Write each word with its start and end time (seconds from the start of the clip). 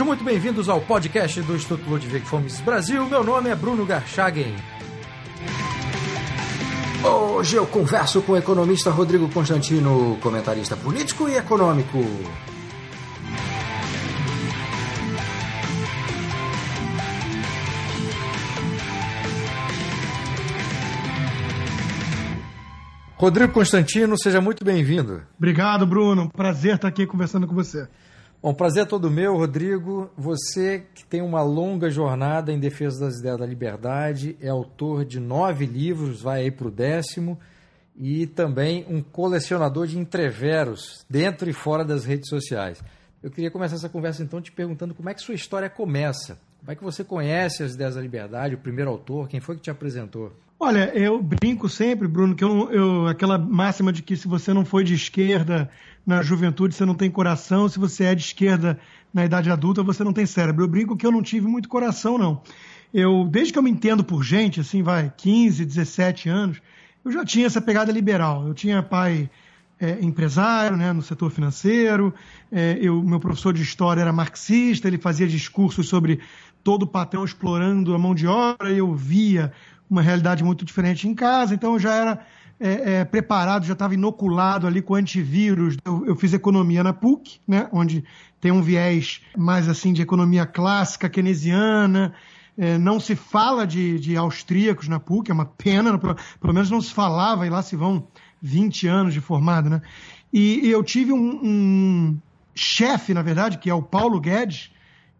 Sejam 0.00 0.08
muito 0.08 0.24
bem-vindos 0.24 0.66
ao 0.70 0.80
podcast 0.80 1.42
do 1.42 1.54
Instituto 1.54 1.90
Ludwig 1.90 2.24
Fomes 2.24 2.58
Brasil. 2.60 3.04
Meu 3.04 3.22
nome 3.22 3.50
é 3.50 3.54
Bruno 3.54 3.84
Garchagen. 3.84 4.56
Hoje 7.04 7.56
eu 7.56 7.66
converso 7.66 8.22
com 8.22 8.32
o 8.32 8.36
economista 8.38 8.88
Rodrigo 8.90 9.28
Constantino, 9.28 10.16
comentarista 10.22 10.74
político 10.74 11.28
e 11.28 11.36
econômico. 11.36 11.98
Rodrigo 23.18 23.52
Constantino, 23.52 24.16
seja 24.18 24.40
muito 24.40 24.64
bem-vindo. 24.64 25.24
Obrigado, 25.36 25.86
Bruno. 25.86 26.30
Prazer 26.30 26.76
estar 26.76 26.88
aqui 26.88 27.06
conversando 27.06 27.46
com 27.46 27.54
você. 27.54 27.86
Bom, 28.42 28.54
prazer 28.54 28.84
é 28.84 28.86
todo 28.86 29.10
meu, 29.10 29.36
Rodrigo. 29.36 30.10
Você 30.16 30.86
que 30.94 31.04
tem 31.04 31.20
uma 31.20 31.42
longa 31.42 31.90
jornada 31.90 32.50
em 32.50 32.58
defesa 32.58 33.04
das 33.04 33.18
ideias 33.18 33.38
da 33.38 33.44
liberdade, 33.44 34.34
é 34.40 34.48
autor 34.48 35.04
de 35.04 35.20
nove 35.20 35.66
livros, 35.66 36.22
vai 36.22 36.44
aí 36.44 36.50
para 36.50 36.68
o 36.68 36.70
décimo, 36.70 37.38
e 37.94 38.26
também 38.26 38.86
um 38.88 39.02
colecionador 39.02 39.86
de 39.86 39.98
entreveros 39.98 41.04
dentro 41.08 41.50
e 41.50 41.52
fora 41.52 41.84
das 41.84 42.06
redes 42.06 42.30
sociais. 42.30 42.82
Eu 43.22 43.30
queria 43.30 43.50
começar 43.50 43.74
essa 43.74 43.90
conversa 43.90 44.22
então 44.22 44.40
te 44.40 44.50
perguntando 44.50 44.94
como 44.94 45.10
é 45.10 45.12
que 45.12 45.20
sua 45.20 45.34
história 45.34 45.68
começa. 45.68 46.38
Como 46.60 46.72
é 46.72 46.74
que 46.74 46.82
você 46.82 47.04
conhece 47.04 47.62
as 47.62 47.74
ideias 47.74 47.94
da 47.94 48.00
liberdade, 48.00 48.54
o 48.54 48.58
primeiro 48.58 48.90
autor, 48.90 49.28
quem 49.28 49.40
foi 49.40 49.56
que 49.56 49.62
te 49.62 49.70
apresentou? 49.70 50.32
Olha, 50.58 50.90
eu 50.94 51.22
brinco 51.22 51.68
sempre, 51.68 52.08
Bruno, 52.08 52.34
que 52.34 52.44
eu, 52.44 52.70
eu, 52.70 53.06
aquela 53.06 53.38
máxima 53.38 53.92
de 53.92 54.02
que 54.02 54.16
se 54.16 54.28
você 54.28 54.52
não 54.52 54.64
foi 54.64 54.84
de 54.84 54.94
esquerda 54.94 55.70
na 56.06 56.22
juventude, 56.22 56.74
você 56.74 56.84
não 56.84 56.94
tem 56.94 57.10
coração, 57.10 57.68
se 57.68 57.78
você 57.78 58.04
é 58.04 58.14
de 58.14 58.22
esquerda 58.22 58.78
na 59.12 59.24
idade 59.24 59.50
adulta, 59.50 59.82
você 59.82 60.02
não 60.02 60.12
tem 60.12 60.26
cérebro. 60.26 60.64
Eu 60.64 60.68
brinco 60.68 60.96
que 60.96 61.06
eu 61.06 61.12
não 61.12 61.22
tive 61.22 61.46
muito 61.46 61.68
coração, 61.68 62.16
não. 62.16 62.42
Eu, 62.92 63.28
desde 63.30 63.52
que 63.52 63.58
eu 63.58 63.62
me 63.62 63.70
entendo 63.70 64.02
por 64.02 64.22
gente, 64.22 64.60
assim, 64.60 64.82
vai, 64.82 65.12
15, 65.16 65.64
17 65.64 66.28
anos, 66.28 66.60
eu 67.04 67.12
já 67.12 67.24
tinha 67.24 67.46
essa 67.46 67.60
pegada 67.60 67.92
liberal. 67.92 68.46
Eu 68.46 68.54
tinha 68.54 68.82
pai 68.82 69.30
é, 69.80 69.98
empresário, 70.02 70.76
né, 70.76 70.92
no 70.92 71.02
setor 71.02 71.30
financeiro, 71.30 72.12
é, 72.52 72.78
eu, 72.80 73.02
meu 73.02 73.18
professor 73.18 73.52
de 73.52 73.62
história 73.62 74.02
era 74.02 74.12
marxista, 74.12 74.86
ele 74.86 74.98
fazia 74.98 75.26
discursos 75.26 75.88
sobre 75.88 76.20
todo 76.62 76.82
o 76.82 76.86
patrão 76.86 77.24
explorando 77.24 77.94
a 77.94 77.98
mão 77.98 78.14
de 78.14 78.26
obra, 78.26 78.70
eu 78.70 78.94
via 78.94 79.50
uma 79.88 80.02
realidade 80.02 80.44
muito 80.44 80.64
diferente 80.64 81.08
em 81.08 81.14
casa, 81.14 81.54
então 81.54 81.72
eu 81.72 81.78
já 81.78 81.94
era 81.94 82.26
é, 82.60 83.00
é, 83.00 83.04
preparado, 83.06 83.64
já 83.64 83.72
estava 83.72 83.94
inoculado 83.94 84.66
ali 84.66 84.82
com 84.82 84.94
antivírus. 84.94 85.78
Eu, 85.82 86.04
eu, 86.06 86.14
fiz 86.14 86.34
economia 86.34 86.84
na 86.84 86.92
PUC, 86.92 87.40
né, 87.48 87.66
onde 87.72 88.04
tem 88.38 88.52
um 88.52 88.60
viés 88.60 89.22
mais 89.36 89.66
assim 89.66 89.94
de 89.94 90.02
economia 90.02 90.44
clássica, 90.44 91.08
keynesiana. 91.08 92.12
É, 92.58 92.76
não 92.76 93.00
se 93.00 93.16
fala 93.16 93.66
de, 93.66 93.98
de, 93.98 94.14
austríacos 94.16 94.88
na 94.88 95.00
PUC, 95.00 95.30
é 95.30 95.34
uma 95.34 95.46
pena, 95.46 95.96
pelo, 95.98 96.14
pelo, 96.38 96.52
menos 96.52 96.70
não 96.70 96.82
se 96.82 96.92
falava, 96.92 97.46
e 97.46 97.50
lá 97.50 97.62
se 97.62 97.74
vão 97.74 98.06
20 98.42 98.86
anos 98.86 99.14
de 99.14 99.20
formado. 99.22 99.70
Né? 99.70 99.80
E, 100.30 100.66
e 100.66 100.70
eu 100.70 100.82
tive 100.84 101.12
um, 101.12 101.40
um 101.42 102.18
chefe, 102.54 103.14
na 103.14 103.22
verdade, 103.22 103.56
que 103.56 103.70
é 103.70 103.74
o 103.74 103.82
Paulo 103.82 104.20
Guedes, 104.20 104.70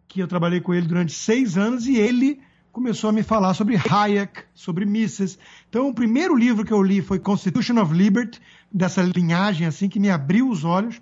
que 0.06 0.20
eu 0.20 0.28
trabalhei 0.28 0.61
com 0.61 0.74
ele 0.74 0.86
durante 0.86 1.12
seis 1.14 1.56
anos, 1.56 1.86
e 1.86 1.96
ele 1.96 2.41
começou 2.81 3.11
a 3.11 3.12
me 3.12 3.23
falar 3.23 3.53
sobre 3.53 3.77
Hayek, 3.77 4.45
sobre 4.55 4.86
Mises. 4.86 5.39
Então, 5.69 5.91
o 5.91 5.95
primeiro 5.95 6.35
livro 6.35 6.64
que 6.64 6.73
eu 6.73 6.83
li 6.83 7.02
foi 7.02 7.18
Constitution 7.18 7.79
of 7.79 7.92
Liberty, 7.92 8.41
dessa 8.73 9.02
linhagem 9.02 9.67
assim 9.67 9.86
que 9.86 10.01
me 10.01 10.08
abriu 10.08 10.48
os 10.48 10.64
olhos. 10.64 10.98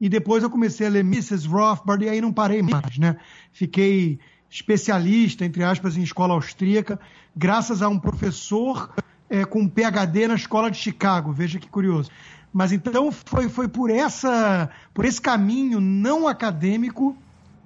E 0.00 0.08
depois 0.08 0.42
eu 0.42 0.48
comecei 0.48 0.86
a 0.86 0.90
ler 0.90 1.00
Mrs. 1.00 1.46
Rothbard 1.46 2.02
e 2.02 2.08
aí 2.08 2.18
não 2.18 2.32
parei 2.32 2.62
mais, 2.62 2.96
né? 2.96 3.18
Fiquei 3.52 4.18
especialista, 4.48 5.44
entre 5.44 5.62
aspas, 5.62 5.98
em 5.98 6.02
escola 6.02 6.32
austríaca, 6.32 6.98
graças 7.36 7.82
a 7.82 7.90
um 7.90 7.98
professor 7.98 8.90
é, 9.28 9.44
com 9.44 9.68
PhD 9.68 10.26
na 10.26 10.34
escola 10.34 10.70
de 10.70 10.78
Chicago. 10.78 11.30
Veja 11.30 11.58
que 11.58 11.68
curioso. 11.68 12.10
Mas 12.50 12.72
então 12.72 13.12
foi, 13.12 13.50
foi 13.50 13.68
por, 13.68 13.90
essa, 13.90 14.70
por 14.94 15.04
esse 15.04 15.20
caminho 15.20 15.78
não 15.78 16.26
acadêmico 16.26 17.14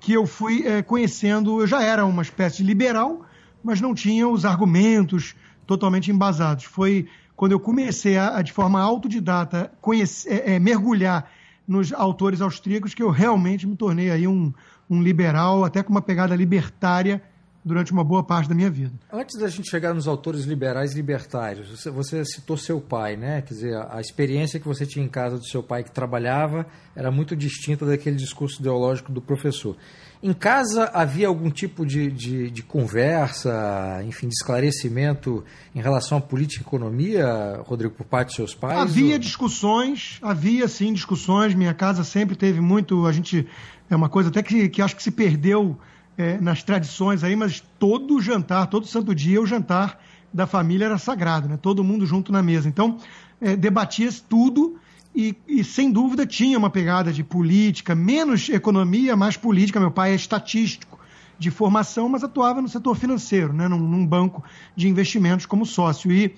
que 0.01 0.13
eu 0.13 0.27
fui 0.27 0.67
é, 0.67 0.83
conhecendo. 0.83 1.61
Eu 1.61 1.67
já 1.69 1.81
era 1.81 2.05
uma 2.05 2.23
espécie 2.23 2.59
de 2.59 2.65
liberal, 2.65 3.25
mas 3.67 3.81
não 3.81 3.93
tinha 3.93 4.29
os 4.29 4.45
argumentos 4.45 5.35
totalmente 5.67 6.09
embasados. 6.09 6.63
Foi 6.63 7.09
quando 7.35 7.51
eu 7.51 7.59
comecei 7.59 8.17
a, 8.17 8.39
a 8.39 8.43
de 8.43 8.53
forma 8.53 8.81
autodidata, 8.81 9.73
conhecer, 9.81 10.45
é, 10.47 10.55
é, 10.55 10.59
mergulhar 10.61 11.29
nos 11.67 11.93
autores 11.93 12.41
austríacos 12.41 12.95
que 12.95 13.03
eu 13.03 13.11
realmente 13.11 13.67
me 13.67 13.75
tornei 13.75 14.09
aí 14.13 14.29
um, 14.29 14.55
um 14.89 15.03
liberal, 15.03 15.65
até 15.65 15.83
com 15.83 15.91
uma 15.91 16.01
pegada 16.01 16.37
libertária 16.37 17.21
durante 17.67 17.91
uma 17.91 18.05
boa 18.05 18.23
parte 18.23 18.49
da 18.49 18.55
minha 18.55 18.71
vida. 18.71 18.93
Antes 19.13 19.37
da 19.41 19.49
gente 19.49 19.69
chegar 19.69 19.93
nos 19.93 20.07
autores 20.07 20.45
liberais 20.45 20.95
libertários, 20.95 21.69
você, 21.69 21.91
você 21.91 22.25
citou 22.25 22.57
seu 22.57 22.81
pai, 22.81 23.17
né? 23.17 23.43
Quer 23.43 23.55
dizer, 23.55 23.77
a, 23.91 24.01
experiência 24.01 24.61
que 24.61 24.69
você 24.69 24.87
tinha 24.87 25.05
em 25.05 25.09
casa 25.09 25.37
do 25.37 25.45
seu 25.45 25.65
pai 25.65 25.83
que 25.83 25.91
trabalhava 25.91 26.65
era 26.95 27.11
muito 27.11 27.35
distinta 27.35 27.85
daquele 27.85 28.15
discurso 28.15 28.61
ideológico 28.61 29.11
do 29.11 29.21
professor. 29.21 29.77
Em 30.23 30.33
casa 30.33 30.85
havia 30.95 31.27
algum 31.27 31.51
tipo 31.51 31.85
de, 31.85 32.09
de, 32.09 32.53
de, 32.53 32.63
conversa, 32.63 34.01
enfim, 34.07 34.29
de 34.29 34.35
esclarecimento 34.35 35.45
em 35.75 35.81
relação 35.81 36.19
à 36.19 36.21
política 36.21 36.63
e 36.63 36.67
economia, 36.67 37.61
Rodrigo, 37.67 37.95
por 37.95 38.07
parte 38.07 38.29
dos 38.29 38.37
seus 38.37 38.55
pais? 38.55 38.79
Havia 38.79 39.15
ou... 39.15 39.19
discussões, 39.19 40.21
havia 40.23 40.69
sim 40.69 40.93
discussões. 40.93 41.53
Minha 41.53 41.75
casa 41.75 42.05
sempre 42.05 42.37
teve 42.37 42.61
muito. 42.61 43.07
A 43.07 43.13
gente. 43.13 43.45
É 43.91 43.97
uma 43.97 44.09
coisa 44.09 44.29
até 44.29 44.43
que, 44.43 44.69
que 44.69 44.81
acho 44.81 44.97
que 44.97 45.03
se 45.03 45.11
perdeu 45.11 45.77
é, 46.17 46.39
nas 46.41 46.63
tradições 46.63 47.23
aí, 47.23 47.37
mas 47.37 47.63
todo 47.79 48.21
jantar, 48.21 48.67
todo 48.67 48.87
santo 48.87 49.15
dia, 49.15 49.41
o 49.41 49.47
jantar 49.47 50.01
da 50.33 50.47
família 50.47 50.87
era 50.87 50.99
sagrado, 50.99 51.49
né? 51.49 51.59
Todo 51.61 51.85
mundo 51.85 52.07
junto 52.07 52.33
na 52.33 52.43
mesa. 52.43 52.69
Então, 52.69 52.99
é, 53.41 53.57
debatia-se 53.57 54.23
tudo 54.23 54.79
e, 55.15 55.35
e, 55.49 55.65
sem 55.65 55.91
dúvida 55.91 56.27
tinha 56.27 56.59
uma 56.59 56.69
pegada 56.69 57.13
de 57.13 57.25
política, 57.25 57.95
menos 57.95 58.49
economia, 58.49 59.17
mais 59.17 59.37
política. 59.37 59.81
Meu 59.81 59.91
pai 59.91 60.13
é 60.13 60.15
estatístico 60.15 60.99
de 61.39 61.51
formação, 61.51 62.09
mas 62.09 62.25
atuava 62.25 62.61
no 62.61 62.69
setor 62.69 62.97
financeiro, 62.97 63.53
né, 63.53 63.69
num, 63.69 63.79
num 63.79 64.07
banco 64.07 64.43
de 64.75 64.89
investimentos 64.89 65.47
como 65.47 65.65
sócio. 65.65 66.13
E 66.13 66.35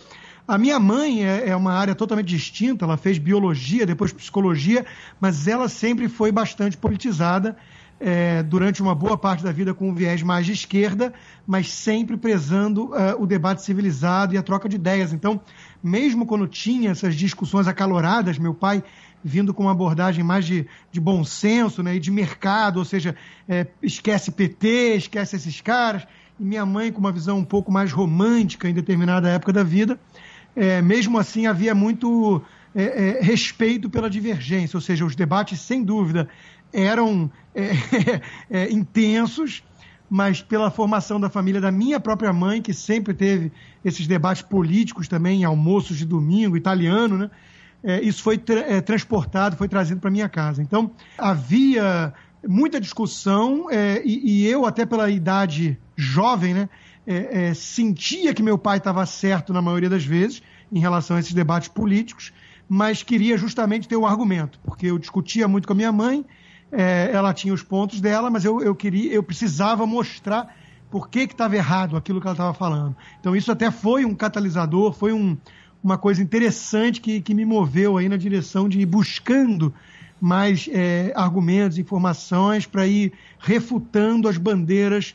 a 0.47 0.57
minha 0.57 0.79
mãe 0.79 1.25
é, 1.25 1.51
é, 1.51 1.57
uma 1.57 1.73
área 1.73 1.95
totalmente 1.95 2.29
distinta, 2.29 2.85
ela 2.85 2.97
fez 2.97 3.19
biologia, 3.19 3.85
depois 3.85 4.13
psicologia, 4.13 4.87
mas 5.21 5.47
ela 5.47 5.69
sempre 5.69 6.09
foi 6.09 6.33
bastante 6.33 6.77
politizada 6.77 7.57
é, 8.01 8.43
durante 8.43 8.81
uma 8.81 8.95
boa 8.95 9.17
parte 9.17 9.43
da 9.43 9.51
vida 9.51 9.75
com 9.75 9.89
um 9.91 9.95
viés 9.95 10.23
mais 10.23 10.47
de 10.47 10.53
esquerda, 10.53 11.13
mas 11.47 11.73
sempre 11.73 12.17
prezando 12.17 12.87
uh, 12.87 13.21
o 13.21 13.27
debate 13.27 13.63
civilizado 13.63 14.35
e 14.35 14.39
a 14.39 14.43
troca 14.43 14.69
de 14.69 14.77
ideias. 14.77 15.13
Então, 15.13 15.41
mesmo 15.83 16.25
quando 16.25 16.47
tinha 16.47 16.91
essas 16.91 17.15
discussões 17.15 17.67
acaloradas, 17.67 18.39
meu 18.39 18.55
pai 18.55 18.83
vindo 19.23 19.53
com 19.53 19.65
uma 19.65 19.73
abordagem 19.73 20.23
mais 20.23 20.45
de, 20.45 20.67
de 20.93 21.01
bom 21.01 21.25
senso 21.25 21.83
né, 21.83 21.97
e 21.97 22.01
de 22.01 22.11
mercado, 22.11 22.79
ou 22.79 22.85
seja, 22.85 23.17
é, 23.49 23.67
esquece 23.83 24.31
PT, 24.31 24.95
esquece 24.97 25.37
esses 25.37 25.61
caras, 25.61 26.07
e 26.39 26.45
minha 26.45 26.65
mãe 26.65 26.93
com 26.93 27.01
uma 27.01 27.11
visão 27.11 27.39
um 27.39 27.45
pouco 27.45 27.73
mais 27.73 27.93
romântica 27.93 28.69
em 28.69 28.75
determinada 28.75 29.29
época 29.29 29.53
da 29.53 29.65
vida, 29.65 29.99
é, 30.55 30.81
mesmo 30.81 31.19
assim 31.19 31.47
havia 31.47 31.75
muito 31.75 32.43
é, 32.75 33.19
é 33.19 33.23
respeito 33.23 33.91
pela 33.91 34.09
divergência, 34.09 34.77
ou 34.77 34.81
seja, 34.81 35.05
os 35.05 35.17
debates, 35.17 35.61
sem 35.61 35.83
dúvida, 35.83 36.29
eram 36.73 37.31
é, 37.55 37.73
é, 38.51 38.71
intensos, 38.71 39.63
mas 40.09 40.41
pela 40.41 40.71
formação 40.71 41.21
da 41.21 41.29
família 41.29 41.61
da 41.61 41.71
minha 41.71 42.01
própria 42.01 42.33
mãe, 42.33 42.63
que 42.63 42.73
sempre 42.73 43.13
teve 43.13 43.53
esses 43.85 44.07
debates 44.07 44.43
políticos 44.43 45.09
também, 45.09 45.43
em 45.43 45.45
almoços 45.45 45.97
de 45.99 46.05
domingo, 46.05 46.57
italiano, 46.57 47.19
né? 47.19 47.31
É, 47.83 48.01
isso 48.01 48.23
foi 48.23 48.37
tra 48.37 48.61
é, 48.61 48.81
transportado, 48.81 49.57
foi 49.57 49.69
trazido 49.69 50.01
para 50.01 50.11
minha 50.11 50.29
casa. 50.29 50.61
Então, 50.61 50.91
havia 51.17 52.13
muita 52.47 52.81
discussão 52.81 53.71
é, 53.71 54.03
e, 54.05 54.43
e, 54.43 54.47
eu, 54.47 54.67
até 54.67 54.85
pela 54.85 55.09
idade 55.11 55.79
jovem, 55.97 56.55
né, 56.55 56.69
é, 57.07 57.55
sentia 57.55 58.35
que 58.35 58.43
meu 58.43 58.59
pai 58.59 58.79
estava 58.79 59.05
certo 59.07 59.53
na 59.53 59.63
maioria 59.63 59.89
das 59.89 60.05
vezes 60.05 60.43
em 60.71 60.79
relação 60.79 61.17
a 61.17 61.21
esses 61.21 61.33
debates 61.33 61.69
políticos, 61.69 62.33
mas 62.69 63.03
queria 63.03 63.39
justamente 63.39 63.89
ter 63.89 63.97
o 63.97 64.03
um 64.03 64.07
argumento, 64.07 64.61
porque 64.63 64.87
eu 64.87 64.99
discutia 64.99 65.49
muito 65.49 65.67
com 65.67 65.73
a 65.73 65.77
minha 65.77 65.93
mãe 65.93 66.25
é, 66.71 67.11
ela 67.13 67.33
tinha 67.33 67.53
os 67.53 67.63
pontos 67.63 68.01
dela, 68.01 68.31
mas 68.31 68.45
eu, 68.45 68.61
eu 68.61 68.75
queria, 68.75 69.13
eu 69.13 69.23
precisava 69.23 69.87
mostrar 69.87 70.55
por 70.91 71.09
que 71.09 71.21
estava 71.21 71.57
errado 71.57 71.97
aquilo 71.97 72.21
que 72.21 72.27
ela 72.27 72.35
estava 72.35 72.55
falando. 72.55 72.97
Então 73.21 73.37
isso 73.37 73.51
até 73.53 73.71
foi 73.71 74.05
um 74.05 74.15
catalisador, 74.15 74.93
foi 74.93 75.13
um, 75.13 75.37
uma 75.83 75.99
coisa 75.99 76.23
interessante 76.23 77.01
que, 77.01 77.21
que 77.21 77.35
me 77.35 77.45
moveu 77.45 77.97
aí 77.97 78.09
na 78.09 78.17
direção 78.17 78.69
de 78.69 78.81
ir 78.81 78.87
buscando 78.87 79.73
mais 80.21 80.69
é, 80.73 81.13
argumentos, 81.15 81.79
informações 81.79 82.67
para 82.67 82.87
ir 82.87 83.13
refutando 83.39 84.29
as 84.29 84.37
bandeiras 84.37 85.15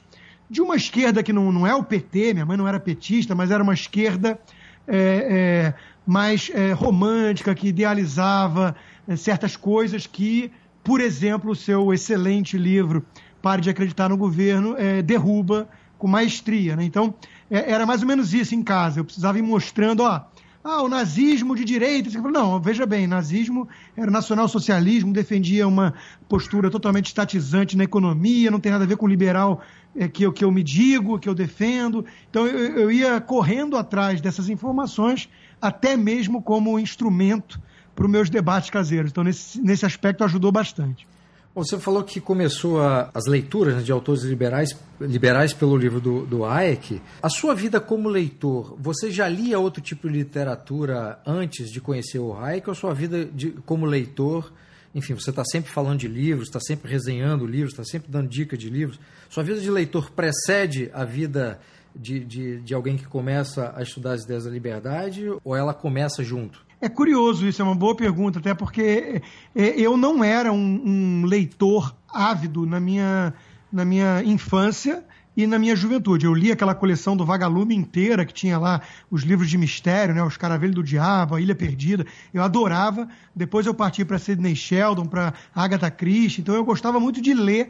de 0.50 0.62
uma 0.62 0.76
esquerda 0.76 1.24
que 1.24 1.34
não, 1.34 1.52
não 1.52 1.68
é 1.68 1.76
o 1.76 1.84
PT, 1.84 2.34
minha 2.34 2.46
mãe 2.46 2.56
não 2.56 2.68
era 2.68 2.80
petista, 2.80 3.36
mas 3.36 3.52
era 3.52 3.64
uma 3.64 3.74
esquerda 3.74 4.40
é, 4.88 4.94
é 4.96 5.74
mais 6.06 6.52
é, 6.54 6.74
romântica, 6.74 7.56
que 7.56 7.68
idealizava 7.68 8.76
é, 9.08 9.16
certas 9.16 9.56
coisas 9.56 10.06
que 10.06 10.52
por 10.83 11.00
exemplo, 11.00 11.51
o 11.51 11.56
seu 11.56 11.94
excelente 11.94 12.57
livro 12.57 13.06
pare 13.41 13.62
de 13.62 13.69
acreditar 13.69 14.09
no 14.09 14.18
governo, 14.18 14.75
é, 14.77 15.01
derruba 15.01 15.68
com 15.97 16.07
maestria. 16.07 16.75
Né? 16.75 16.83
Então, 16.83 17.13
é, 17.50 17.71
era 17.71 17.85
mais 17.85 18.01
ou 18.01 18.07
menos 18.07 18.33
isso 18.33 18.53
em 18.53 18.63
casa. 18.63 19.00
Eu 19.00 19.06
precisava 19.06 19.38
ir 19.38 19.41
mostrando, 19.41 20.01
ó, 20.03 20.25
ah, 20.63 20.81
o 20.81 20.88
nazismo 20.88 21.56
de 21.56 21.65
direita. 21.65 22.09
Não, 22.21 22.59
veja 22.59 22.85
bem, 22.85 23.06
nazismo 23.06 23.68
era 23.97 24.09
nacional-socialismo, 24.09 25.12
defendia 25.12 25.68
uma 25.68 25.94
postura 26.30 26.69
totalmente 26.69 27.07
estatizante 27.07 27.75
na 27.75 27.83
economia, 27.83 28.50
não 28.50 28.62
tem 28.62 28.71
nada 28.71 28.85
a 28.85 28.88
ver 28.88 28.95
com 28.95 29.06
liberal 29.06 29.62
é, 29.94 30.07
que, 30.07 30.24
eu, 30.24 30.31
que 30.31 30.44
eu 30.44 30.51
me 30.51 30.63
digo, 30.63 31.19
que 31.19 31.27
eu 31.27 31.35
defendo. 31.35 32.06
Então 32.30 32.47
eu, 32.47 32.80
eu 32.80 32.91
ia 32.91 33.19
correndo 33.19 33.75
atrás 33.75 34.21
dessas 34.21 34.47
informações, 34.47 35.30
até 35.62 35.97
mesmo 35.97 36.41
como 36.41 36.80
instrumento 36.80 37.59
para 37.95 38.06
os 38.06 38.12
meus 38.12 38.30
debates 38.30 38.69
caseiros. 38.69 39.12
Então, 39.12 39.24
nesse, 39.24 39.62
nesse 39.62 39.86
aspecto, 39.86 40.24
ajudou 40.24 40.51
bastante. 40.51 41.07
Você 41.56 41.78
falou 41.78 42.04
que 42.04 42.19
começou 42.19 42.81
a, 42.81 43.12
as 43.13 43.28
leituras 43.28 43.75
né, 43.75 43.84
de 43.84 43.92
autores 43.92 44.24
liberais, 44.24 44.75
liberais 45.00 45.54
pelo 45.54 45.78
livro 45.78 46.01
do, 46.01 46.25
do 46.25 46.44
Hayek. 46.44 47.00
A 47.22 47.30
sua 47.30 47.54
vida 47.54 47.80
como 47.80 48.10
leitor, 48.10 48.75
você 48.80 49.12
já 49.12 49.28
lia 49.28 49.60
outro 49.60 49.80
tipo 49.80 50.10
de 50.10 50.18
literatura 50.18 51.19
antes 51.24 51.69
de 51.69 51.80
conhecer 51.80 52.18
o 52.18 52.34
Hayek? 52.34 52.68
Ou 52.68 52.72
a 52.72 52.75
sua 52.75 52.92
vida 52.95 53.24
de, 53.25 53.51
como 53.68 53.86
leitor, 53.86 54.51
enfim, 54.95 55.13
você 55.13 55.30
está 55.30 55.45
sempre 55.45 55.72
falando 55.72 56.00
de 56.00 56.07
livros, 56.07 56.48
está 56.48 56.60
sempre 56.60 56.92
resenhando 56.92 57.45
livros, 57.45 57.74
está 57.74 57.84
sempre 57.84 58.12
dando 58.12 58.30
dica 58.30 58.57
de 58.57 58.72
livros. 58.72 59.00
Sua 59.30 59.44
vida 59.44 59.62
de 59.62 59.69
leitor 59.69 60.10
precede 60.10 60.90
a 60.92 61.06
vida 61.06 61.60
de, 61.95 62.19
de, 62.22 62.62
de 62.62 62.74
alguém 62.74 62.98
que 62.98 63.06
começa 63.06 63.74
a 63.75 63.84
estudar 63.84 64.13
as 64.13 64.24
ideias 64.24 64.45
da 64.45 64.50
liberdade 64.50 65.25
ou 65.44 65.56
ela 65.56 65.74
começa 65.74 66.24
junto? 66.24 66.66
É 66.83 66.89
curioso 66.89 67.47
isso, 67.47 67.62
é 67.62 67.65
uma 67.65 67.74
boa 67.74 67.95
pergunta, 67.95 68.39
até 68.39 68.53
porque 68.53 69.21
é, 69.56 69.80
eu 69.80 69.95
não 69.95 70.21
era 70.21 70.51
um, 70.51 70.81
um 70.85 71.25
leitor 71.25 71.95
ávido 72.09 72.65
na 72.65 72.77
minha, 72.77 73.33
na 73.71 73.85
minha 73.85 74.21
infância 74.21 75.01
e 75.35 75.47
na 75.47 75.57
minha 75.57 75.77
juventude. 75.77 76.25
Eu 76.25 76.33
li 76.33 76.51
aquela 76.51 76.75
coleção 76.75 77.15
do 77.15 77.25
Vagalume 77.25 77.74
inteira, 77.74 78.25
que 78.25 78.33
tinha 78.33 78.59
lá 78.59 78.81
os 79.09 79.24
livros 79.24 79.50
de 79.50 79.57
mistério, 79.57 80.13
né, 80.13 80.21
Os 80.21 80.35
Caravelhos 80.35 80.75
do 80.75 80.83
Diabo, 80.83 81.35
A 81.35 81.39
Ilha 81.39 81.56
Perdida. 81.56 82.06
Eu 82.33 82.44
adorava. 82.44 83.07
Depois 83.33 83.65
eu 83.65 83.74
parti 83.74 84.03
para 84.03 84.19
Sidney 84.19 84.53
Sheldon, 84.53 85.06
para 85.06 85.33
Agatha 85.56 85.89
Christie. 85.89 86.41
Então 86.41 86.53
eu 86.53 86.65
gostava 86.65 87.00
muito 87.00 87.21
de 87.21 87.33
ler 87.33 87.69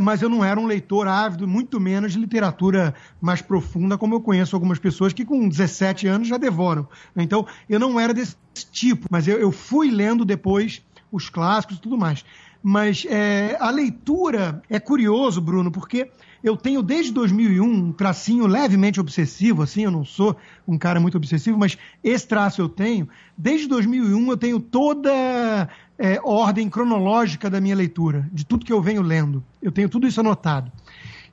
mas 0.00 0.22
eu 0.22 0.28
não 0.28 0.44
era 0.44 0.58
um 0.58 0.66
leitor 0.66 1.06
ávido, 1.06 1.46
muito 1.46 1.78
menos 1.78 2.12
de 2.12 2.18
literatura 2.18 2.94
mais 3.20 3.42
profunda, 3.42 3.98
como 3.98 4.14
eu 4.14 4.20
conheço 4.20 4.56
algumas 4.56 4.78
pessoas 4.78 5.12
que 5.12 5.24
com 5.24 5.48
17 5.48 6.06
anos 6.06 6.28
já 6.28 6.36
devoram. 6.36 6.88
Então, 7.16 7.46
eu 7.68 7.78
não 7.78 8.00
era 8.00 8.14
desse 8.14 8.36
tipo, 8.72 9.06
mas 9.10 9.28
eu, 9.28 9.38
eu 9.38 9.52
fui 9.52 9.90
lendo 9.90 10.24
depois 10.24 10.82
os 11.12 11.28
clássicos 11.28 11.76
e 11.76 11.80
tudo 11.80 11.98
mais. 11.98 12.24
Mas 12.68 13.06
é, 13.08 13.56
a 13.60 13.70
leitura 13.70 14.60
é 14.68 14.80
curioso, 14.80 15.40
Bruno, 15.40 15.70
porque 15.70 16.10
eu 16.42 16.56
tenho 16.56 16.82
desde 16.82 17.12
2001 17.12 17.64
um 17.64 17.92
tracinho 17.92 18.44
levemente 18.44 18.98
obsessivo, 18.98 19.62
assim, 19.62 19.84
eu 19.84 19.90
não 19.92 20.04
sou 20.04 20.36
um 20.66 20.76
cara 20.76 20.98
muito 20.98 21.16
obsessivo, 21.16 21.56
mas 21.56 21.78
esse 22.02 22.26
traço 22.26 22.60
eu 22.60 22.68
tenho. 22.68 23.08
Desde 23.38 23.68
2001 23.68 24.30
eu 24.32 24.36
tenho 24.36 24.58
toda 24.58 25.68
é, 25.96 26.20
ordem 26.24 26.68
cronológica 26.68 27.48
da 27.48 27.60
minha 27.60 27.76
leitura, 27.76 28.28
de 28.32 28.44
tudo 28.44 28.66
que 28.66 28.72
eu 28.72 28.82
venho 28.82 29.00
lendo. 29.00 29.44
Eu 29.62 29.70
tenho 29.70 29.88
tudo 29.88 30.04
isso 30.04 30.18
anotado. 30.18 30.72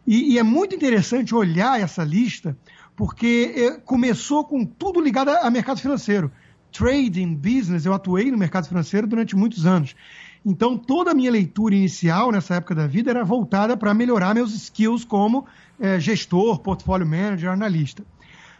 E, 0.06 0.34
e 0.34 0.38
é 0.38 0.44
muito 0.44 0.76
interessante 0.76 1.34
olhar 1.34 1.82
essa 1.82 2.04
lista, 2.04 2.56
porque 2.96 3.56
é, 3.58 3.72
começou 3.80 4.46
com 4.46 4.64
tudo 4.64 5.02
ligado 5.02 5.30
a, 5.30 5.48
a 5.48 5.50
mercado 5.50 5.80
financeiro. 5.80 6.32
Trading, 6.72 7.34
business, 7.34 7.88
eu 7.88 7.94
atuei 7.96 8.30
no 8.30 8.38
mercado 8.38 8.68
financeiro 8.68 9.08
durante 9.08 9.36
muitos 9.36 9.66
anos. 9.66 9.96
Então, 10.46 10.78
toda 10.78 11.12
a 11.12 11.14
minha 11.14 11.32
leitura 11.32 11.74
inicial 11.74 12.32
nessa 12.32 12.56
época 12.56 12.76
da 12.76 12.86
vida 12.86 13.10
era 13.10 13.24
voltada 13.24 13.78
para 13.78 13.94
melhorar 13.94 14.36
meus 14.36 14.54
skills 14.54 15.06
como 15.06 15.46
é, 15.80 16.00
gestor, 16.00 16.60
portfólio 16.60 17.08
manager, 17.08 17.50
analista. 17.50 18.04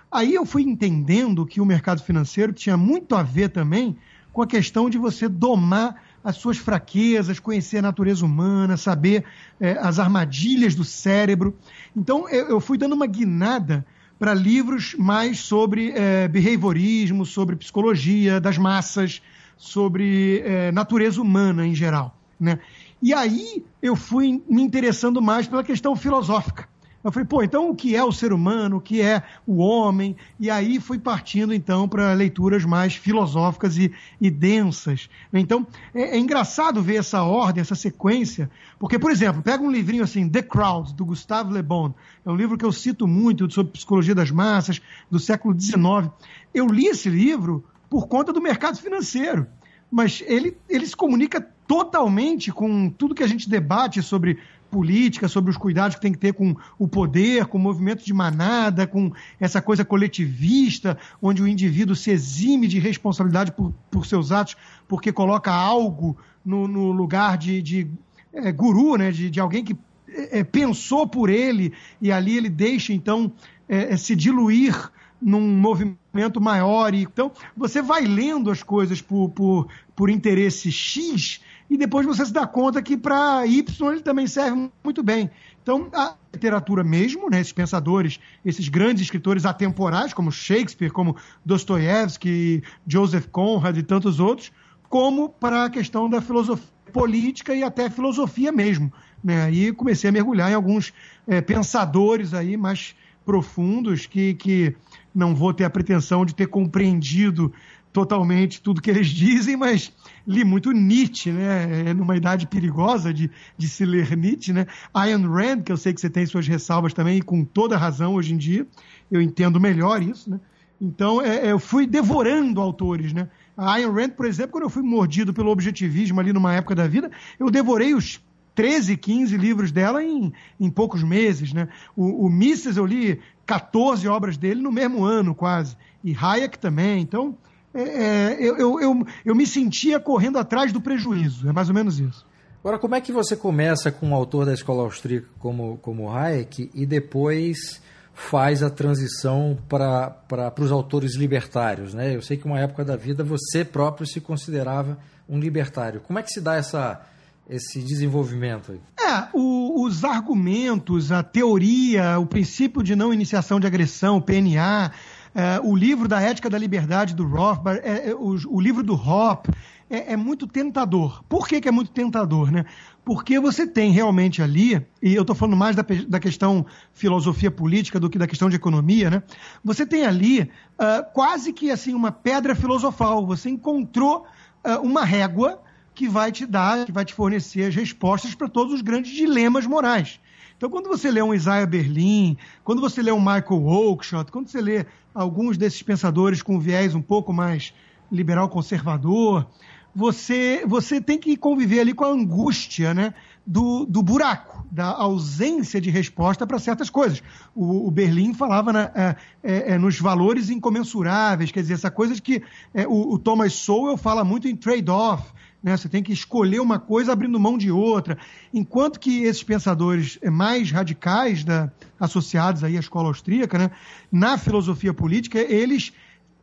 Aí 0.10 0.34
eu 0.34 0.46
fui 0.46 0.64
entendendo 0.64 1.46
que 1.46 1.60
o 1.60 1.66
mercado 1.66 2.02
financeiro 2.02 2.54
tinha 2.54 2.78
muito 2.78 3.16
a 3.16 3.24
ver 3.24 3.50
também 3.50 3.98
com 4.32 4.42
a 4.42 4.48
questão 4.48 4.90
de 4.90 4.98
você 4.98 5.28
domar 5.28 6.02
as 6.24 6.38
suas 6.38 6.58
fraquezas, 6.58 7.40
conhecer 7.40 7.80
a 7.80 7.82
natureza 7.82 8.26
humana, 8.26 8.78
saber 8.78 9.26
é, 9.60 9.72
as 9.72 10.00
armadilhas 10.00 10.74
do 10.74 10.86
cérebro. 10.86 11.58
Então, 11.96 12.30
eu, 12.30 12.48
eu 12.48 12.60
fui 12.62 12.78
dando 12.78 12.94
uma 12.94 13.06
guinada 13.06 13.86
para 14.18 14.34
livros 14.34 14.96
mais 14.98 15.40
sobre 15.40 15.92
é, 15.92 16.28
behaviorismo, 16.30 17.26
sobre 17.26 17.58
psicologia 17.58 18.40
das 18.40 18.58
massas, 18.58 19.22
sobre 19.58 20.42
é, 20.46 20.72
natureza 20.72 21.22
humana 21.22 21.66
em 21.66 21.76
geral. 21.76 22.18
Né? 22.40 22.60
E 23.02 23.14
aí 23.14 23.64
eu 23.82 23.96
fui 23.96 24.42
me 24.50 24.62
interessando 24.62 25.22
mais 25.22 25.48
pela 25.48 25.64
questão 25.64 25.96
filosófica. 25.96 26.68
Eu 27.04 27.12
falei, 27.12 27.28
pô, 27.28 27.44
então 27.44 27.70
o 27.70 27.76
que 27.76 27.96
é 27.98 28.04
o 28.04 28.14
ser 28.14 28.32
humano, 28.32 28.78
o 28.78 28.82
que 28.82 29.02
é 29.02 29.24
o 29.46 29.58
homem? 29.58 30.16
E 30.40 30.50
aí 30.50 30.80
fui 30.80 30.98
partindo, 30.98 31.54
então, 31.54 31.86
para 31.86 32.14
leituras 32.14 32.64
mais 32.64 32.96
filosóficas 32.96 33.78
e, 33.78 33.92
e 34.22 34.32
densas. 34.32 35.10
Então, 35.34 35.68
é, 35.94 36.16
é, 36.16 36.18
engraçado 36.18 36.82
ver 36.82 36.96
essa 36.96 37.22
ordem, 37.24 37.60
essa 37.60 37.76
sequência, 37.76 38.50
porque, 38.80 38.98
por 38.98 39.12
exemplo, 39.12 39.42
pega 39.42 39.62
um 39.62 39.70
livrinho 39.70 40.04
assim, 40.04 40.30
The 40.30 40.44
Crowd, 40.44 40.94
do 40.94 41.04
Gustave 41.04 41.54
Le 41.54 41.62
Bon. 41.62 41.94
É 42.26 42.30
um 42.30 42.38
livro 42.38 42.58
que 42.58 42.64
eu 42.64 42.72
cito 42.72 43.06
muito 43.06 43.52
sobre 43.52 43.74
psicologia 43.74 44.16
das 44.16 44.32
massas, 44.32 44.82
do 45.12 45.20
século 45.20 45.60
XIX. 45.60 46.10
Eu 46.54 46.68
li 46.68 46.86
esse 46.86 47.10
livro 47.10 47.66
por 47.94 48.08
conta 48.08 48.34
do 48.34 48.42
mercado 48.42 48.80
financeiro. 48.80 49.46
Mas 49.92 50.24
ele, 50.26 50.58
ele 50.68 50.88
se 50.88 50.96
comunica 50.96 51.40
totalmente 51.68 52.52
com 52.52 52.90
tudo 52.90 53.14
que 53.14 53.22
a 53.22 53.28
gente 53.28 53.48
debate 53.48 54.02
sobre 54.02 54.40
política, 54.72 55.28
sobre 55.28 55.52
os 55.52 55.58
cuidados 55.58 55.98
que 55.98 56.02
tem 56.02 56.12
que 56.12 56.18
ter 56.18 56.34
com 56.34 56.56
o 56.80 56.88
poder, 56.88 57.46
com 57.46 57.60
o 57.60 57.62
movimento 57.62 58.04
de 58.04 58.12
manada, 58.12 58.88
com 58.88 59.12
essa 59.40 59.62
coisa 59.62 59.86
coletivista, 59.86 60.98
onde 61.22 61.44
o 61.44 61.48
indivíduo 61.48 61.96
se 61.96 62.10
exime 62.10 62.68
de 62.68 62.80
responsabilidade 62.80 63.52
por, 63.52 63.72
por 63.92 64.08
seus 64.08 64.32
atos, 64.32 64.58
porque 64.88 65.12
coloca 65.12 65.52
algo 65.52 66.18
no, 66.44 66.68
no 66.68 66.92
lugar 66.92 67.38
de, 67.38 67.62
de 67.62 67.88
é, 68.34 68.52
guru, 68.52 68.98
né, 68.98 69.12
de, 69.12 69.30
de 69.30 69.40
alguém 69.40 69.64
que 69.64 69.78
é, 70.08 70.44
pensou 70.44 71.06
por 71.06 71.30
ele, 71.30 71.74
e 72.02 72.12
ali 72.12 72.36
ele 72.36 72.50
deixa, 72.50 72.92
então, 72.92 73.32
é, 73.70 73.96
se 73.96 74.16
diluir 74.16 74.92
num 75.24 75.42
movimento 75.42 76.42
maior. 76.42 76.94
E, 76.94 77.04
então, 77.04 77.32
você 77.56 77.82
vai 77.82 78.04
lendo 78.04 78.52
as 78.52 78.62
coisas 78.62 79.02
por, 79.02 79.30
por, 79.30 79.68
por 79.96 80.10
interesse 80.10 80.72
X 80.72 81.42
e 81.70 81.78
depois 81.78 82.06
você 82.06 82.26
se 82.26 82.34
dá 82.34 82.46
conta 82.46 82.82
que 82.82 82.98
para 82.98 83.46
Y 83.48 83.92
ele 83.92 84.02
também 84.02 84.28
serve 84.28 84.70
muito 84.84 85.02
bem. 85.02 85.32
Então, 85.62 85.88
a 85.94 86.16
literatura 86.34 86.84
mesmo, 86.84 87.30
né, 87.30 87.40
esses 87.40 87.54
pensadores, 87.54 88.20
esses 88.44 88.68
grandes 88.68 89.04
escritores 89.04 89.46
atemporais, 89.46 90.14
como 90.14 90.32
Shakespeare, 90.32 90.92
como 90.92 91.16
Dostoiévski, 91.46 92.62
Joseph 92.86 93.28
Conrad 93.32 93.78
e 93.78 93.84
tantos 93.84 94.20
outros, 94.20 94.52
como 94.90 95.30
para 95.30 95.66
a 95.66 95.70
questão 95.70 96.10
da 96.10 96.22
filosofia 96.22 96.74
política 96.92 97.56
e 97.56 97.64
até 97.64 97.90
filosofia 97.90 98.52
mesmo. 98.52 98.94
Né? 99.24 99.44
Aí 99.46 99.74
comecei 99.74 100.10
a 100.10 100.14
mergulhar 100.14 100.52
em 100.52 100.54
alguns 100.54 100.94
é, 101.28 101.42
pensadores 101.42 102.34
aí 102.34 102.56
mais 102.56 102.96
profundos 103.26 104.06
que, 104.06 104.34
que 104.34 104.76
não 105.14 105.36
vou 105.36 105.54
ter 105.54 105.64
a 105.64 105.70
pretensão 105.70 106.26
de 106.26 106.36
ter 106.36 106.48
compreendido 106.48 107.54
totalmente 107.94 108.60
tudo 108.60 108.82
que 108.82 108.90
eles 108.90 109.08
dizem, 109.14 109.56
mas 109.56 109.94
li 110.28 110.44
muito 110.44 110.72
Nietzsche, 110.72 111.32
né? 111.32 111.90
É 111.90 111.94
numa 111.94 112.18
idade 112.18 112.48
perigosa 112.48 113.14
de, 113.14 113.30
de 113.58 113.70
se 113.70 113.86
ler 113.86 114.18
Nietzsche, 114.18 114.52
né? 114.52 114.66
Ayn 114.94 115.28
Rand, 115.28 115.62
que 115.62 115.72
eu 115.72 115.78
sei 115.78 115.94
que 115.94 116.02
você 116.02 116.10
tem 116.10 116.26
suas 116.26 116.48
ressalvas 116.48 116.94
também, 116.94 117.20
e 117.20 117.22
com 117.22 117.46
toda 117.46 117.78
razão 117.78 118.16
hoje 118.16 118.34
em 118.34 118.38
dia, 118.38 118.66
eu 119.12 119.22
entendo 119.22 119.60
melhor 119.60 120.02
isso, 120.02 120.30
né? 120.30 120.40
Então, 120.82 121.22
é, 121.22 121.48
é 121.48 121.52
eu 121.52 121.60
fui 121.60 121.86
devorando 121.86 122.60
autores, 122.60 123.14
né? 123.14 123.30
A 123.56 123.74
Ayn 123.74 123.92
Rand, 123.92 124.10
por 124.10 124.26
exemplo, 124.26 124.54
quando 124.54 124.64
eu 124.64 124.70
fui 124.70 124.82
mordido 124.82 125.34
pelo 125.34 125.52
objetivismo 125.52 126.20
ali 126.20 126.34
numa 126.34 126.54
época 126.54 126.74
da 126.74 126.88
vida, 126.88 127.12
eu 127.40 127.52
devorei 127.52 127.94
os 127.94 128.20
13, 128.56 128.98
15 128.98 129.38
livros 129.38 129.72
dela 129.72 130.04
em, 130.04 130.32
em 130.60 130.70
poucos 130.70 131.04
meses, 131.04 131.54
né? 131.54 131.68
O, 131.96 132.26
o 132.26 132.30
Mises 132.30 132.78
eu 132.78 132.86
li 132.86 133.20
14 133.46 134.08
obras 134.08 134.38
dele 134.38 134.62
no 134.62 134.72
mesmo 134.72 135.04
ano, 135.04 135.34
quase. 135.34 135.76
E 136.04 136.16
Hayek 136.16 136.58
também. 136.60 137.02
Então, 137.02 137.38
é, 137.74 137.82
é, 137.82 138.38
eu, 138.40 138.80
eu, 138.80 139.08
eu, 139.26 139.36
me 139.36 139.48
sentia 139.48 140.00
correndo 140.00 140.38
atrás 140.38 140.72
do 140.72 140.80
prejuízo. 140.80 141.50
É 141.50 141.52
mais 141.52 141.70
ou 141.70 141.76
menos 141.76 142.00
isso. 142.00 142.26
Agora, 142.60 142.80
como 142.80 142.96
é 142.96 143.02
que 143.02 143.12
você 143.12 143.36
começa 143.36 143.92
com 143.92 144.10
um 144.10 144.16
autor 144.16 144.46
da 144.46 144.54
escola 144.54 144.84
austríaca 144.84 145.28
como, 145.40 145.78
como 145.82 146.10
Hayek 146.10 146.72
e 146.74 146.86
depois 146.86 147.82
faz 148.14 148.62
a 148.62 148.70
transição 148.70 149.58
para 149.68 150.54
os 150.60 150.72
autores 150.72 151.16
libertários? 151.16 151.94
Né? 151.94 152.16
Eu 152.16 152.22
sei 152.22 152.38
que 152.38 152.46
uma 152.46 152.60
época 152.60 152.86
da 152.86 152.96
vida 152.96 153.24
você 153.24 153.66
próprio 153.66 154.08
se 154.08 154.22
considerava 154.22 154.98
um 155.28 155.40
libertário. 155.40 156.00
Como 156.00 156.20
é 156.20 156.24
que 156.24 156.30
se 156.30 156.40
dá 156.40 156.56
essa, 156.56 157.02
esse 157.50 157.82
desenvolvimento? 157.82 158.80
É, 159.00 159.28
o, 159.34 159.84
os 159.84 160.04
argumentos, 160.04 161.12
a 161.12 161.22
teoria, 161.22 162.18
o 162.20 162.26
princípio 162.26 162.82
de 162.82 162.96
não 162.96 163.14
iniciação 163.14 163.60
de 163.60 163.68
agressão, 163.68 164.22
PNA, 164.22 164.92
é, 165.36 165.60
o 165.64 165.76
livro 165.76 166.08
da 166.08 166.22
Ética 166.22 166.50
da 166.50 166.58
Liberdade 166.58 167.16
do 167.16 167.28
Rothbard, 167.28 167.82
é, 167.84 168.10
é, 168.10 168.14
o, 168.14 168.36
o, 168.48 168.62
livro 168.62 168.84
do 168.84 168.94
Hoppe, 168.94 169.52
é, 169.90 170.14
é, 170.14 170.18
muito 170.18 170.48
tentador. 170.48 171.24
Por 171.28 171.48
que, 171.48 171.60
que 171.60 171.68
é 171.68 171.72
muito 171.72 171.92
tentador? 171.92 172.52
Né? 172.52 172.66
porque 173.06 173.40
você 173.40 173.68
tem 173.68 173.92
realmente 173.92 174.42
ali, 174.42 174.86
e 175.02 175.14
eu 175.14 175.22
estou 175.22 175.36
falando 175.36 175.58
mais 175.58 175.76
da, 175.76 175.84
da, 176.08 176.20
questão 176.20 176.66
filosofia 176.94 177.52
política 177.52 178.00
do 178.00 178.10
que 178.10 178.18
da 178.18 178.28
questão 178.28 178.50
de 178.50 178.56
economia, 178.56 179.10
né? 179.10 179.24
Você 179.64 179.86
tem 179.86 180.06
ali 180.06 180.42
uh, 180.42 181.14
quase 181.14 181.52
que 181.52 181.70
assim 181.70 181.94
uma 181.94 182.12
pedra 182.12 182.56
filosofal. 182.56 183.26
Você 183.28 183.50
encontrou 183.50 184.26
uh, 184.66 184.82
uma 184.82 185.04
régua 185.04 185.62
que 185.94 186.08
vai 186.08 186.32
te 186.32 186.46
dar, 186.46 186.86
que 186.86 186.92
vai 186.92 187.06
te 187.06 187.14
fornecer 187.14 187.64
as 187.64 187.76
respostas 187.76 188.36
para 188.36 188.48
todos 188.48 188.74
os 188.74 188.82
grandes 188.82 189.12
dilemas 189.12 189.66
morais. 189.66 190.20
Então, 190.58 190.70
quando 190.70 190.88
você 190.88 191.12
lê 191.12 191.22
um 191.22 191.34
Isaiah 191.34 191.66
Berlin, 191.66 192.38
quando 192.64 192.82
você 192.82 193.02
lê 193.02 193.12
um 193.12 193.20
Michael 193.20 193.66
Oakeshott, 193.66 194.32
quando 194.32 194.48
você 194.48 194.62
lê 194.62 194.86
alguns 195.14 195.58
desses 195.58 195.82
pensadores 195.82 196.42
com 196.42 196.60
viés 196.60 196.96
um 196.96 197.02
pouco 197.02 197.34
mais 197.34 197.74
liberal 198.12 198.48
conservador, 198.48 199.48
você, 199.96 200.64
você 200.66 201.00
tem 201.00 201.20
que 201.20 201.38
conviver 201.38 201.80
ali 201.80 201.94
com 201.94 202.04
a 202.04 202.10
angústia 202.10 202.94
né, 202.94 203.14
do, 203.46 203.86
do 203.86 204.02
buraco, 204.02 204.66
da 204.72 204.88
ausência 204.88 205.80
de 205.80 205.90
resposta 205.90 206.48
para 206.48 206.58
certas 206.58 206.90
coisas. 206.90 207.22
O, 207.54 207.88
o 207.88 207.92
Berlim 207.92 208.34
falava 208.34 208.74
na, 208.74 208.92
é, 208.96 209.16
é, 209.44 209.74
é, 209.74 209.78
nos 209.78 210.00
valores 210.00 210.50
incomensuráveis, 210.50 211.52
quer 211.52 211.62
dizer, 211.62 211.76
essa 211.76 211.92
coisa 211.92 212.16
de 212.16 212.22
que 212.22 212.42
é, 212.74 212.88
o, 212.88 213.14
o, 213.14 213.20
Thomas 213.20 213.54
Sowell 213.54 213.98
fala 213.98 214.24
muito 214.24 214.48
em 214.48 214.56
trade-off, 214.56 215.32
né, 215.64 215.78
você 215.78 215.88
tem 215.88 216.04
que 216.04 216.12
escolher 216.12 216.60
uma 216.60 216.78
coisa 216.78 217.14
abrindo 217.14 217.40
mão 217.40 217.58
de 217.58 217.72
outra. 217.72 218.18
Enquanto 218.54 219.00
que 219.00 219.24
esses 219.24 219.44
pensadores 219.44 220.20
é, 220.22 220.30
mais 220.30 220.70
radicais, 220.70 221.44
da, 221.44 221.72
associados 221.98 222.64
aí 222.64 222.76
à 222.76 222.80
escola 222.82 223.08
austríaca, 223.08 223.58
né, 223.58 223.72
na 224.12 224.38
filosofia 224.38 224.94
política, 224.94 225.40
eles 225.40 225.94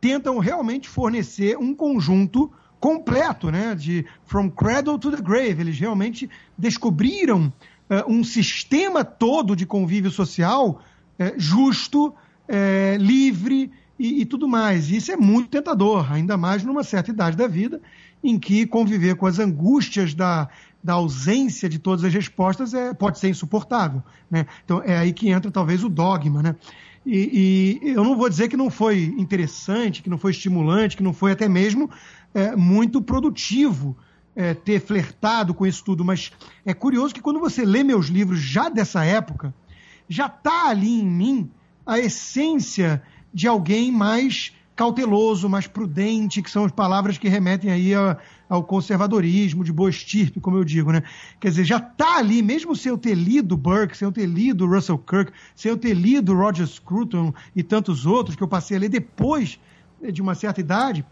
tentam 0.01 0.39
realmente 0.39 0.89
fornecer 0.89 1.55
um 1.57 1.75
conjunto 1.75 2.51
completo, 2.79 3.51
né? 3.51 3.75
De 3.75 4.03
from 4.25 4.49
cradle 4.49 4.97
to 4.97 5.11
the 5.11 5.21
grave. 5.21 5.61
Eles 5.61 5.79
realmente 5.79 6.27
descobriram 6.57 7.53
uh, 7.87 8.11
um 8.11 8.23
sistema 8.23 9.05
todo 9.05 9.55
de 9.55 9.67
convívio 9.67 10.09
social 10.09 10.81
uh, 11.19 11.33
justo, 11.37 12.07
uh, 12.07 12.97
livre 12.97 13.71
e, 13.99 14.21
e, 14.21 14.25
tudo 14.25 14.47
mais. 14.47 14.89
Isso 14.89 15.11
é 15.11 15.15
muito 15.15 15.49
tentador, 15.49 16.11
ainda 16.11 16.35
mais 16.35 16.63
numa 16.63 16.83
certa 16.83 17.11
idade 17.11 17.37
da 17.37 17.47
vida, 17.47 17.79
em 18.23 18.37
que 18.39 18.65
conviver 18.65 19.15
com 19.15 19.25
as 19.25 19.39
angústias 19.39 20.13
da, 20.13 20.49
da 20.83 20.93
ausência 20.93 21.67
de 21.67 21.79
todas 21.79 22.03
as 22.03 22.13
respostas 22.13 22.73
é, 22.73 22.93
pode 22.93 23.19
ser 23.19 23.29
insuportável. 23.29 24.03
Né? 24.29 24.45
Então 24.63 24.81
é 24.83 24.97
aí 24.97 25.13
que 25.13 25.29
entra 25.29 25.51
talvez 25.51 25.83
o 25.83 25.89
dogma, 25.89 26.41
né? 26.41 26.55
E, 27.03 27.79
e, 27.81 27.89
eu 27.89 28.03
não 28.03 28.15
vou 28.15 28.29
dizer 28.29 28.47
que 28.47 28.55
não 28.55 28.69
foi 28.69 29.05
interessante, 29.17 30.03
que 30.03 30.09
não 30.09 30.19
foi 30.19 30.31
estimulante, 30.31 30.95
que 30.95 31.01
não 31.01 31.13
foi 31.13 31.31
até 31.31 31.49
mesmo 31.49 31.89
é, 32.31 32.55
muito 32.55 33.01
produtivo 33.01 33.97
é, 34.35 34.53
ter 34.53 34.79
flertado 34.79 35.53
com 35.53 35.65
isso 35.65 35.83
tudo, 35.83 36.05
mas 36.05 36.31
é 36.63 36.73
curioso 36.73 37.13
que 37.13 37.21
quando 37.21 37.39
você 37.39 37.65
lê 37.65 37.83
meus 37.83 38.05
livros 38.05 38.39
já 38.39 38.69
dessa 38.69 39.03
época, 39.03 39.53
já 40.07 40.27
está 40.27 40.69
ali 40.69 41.01
em 41.01 41.05
mim 41.05 41.51
a 41.85 41.97
essência 41.99 43.01
de 43.33 43.47
alguém 43.47 43.91
mais 43.91 44.53
cauteloso, 44.81 45.47
mais 45.47 45.67
prudente, 45.67 46.41
que 46.41 46.49
são 46.49 46.65
as 46.65 46.71
palavras 46.71 47.15
que 47.15 47.29
remetem 47.29 47.69
aí 47.69 47.93
a, 47.93 48.17
ao 48.49 48.63
conservadorismo, 48.63 49.63
de 49.63 49.71
boa 49.71 49.91
estirpe, 49.91 50.39
como 50.39 50.57
eu 50.57 50.63
digo, 50.63 50.91
né? 50.91 51.03
Quer 51.39 51.49
dizer, 51.49 51.65
já 51.65 51.77
está 51.77 52.17
ali, 52.17 52.41
mesmo 52.41 52.75
sem 52.75 52.89
eu 52.89 52.97
ter 52.97 53.13
lido 53.13 53.55
Burke, 53.55 53.95
sem 53.95 54.07
eu 54.07 54.11
ter 54.11 54.25
lido 54.25 54.65
Russell 54.65 54.97
Kirk, 54.97 55.31
sem 55.55 55.69
eu 55.69 55.77
ter 55.77 55.93
lido 55.93 56.35
Roger 56.35 56.65
Scruton 56.65 57.31
e 57.55 57.61
tantos 57.61 58.07
outros 58.07 58.35
que 58.35 58.41
eu 58.41 58.47
passei 58.47 58.75
a 58.75 58.79
ler 58.79 58.89
depois 58.89 59.59
de 60.11 60.19
uma 60.19 60.33
certa 60.33 60.59
idade, 60.59 61.05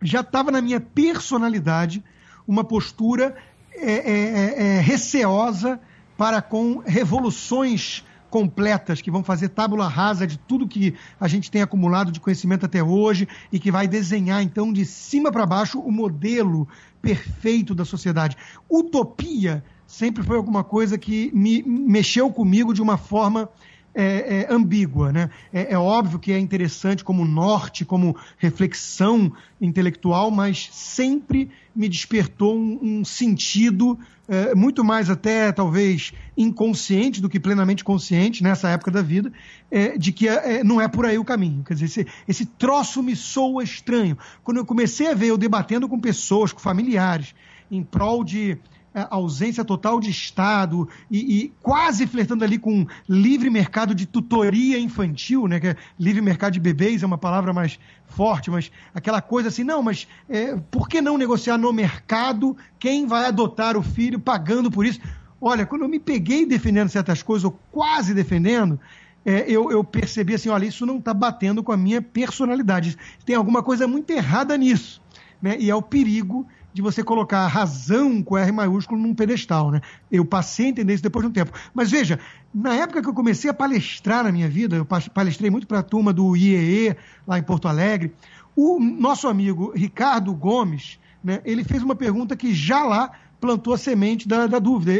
já 0.00 0.20
estava 0.20 0.52
na 0.52 0.60
minha 0.60 0.78
personalidade 0.78 2.00
uma 2.46 2.62
postura 2.62 3.36
é, 3.74 3.92
é, 3.92 4.12
é, 4.12 4.76
é, 4.76 4.80
receosa 4.80 5.80
para 6.16 6.40
com 6.40 6.78
revoluções 6.86 8.04
completas 8.30 9.00
que 9.00 9.10
vão 9.10 9.24
fazer 9.24 9.48
tábula 9.48 9.88
rasa 9.88 10.26
de 10.26 10.38
tudo 10.38 10.68
que 10.68 10.94
a 11.18 11.26
gente 11.28 11.50
tem 11.50 11.62
acumulado 11.62 12.12
de 12.12 12.20
conhecimento 12.20 12.66
até 12.66 12.82
hoje 12.82 13.28
e 13.52 13.58
que 13.58 13.70
vai 13.70 13.88
desenhar 13.88 14.42
então 14.42 14.72
de 14.72 14.84
cima 14.84 15.32
para 15.32 15.46
baixo 15.46 15.80
o 15.80 15.90
modelo 15.90 16.68
perfeito 17.00 17.74
da 17.74 17.84
sociedade. 17.84 18.36
Utopia 18.70 19.64
sempre 19.86 20.22
foi 20.22 20.36
alguma 20.36 20.62
coisa 20.62 20.98
que 20.98 21.30
me 21.34 21.62
mexeu 21.62 22.30
comigo 22.30 22.74
de 22.74 22.82
uma 22.82 22.98
forma 22.98 23.48
é, 23.94 24.42
é, 24.42 24.52
ambígua. 24.52 25.12
Né? 25.12 25.30
É, 25.52 25.72
é, 25.74 25.78
óbvio 25.78 26.18
que 26.18 26.32
é 26.32 26.38
interessante 26.38 27.02
como 27.02 27.24
norte, 27.24 27.84
como 27.84 28.16
reflexão 28.36 29.32
intelectual, 29.60 30.30
mas 30.30 30.68
sempre 30.72 31.50
me 31.74 31.88
despertou 31.88 32.56
um, 32.56 32.78
um 32.82 33.04
sentido 33.04 33.98
é, 34.28 34.54
muito 34.54 34.84
mais 34.84 35.08
até 35.08 35.50
talvez 35.50 36.12
inconsciente 36.36 37.20
do 37.20 37.28
que 37.28 37.40
plenamente 37.40 37.82
consciente 37.82 38.42
nessa 38.42 38.68
época 38.68 38.90
da 38.90 39.00
vida, 39.00 39.32
é, 39.70 39.96
de 39.96 40.12
que 40.12 40.28
é, 40.28 40.62
não 40.62 40.80
é 40.80 40.86
por 40.86 41.06
aí 41.06 41.18
o 41.18 41.24
caminho. 41.24 41.64
Quer 41.64 41.74
dizer, 41.74 41.86
esse, 41.86 42.06
esse 42.28 42.46
troço 42.46 43.02
me 43.02 43.16
soa 43.16 43.64
estranho. 43.64 44.18
Quando 44.44 44.58
eu 44.58 44.66
comecei 44.66 45.10
a 45.10 45.14
ver 45.14 45.28
eu 45.28 45.38
debatendo 45.38 45.88
com 45.88 45.98
pessoas, 45.98 46.52
com 46.52 46.60
familiares, 46.60 47.34
em 47.70 47.82
prol 47.82 48.22
de 48.22 48.58
ausência 48.94 49.64
total 49.64 50.00
de 50.00 50.10
Estado 50.10 50.88
e, 51.10 51.18
e, 51.18 51.52
quase 51.62 52.06
flertando 52.06 52.44
ali 52.44 52.58
com 52.58 52.86
livre 53.08 53.50
mercado 53.50 53.94
de 53.94 54.06
tutoria 54.06 54.78
infantil, 54.78 55.46
né? 55.46 55.60
Que 55.60 55.68
é 55.68 55.76
livre 55.98 56.20
mercado 56.20 56.52
de 56.52 56.60
bebês 56.60 57.02
é 57.02 57.06
uma 57.06 57.18
palavra 57.18 57.52
mais 57.52 57.78
forte, 58.06 58.50
mas 58.50 58.70
aquela 58.94 59.20
coisa 59.20 59.48
assim, 59.48 59.64
não, 59.64 59.82
mas 59.82 60.08
é, 60.28 60.56
por 60.70 60.88
que 60.88 61.00
não 61.00 61.18
negociar 61.18 61.58
no 61.58 61.72
mercado 61.72 62.56
quem 62.78 63.06
vai 63.06 63.26
adotar 63.26 63.76
o 63.76 63.82
filho 63.82 64.18
pagando 64.18 64.70
por 64.70 64.86
isso? 64.86 65.00
Olha, 65.40 65.64
quando 65.64 65.82
eu 65.82 65.88
me 65.88 66.00
peguei 66.00 66.44
defendendo 66.44 66.88
certas 66.88 67.22
coisas, 67.22 67.44
ou 67.44 67.58
quase 67.70 68.12
defendendo, 68.12 68.80
é, 69.24 69.44
eu, 69.48 69.70
eu, 69.70 69.84
percebi 69.84 70.34
assim, 70.34 70.48
olha, 70.48 70.64
isso 70.64 70.86
não 70.86 70.98
está 70.98 71.12
batendo 71.12 71.62
com 71.62 71.70
a 71.70 71.76
minha 71.76 72.00
personalidade. 72.00 72.96
Tem 73.24 73.36
alguma 73.36 73.62
coisa 73.62 73.86
muito 73.86 74.10
errada 74.10 74.56
nisso. 74.56 75.00
Né? 75.40 75.56
E 75.60 75.70
é 75.70 75.74
o 75.74 75.82
perigo 75.82 76.46
de 76.72 76.82
você 76.82 77.02
colocar 77.02 77.46
razão 77.46 78.22
com 78.22 78.36
R 78.36 78.52
maiúsculo 78.52 79.00
num 79.00 79.14
pedestal, 79.14 79.70
né? 79.70 79.80
Eu 80.10 80.24
passei 80.24 80.66
a 80.66 80.68
entender 80.68 80.94
isso 80.94 81.02
depois 81.02 81.24
de 81.24 81.30
um 81.30 81.32
tempo. 81.32 81.52
Mas 81.74 81.90
veja, 81.90 82.20
na 82.54 82.74
época 82.74 83.02
que 83.02 83.08
eu 83.08 83.14
comecei 83.14 83.50
a 83.50 83.54
palestrar 83.54 84.24
na 84.24 84.32
minha 84.32 84.48
vida, 84.48 84.76
eu 84.76 84.84
palestrei 84.84 85.50
muito 85.50 85.66
para 85.66 85.80
a 85.80 85.82
turma 85.82 86.12
do 86.12 86.36
IEE, 86.36 86.96
lá 87.26 87.38
em 87.38 87.42
Porto 87.42 87.68
Alegre, 87.68 88.12
o 88.54 88.78
nosso 88.80 89.28
amigo 89.28 89.72
Ricardo 89.74 90.34
Gomes, 90.34 90.98
né, 91.22 91.40
ele 91.44 91.64
fez 91.64 91.82
uma 91.82 91.94
pergunta 91.94 92.36
que 92.36 92.52
já 92.52 92.82
lá 92.82 93.12
plantou 93.40 93.72
a 93.72 93.78
semente 93.78 94.26
da, 94.26 94.46
da 94.46 94.58
dúvida. 94.58 94.92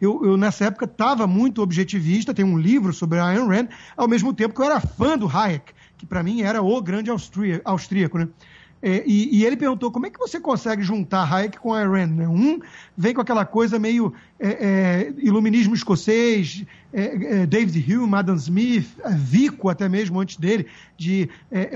Eu, 0.00 0.24
eu, 0.24 0.36
nessa 0.36 0.66
época, 0.66 0.84
estava 0.84 1.26
muito 1.26 1.62
objetivista, 1.62 2.34
tem 2.34 2.44
um 2.44 2.58
livro 2.58 2.92
sobre 2.92 3.18
a 3.18 3.26
Ayn 3.26 3.46
Rand, 3.46 3.68
ao 3.96 4.08
mesmo 4.08 4.34
tempo 4.34 4.54
que 4.54 4.60
eu 4.60 4.64
era 4.64 4.80
fã 4.80 5.16
do 5.16 5.28
Hayek, 5.28 5.72
que 5.96 6.04
para 6.04 6.22
mim 6.22 6.42
era 6.42 6.62
o 6.62 6.82
grande 6.82 7.10
austríaco. 7.64 8.18
Né? 8.18 8.28
É, 8.86 9.02
e, 9.06 9.38
e, 9.38 9.46
ele 9.46 9.56
perguntou 9.56 9.90
como 9.90 10.04
é 10.04 10.10
que 10.10 10.18
você 10.18 10.38
consegue 10.38 10.82
juntar 10.82 11.24
Hayek 11.24 11.58
com 11.58 11.72
Ayn 11.72 11.88
Rand. 11.88 12.08
Né? 12.08 12.28
Um 12.28 12.60
vem 12.94 13.14
com 13.14 13.20
aquela 13.22 13.46
coisa 13.46 13.78
meio 13.78 14.12
é, 14.38 14.48
é, 14.48 15.14
iluminismo 15.16 15.74
escocês, 15.74 16.66
é, 16.92 17.40
é, 17.40 17.46
David 17.46 17.90
Hume, 17.90 18.14
Adam 18.14 18.34
Smith, 18.34 18.86
Vico 19.16 19.70
até 19.70 19.88
mesmo 19.88 20.20
antes 20.20 20.36
dele, 20.36 20.66
de 20.98 21.30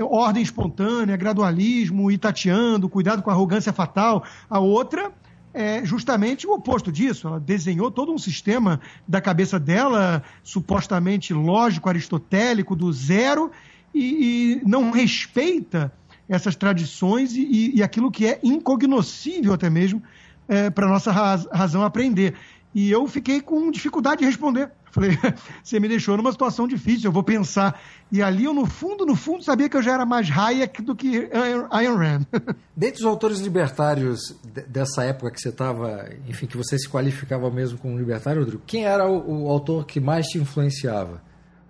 ordem 0.07 0.43
espontânea, 0.43 1.17
gradualismo, 1.17 2.11
itateando, 2.11 2.87
cuidado 2.87 3.23
com 3.23 3.31
a 3.31 3.33
arrogância 3.33 3.73
fatal. 3.73 4.23
A 4.47 4.59
outra 4.59 5.11
é 5.51 5.83
justamente 5.83 6.45
o 6.45 6.53
oposto 6.53 6.91
disso. 6.91 7.27
Ela 7.27 7.39
desenhou 7.39 7.89
todo 7.89 8.13
um 8.13 8.19
sistema 8.19 8.79
da 9.07 9.19
cabeça 9.19 9.59
dela, 9.59 10.21
supostamente 10.43 11.33
lógico, 11.33 11.89
aristotélico, 11.89 12.75
do 12.75 12.93
zero, 12.93 13.49
e, 13.95 14.59
e 14.61 14.61
não 14.63 14.91
respeita 14.91 15.91
essas 16.29 16.55
tradições 16.55 17.33
e, 17.33 17.75
e 17.75 17.83
aquilo 17.83 18.11
que 18.11 18.27
é 18.27 18.39
incognoscível 18.43 19.53
até 19.53 19.69
mesmo 19.69 20.01
é, 20.47 20.69
para 20.69 20.87
nossa 20.87 21.11
raz, 21.11 21.47
razão 21.51 21.83
aprender. 21.83 22.35
E 22.73 22.89
eu 22.91 23.07
fiquei 23.07 23.41
com 23.41 23.71
dificuldade 23.71 24.19
de 24.19 24.25
responder. 24.25 24.71
Falei, 24.91 25.17
você 25.63 25.79
me 25.79 25.87
deixou 25.87 26.17
numa 26.17 26.31
situação 26.31 26.67
difícil, 26.67 27.09
eu 27.09 27.11
vou 27.11 27.23
pensar. 27.23 27.79
E 28.11 28.23
ali 28.23 28.45
eu, 28.45 28.53
no 28.53 28.65
fundo, 28.65 29.05
no 29.05 29.15
fundo, 29.15 29.43
sabia 29.43 29.69
que 29.69 29.77
eu 29.77 29.83
já 29.83 29.93
era 29.93 30.05
mais 30.05 30.29
Hayek 30.29 30.81
do 30.81 30.95
que 30.95 31.29
Ayn 31.69 31.95
Rand. 31.95 32.25
Dentre 32.75 32.99
os 32.99 33.05
autores 33.05 33.39
libertários 33.39 34.35
dessa 34.67 35.03
época 35.03 35.31
que 35.31 35.39
você 35.39 35.49
estava, 35.49 36.09
enfim, 36.27 36.47
que 36.47 36.57
você 36.57 36.77
se 36.77 36.89
qualificava 36.89 37.51
mesmo 37.51 37.77
como 37.77 37.97
libertário, 37.97 38.41
Rodrigo, 38.41 38.63
quem 38.65 38.85
era 38.85 39.07
o, 39.07 39.45
o 39.45 39.49
autor 39.49 39.85
que 39.85 39.99
mais 39.99 40.25
te 40.27 40.39
influenciava? 40.39 41.21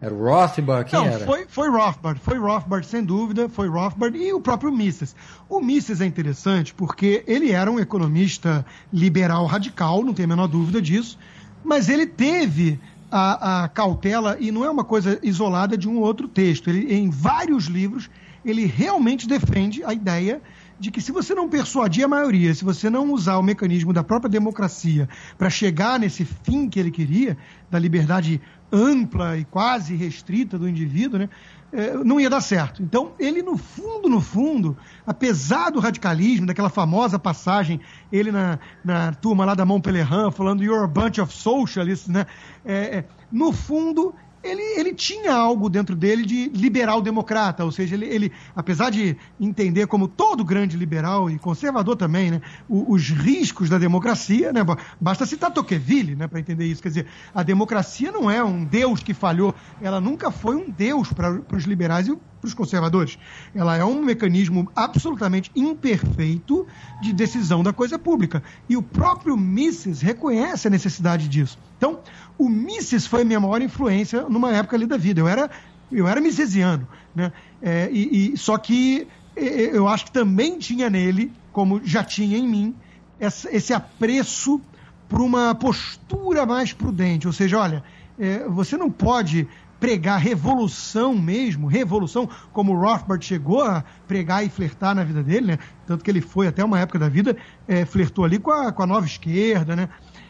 Era 0.01 0.13
o 0.13 0.23
Rothbard? 0.23 0.89
Quem 0.89 0.99
Não, 0.99 1.05
era? 1.07 1.25
Foi, 1.25 1.45
foi 1.47 1.69
Rothbard, 1.69 2.21
foi 2.21 2.37
Rothbard, 2.37 2.85
sem 2.85 3.03
dúvida, 3.03 3.49
foi 3.49 3.67
Rothbard 3.67 4.17
e 4.17 4.31
o 4.31 4.39
próprio 4.39 4.71
Mises. 4.71 5.13
O 5.49 5.59
Mises 5.59 5.99
é 5.99 6.05
interessante 6.05 6.73
porque 6.73 7.23
ele 7.27 7.51
era 7.51 7.69
um 7.69 7.79
economista 7.79 8.65
liberal 8.93 9.45
radical, 9.45 10.03
não 10.03 10.13
tem 10.13 10.23
a 10.23 10.27
menor 10.27 10.47
dúvida 10.47 10.81
disso, 10.81 11.17
mas 11.63 11.89
ele 11.89 12.05
teve 12.05 12.79
a, 13.11 13.63
a 13.63 13.67
cautela, 13.67 14.37
e 14.39 14.51
não 14.51 14.63
é 14.63 14.69
uma 14.69 14.83
coisa 14.83 15.19
isolada 15.21 15.77
de 15.77 15.89
um 15.89 15.99
outro 15.99 16.27
texto, 16.27 16.69
ele, 16.69 16.93
em 16.93 17.09
vários 17.09 17.65
livros, 17.65 18.09
ele 18.45 18.65
realmente 18.65 19.27
defende 19.27 19.83
a 19.83 19.93
ideia 19.93 20.41
de 20.79 20.91
que 20.91 21.01
se 21.01 21.11
você 21.11 21.35
não 21.35 21.49
persuadir 21.49 22.05
a 22.05 22.07
maioria, 22.07 22.55
se 22.55 22.63
você 22.63 22.89
não 22.89 23.11
usar 23.11 23.37
o 23.37 23.43
mecanismo 23.43 23.91
da 23.91 24.01
própria 24.01 24.29
democracia 24.29 25.09
para 25.37 25.49
chegar 25.49 25.99
nesse 25.99 26.23
fim 26.23 26.69
que 26.69 26.79
ele 26.79 26.89
queria, 26.89 27.37
da 27.69 27.77
liberdade 27.77 28.41
ampla 28.71 29.37
e 29.37 29.45
quase 29.45 29.95
restrita 29.95 30.57
do 30.57 30.67
indivíduo, 30.67 31.19
né, 31.19 31.29
é, 31.71 31.93
não 31.93 32.19
ia 32.19 32.29
dar 32.29 32.41
certo. 32.41 32.81
Então, 32.81 33.13
ele, 33.19 33.43
no 33.43 33.57
fundo, 33.57 34.09
no 34.09 34.19
fundo, 34.19 34.75
apesar 35.05 35.69
do 35.69 35.79
radicalismo, 35.79 36.47
daquela 36.47 36.69
famosa 36.69 37.19
passagem, 37.19 37.79
ele 38.11 38.31
na, 38.31 38.59
na 38.83 39.13
turma 39.13 39.45
lá 39.45 39.53
da 39.53 39.65
Montpellier, 39.65 40.31
falando 40.31 40.63
You're 40.63 40.83
a 40.83 40.87
bunch 40.87 41.21
of 41.21 41.31
socialists, 41.31 42.07
né? 42.07 42.25
É, 42.65 42.73
é, 42.97 43.05
no 43.31 43.51
fundo, 43.51 44.15
ele, 44.43 44.61
ele 44.79 44.93
tinha 44.93 45.33
algo 45.33 45.69
dentro 45.69 45.95
dele 45.95 46.25
de 46.25 46.49
liberal 46.49 47.01
democrata, 47.01 47.65
ou 47.65 47.71
seja, 47.71 47.95
ele, 47.95 48.05
ele 48.05 48.31
apesar 48.55 48.89
de 48.89 49.17
entender 49.39 49.87
como 49.87 50.07
todo 50.07 50.43
grande 50.43 50.77
liberal 50.77 51.29
e 51.29 51.37
conservador 51.37 51.95
também, 51.95 52.31
né, 52.31 52.41
os, 52.67 52.85
os 52.87 53.09
riscos 53.09 53.69
da 53.69 53.77
democracia, 53.77 54.53
né, 54.53 54.61
basta 54.99 55.25
citar 55.25 55.51
Tocqueville 55.51 56.15
né, 56.15 56.27
para 56.27 56.39
entender 56.39 56.65
isso. 56.65 56.81
Quer 56.81 56.89
dizer, 56.89 57.05
a 57.33 57.43
democracia 57.43 58.11
não 58.11 58.29
é 58.29 58.43
um 58.43 58.63
Deus 58.63 59.01
que 59.01 59.13
falhou, 59.13 59.53
ela 59.81 59.99
nunca 59.99 60.31
foi 60.31 60.55
um 60.55 60.69
Deus 60.69 61.11
para 61.11 61.41
os 61.53 61.63
liberais 61.65 62.07
e 62.07 62.11
para 62.39 62.47
os 62.47 62.53
conservadores. 62.53 63.17
Ela 63.53 63.77
é 63.77 63.83
um 63.83 64.03
mecanismo 64.03 64.69
absolutamente 64.75 65.51
imperfeito 65.55 66.65
de 67.01 67.13
decisão 67.13 67.61
da 67.61 67.73
coisa 67.73 67.99
pública. 67.99 68.41
E 68.67 68.77
o 68.77 68.81
próprio 68.81 69.35
Mises 69.35 70.01
reconhece 70.01 70.67
a 70.67 70.71
necessidade 70.71 71.27
disso. 71.27 71.57
Então, 71.77 71.99
o 72.37 72.47
Mises 72.49 73.05
foi 73.05 73.21
a 73.21 73.25
minha 73.25 73.39
maior 73.39 73.61
influência 73.61 74.23
numa 74.29 74.51
época 74.51 74.75
ali 74.75 74.85
da 74.85 74.97
vida. 74.97 75.19
Eu 75.21 75.27
era, 75.27 75.49
eu 75.91 76.07
era 76.07 76.21
misesiano. 76.21 76.87
Né? 77.13 77.31
É, 77.61 77.89
e, 77.91 78.33
e, 78.33 78.37
só 78.37 78.57
que 78.57 79.07
eu 79.35 79.87
acho 79.87 80.05
que 80.05 80.11
também 80.11 80.57
tinha 80.57 80.89
nele, 80.89 81.31
como 81.51 81.81
já 81.83 82.03
tinha 82.03 82.37
em 82.37 82.47
mim, 82.47 82.75
essa, 83.19 83.53
esse 83.55 83.73
apreço 83.73 84.61
por 85.07 85.21
uma 85.21 85.55
postura 85.55 86.45
mais 86.45 86.73
prudente. 86.73 87.25
Ou 87.25 87.33
seja, 87.33 87.59
olha, 87.59 87.83
é, 88.19 88.45
você 88.47 88.77
não 88.77 88.91
pode 88.91 89.47
pregar 89.79 90.19
revolução 90.19 91.15
mesmo, 91.17 91.67
revolução, 91.67 92.29
como 92.51 92.77
Rothbard 92.77 93.25
chegou 93.25 93.63
a 93.63 93.83
pregar 94.07 94.45
e 94.45 94.49
flertar 94.49 94.93
na 94.93 95.03
vida 95.03 95.23
dele, 95.23 95.47
né? 95.47 95.59
Tanto 95.87 96.03
que 96.03 96.11
ele 96.11 96.21
foi 96.21 96.47
até 96.47 96.63
uma 96.63 96.79
época 96.79 96.99
da 96.99 97.07
vida, 97.07 97.35
é, 97.67 97.85
flertou 97.85 98.25
ali 98.25 98.37
com 98.37 98.51
a, 98.51 98.71
com 98.71 98.83
a 98.83 98.87
nova 98.87 99.05
esquerda, 99.05 99.75
né? 99.75 99.89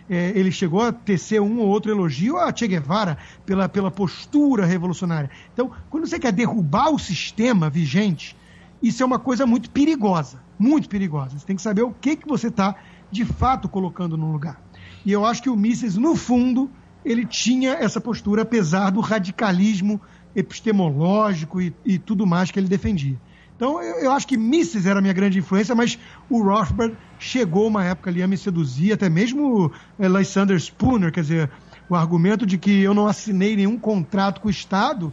É, 0.09 0.31
ele 0.35 0.51
chegou 0.51 0.81
a 0.81 0.91
tecer 0.91 1.39
um 1.39 1.59
ou 1.59 1.67
outro 1.67 1.91
elogio 1.91 2.37
a 2.37 2.55
Che 2.55 2.67
Guevara 2.67 3.17
pela, 3.45 3.69
pela 3.69 3.91
postura 3.91 4.65
revolucionária. 4.65 5.29
Então, 5.53 5.71
quando 5.89 6.07
você 6.07 6.17
quer 6.17 6.31
derrubar 6.31 6.89
o 6.89 6.97
sistema 6.97 7.69
vigente, 7.69 8.35
isso 8.81 9.03
é 9.03 9.05
uma 9.05 9.19
coisa 9.19 9.45
muito 9.45 9.69
perigosa, 9.69 10.41
muito 10.57 10.89
perigosa. 10.89 11.37
Você 11.37 11.45
tem 11.45 11.55
que 11.55 11.61
saber 11.61 11.83
o 11.83 11.91
que, 11.91 12.15
que 12.15 12.27
você 12.27 12.47
está 12.47 12.75
de 13.11 13.25
fato 13.25 13.67
colocando 13.69 14.17
no 14.17 14.31
lugar. 14.31 14.61
E 15.05 15.11
eu 15.11 15.25
acho 15.25 15.43
que 15.43 15.49
o 15.49 15.55
Mises, 15.55 15.95
no 15.95 16.15
fundo, 16.15 16.69
ele 17.03 17.25
tinha 17.25 17.71
essa 17.73 17.99
postura, 17.99 18.41
apesar 18.41 18.89
do 18.89 18.99
radicalismo 18.99 19.99
epistemológico 20.35 21.61
e, 21.61 21.73
e 21.85 21.97
tudo 21.97 22.25
mais 22.25 22.51
que 22.51 22.59
ele 22.59 22.67
defendia. 22.67 23.17
Então, 23.55 23.81
eu, 23.81 23.95
eu, 23.97 24.11
acho 24.11 24.25
que 24.25 24.37
Mises 24.37 24.85
era 24.85 24.99
a 24.99 25.01
minha 25.01 25.13
grande 25.13 25.39
influência, 25.39 25.75
mas 25.75 25.99
o 26.29 26.41
Rothbard 26.41 26.95
chegou 27.19 27.67
uma 27.67 27.83
época 27.83 28.09
ali 28.09 28.23
a 28.23 28.27
me 28.27 28.37
seduzir, 28.37 28.93
até 28.93 29.09
mesmo 29.09 29.71
é, 29.97 30.07
Lysander 30.07 30.57
Spooner, 30.57 31.11
quer 31.11 31.21
dizer, 31.21 31.51
o 31.89 31.95
argumento 31.95 32.45
de 32.45 32.57
que 32.57 32.81
eu 32.81 32.93
não 32.93 33.05
assinei 33.07 33.57
nenhum 33.57 33.77
contrato 33.77 34.39
com 34.39 34.47
o 34.47 34.51
Estado 34.51 35.11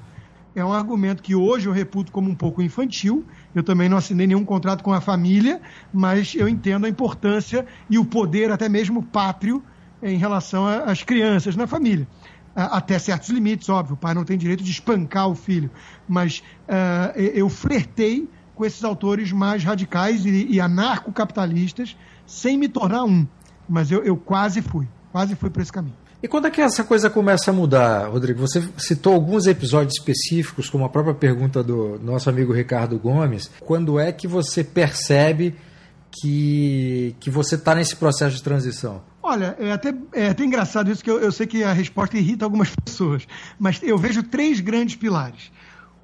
é 0.54 0.64
um 0.64 0.72
argumento 0.72 1.22
que 1.22 1.34
hoje 1.34 1.68
eu 1.68 1.72
reputo 1.72 2.10
como 2.10 2.30
um 2.30 2.34
pouco 2.34 2.62
infantil. 2.62 3.26
Eu 3.54 3.62
também 3.62 3.90
não 3.90 3.98
assinei 3.98 4.26
nenhum 4.26 4.44
contrato 4.44 4.82
com 4.82 4.92
a 4.92 5.02
família, 5.02 5.60
mas 5.92 6.34
eu 6.34 6.48
entendo 6.48 6.86
a 6.86 6.88
importância 6.88 7.66
e 7.90 7.98
o 7.98 8.04
poder, 8.04 8.50
até 8.50 8.66
mesmo 8.66 9.02
pátrio, 9.02 9.62
em 10.02 10.16
relação 10.16 10.66
às 10.66 11.02
crianças 11.02 11.56
na 11.56 11.66
família. 11.66 12.06
Até 12.54 12.98
certos 12.98 13.28
limites, 13.28 13.68
óbvio, 13.68 13.94
o 13.94 13.98
pai 13.98 14.14
não 14.14 14.24
tem 14.24 14.38
direito 14.38 14.64
de 14.64 14.70
espancar 14.70 15.28
o 15.28 15.34
filho, 15.34 15.70
mas 16.08 16.42
uh, 16.68 17.18
eu 17.18 17.50
flertei 17.50 18.26
com 18.54 18.64
esses 18.64 18.82
autores 18.82 19.30
mais 19.30 19.62
radicais 19.62 20.24
e, 20.24 20.46
e 20.50 20.58
anarcocapitalistas 20.58 21.94
sem 22.26 22.56
me 22.56 22.66
tornar 22.66 23.04
um. 23.04 23.26
Mas 23.68 23.92
eu, 23.92 24.02
eu 24.02 24.16
quase 24.16 24.62
fui, 24.62 24.88
quase 25.12 25.34
fui 25.34 25.50
para 25.50 25.62
esse 25.62 25.72
caminho. 25.72 25.94
E 26.22 26.26
quando 26.26 26.46
é 26.46 26.50
que 26.50 26.62
essa 26.62 26.82
coisa 26.82 27.10
começa 27.10 27.50
a 27.50 27.54
mudar, 27.54 28.08
Rodrigo? 28.08 28.40
Você 28.40 28.66
citou 28.78 29.12
alguns 29.12 29.46
episódios 29.46 29.98
específicos, 29.98 30.70
como 30.70 30.84
a 30.84 30.88
própria 30.88 31.14
pergunta 31.14 31.62
do 31.62 32.00
nosso 32.02 32.30
amigo 32.30 32.54
Ricardo 32.54 32.98
Gomes. 32.98 33.50
Quando 33.60 34.00
é 34.00 34.10
que 34.10 34.26
você 34.26 34.64
percebe 34.64 35.54
que, 36.10 37.14
que 37.20 37.30
você 37.30 37.56
está 37.56 37.74
nesse 37.74 37.94
processo 37.96 38.34
de 38.34 38.42
transição? 38.42 39.02
Olha, 39.28 39.56
é 39.58 39.72
até, 39.72 39.92
é 40.12 40.28
até 40.28 40.44
engraçado 40.44 40.88
isso, 40.88 41.02
que 41.02 41.10
eu, 41.10 41.18
eu 41.18 41.32
sei 41.32 41.48
que 41.48 41.64
a 41.64 41.72
resposta 41.72 42.16
irrita 42.16 42.44
algumas 42.44 42.70
pessoas, 42.84 43.26
mas 43.58 43.80
eu 43.82 43.98
vejo 43.98 44.22
três 44.22 44.60
grandes 44.60 44.94
pilares. 44.94 45.50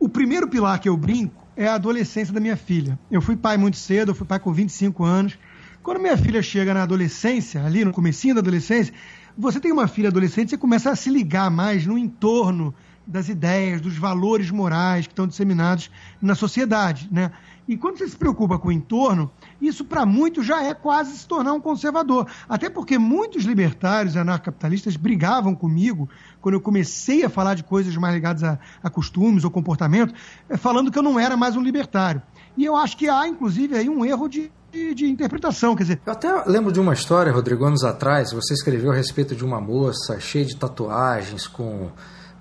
O 0.00 0.08
primeiro 0.08 0.48
pilar 0.48 0.80
que 0.80 0.88
eu 0.88 0.96
brinco 0.96 1.46
é 1.56 1.68
a 1.68 1.74
adolescência 1.74 2.34
da 2.34 2.40
minha 2.40 2.56
filha. 2.56 2.98
Eu 3.08 3.22
fui 3.22 3.36
pai 3.36 3.56
muito 3.56 3.76
cedo, 3.76 4.10
eu 4.10 4.14
fui 4.16 4.26
pai 4.26 4.40
com 4.40 4.52
25 4.52 5.04
anos. 5.04 5.38
Quando 5.84 6.00
minha 6.00 6.16
filha 6.16 6.42
chega 6.42 6.74
na 6.74 6.82
adolescência, 6.82 7.64
ali 7.64 7.84
no 7.84 7.92
comecinho 7.92 8.34
da 8.34 8.40
adolescência, 8.40 8.92
você 9.38 9.60
tem 9.60 9.70
uma 9.70 9.86
filha 9.86 10.08
adolescente, 10.08 10.50
você 10.50 10.58
começa 10.58 10.90
a 10.90 10.96
se 10.96 11.08
ligar 11.08 11.48
mais 11.48 11.86
no 11.86 11.96
entorno 11.96 12.74
das 13.06 13.28
ideias, 13.28 13.80
dos 13.80 13.96
valores 13.96 14.50
morais 14.50 15.06
que 15.06 15.12
estão 15.12 15.28
disseminados 15.28 15.92
na 16.20 16.34
sociedade, 16.34 17.08
né? 17.10 17.30
E 17.66 17.76
quando 17.76 17.98
você 17.98 18.08
se 18.08 18.16
preocupa 18.16 18.58
com 18.58 18.68
o 18.68 18.72
entorno, 18.72 19.30
isso 19.60 19.84
para 19.84 20.04
muitos 20.04 20.44
já 20.44 20.62
é 20.62 20.74
quase 20.74 21.16
se 21.16 21.26
tornar 21.26 21.52
um 21.52 21.60
conservador. 21.60 22.26
Até 22.48 22.68
porque 22.68 22.98
muitos 22.98 23.44
libertários 23.44 24.14
e 24.14 24.18
anarcapitalistas 24.18 24.96
brigavam 24.96 25.54
comigo 25.54 26.08
quando 26.40 26.56
eu 26.56 26.60
comecei 26.60 27.24
a 27.24 27.30
falar 27.30 27.54
de 27.54 27.62
coisas 27.62 27.96
mais 27.96 28.14
ligadas 28.14 28.42
a, 28.42 28.58
a 28.82 28.90
costumes 28.90 29.44
ou 29.44 29.50
comportamento, 29.50 30.12
eh, 30.48 30.56
falando 30.56 30.90
que 30.90 30.98
eu 30.98 31.02
não 31.02 31.20
era 31.20 31.36
mais 31.36 31.56
um 31.56 31.62
libertário. 31.62 32.20
E 32.56 32.64
eu 32.64 32.74
acho 32.74 32.96
que 32.96 33.08
há, 33.08 33.28
inclusive, 33.28 33.76
aí 33.76 33.88
um 33.88 34.04
erro 34.04 34.28
de, 34.28 34.50
de, 34.72 34.94
de, 34.94 35.06
interpretação. 35.06 35.76
Quer 35.76 35.84
dizer... 35.84 36.00
Eu 36.04 36.12
até 36.12 36.44
lembro 36.46 36.72
de 36.72 36.80
uma 36.80 36.92
história, 36.92 37.32
Rodrigo, 37.32 37.64
anos 37.64 37.84
atrás, 37.84 38.32
você 38.32 38.54
escreveu 38.54 38.90
a 38.90 38.94
respeito 38.94 39.36
de 39.36 39.44
uma 39.44 39.60
moça 39.60 40.18
cheia 40.18 40.44
de 40.44 40.56
tatuagens, 40.56 41.46
com, 41.46 41.90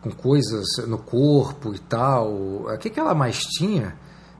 com 0.01 0.11
coisas 0.11 0.65
no 0.87 0.97
corpo 0.97 1.73
e 1.75 1.79
tal. 1.79 2.33
O 2.33 2.77
que, 2.79 2.89
que 2.89 2.99
ela 2.99 3.13
mais 3.13 3.39
tinha? 3.39 3.95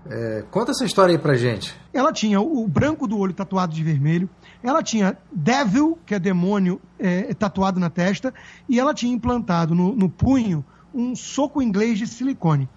É, 0.09 0.43
conta 0.49 0.71
essa 0.71 0.83
história 0.83 1.13
aí 1.13 1.19
pra 1.19 1.35
gente. 1.35 1.75
Ela 1.93 2.11
tinha 2.11 2.41
o 2.41 2.67
branco 2.67 3.07
do 3.07 3.17
olho 3.17 3.33
tatuado 3.33 3.73
de 3.73 3.83
vermelho, 3.83 4.29
ela 4.63 4.81
tinha 4.81 5.17
Devil, 5.31 5.97
que 6.05 6.15
é 6.15 6.19
demônio, 6.19 6.81
é, 6.97 7.33
tatuado 7.33 7.79
na 7.79 7.89
testa, 7.89 8.33
e 8.67 8.79
ela 8.79 8.93
tinha 8.93 9.13
implantado 9.13 9.75
no, 9.75 9.95
no 9.95 10.09
punho 10.09 10.65
um 10.93 11.15
soco 11.15 11.61
inglês 11.61 11.99
de 11.99 12.07
silicone. 12.07 12.67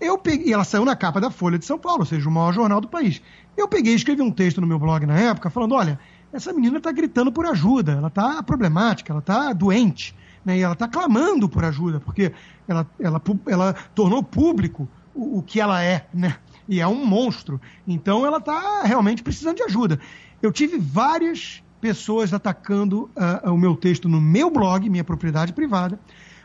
Eu 0.00 0.18
peguei, 0.18 0.52
ela 0.52 0.64
saiu 0.64 0.84
na 0.84 0.94
capa 0.94 1.20
da 1.20 1.30
Folha 1.30 1.58
de 1.58 1.64
São 1.64 1.78
Paulo, 1.78 2.00
ou 2.00 2.06
seja, 2.06 2.28
o 2.28 2.32
maior 2.32 2.52
jornal 2.52 2.80
do 2.80 2.88
país. 2.88 3.22
Eu 3.56 3.68
peguei 3.68 3.92
e 3.92 3.96
escrevi 3.96 4.22
um 4.22 4.30
texto 4.30 4.60
no 4.60 4.66
meu 4.66 4.78
blog 4.78 5.06
na 5.06 5.18
época, 5.18 5.48
falando: 5.48 5.74
olha, 5.74 5.98
essa 6.32 6.52
menina 6.52 6.78
está 6.78 6.92
gritando 6.92 7.32
por 7.32 7.46
ajuda, 7.46 7.92
ela 7.92 8.08
está 8.08 8.42
problemática, 8.42 9.12
ela 9.12 9.20
está 9.20 9.52
doente, 9.52 10.14
né? 10.44 10.58
e 10.58 10.62
ela 10.62 10.74
está 10.74 10.88
clamando 10.88 11.48
por 11.48 11.64
ajuda, 11.64 12.00
porque 12.00 12.32
ela, 12.68 12.86
ela, 12.98 13.22
ela 13.46 13.72
tornou 13.94 14.22
público 14.22 14.88
o, 15.14 15.38
o 15.38 15.42
que 15.42 15.60
ela 15.60 15.82
é, 15.82 16.06
né? 16.12 16.36
E 16.68 16.80
é 16.80 16.86
um 16.86 17.04
monstro. 17.04 17.60
Então 17.86 18.26
ela 18.26 18.38
está 18.38 18.82
realmente 18.82 19.22
precisando 19.22 19.56
de 19.56 19.62
ajuda. 19.62 19.98
Eu 20.42 20.52
tive 20.52 20.78
várias 20.78 21.62
pessoas 21.80 22.32
atacando 22.32 23.10
uh, 23.44 23.52
o 23.52 23.58
meu 23.58 23.76
texto 23.76 24.08
no 24.08 24.20
meu 24.20 24.50
blog, 24.50 24.88
minha 24.88 25.04
propriedade 25.04 25.52
privada, 25.52 25.98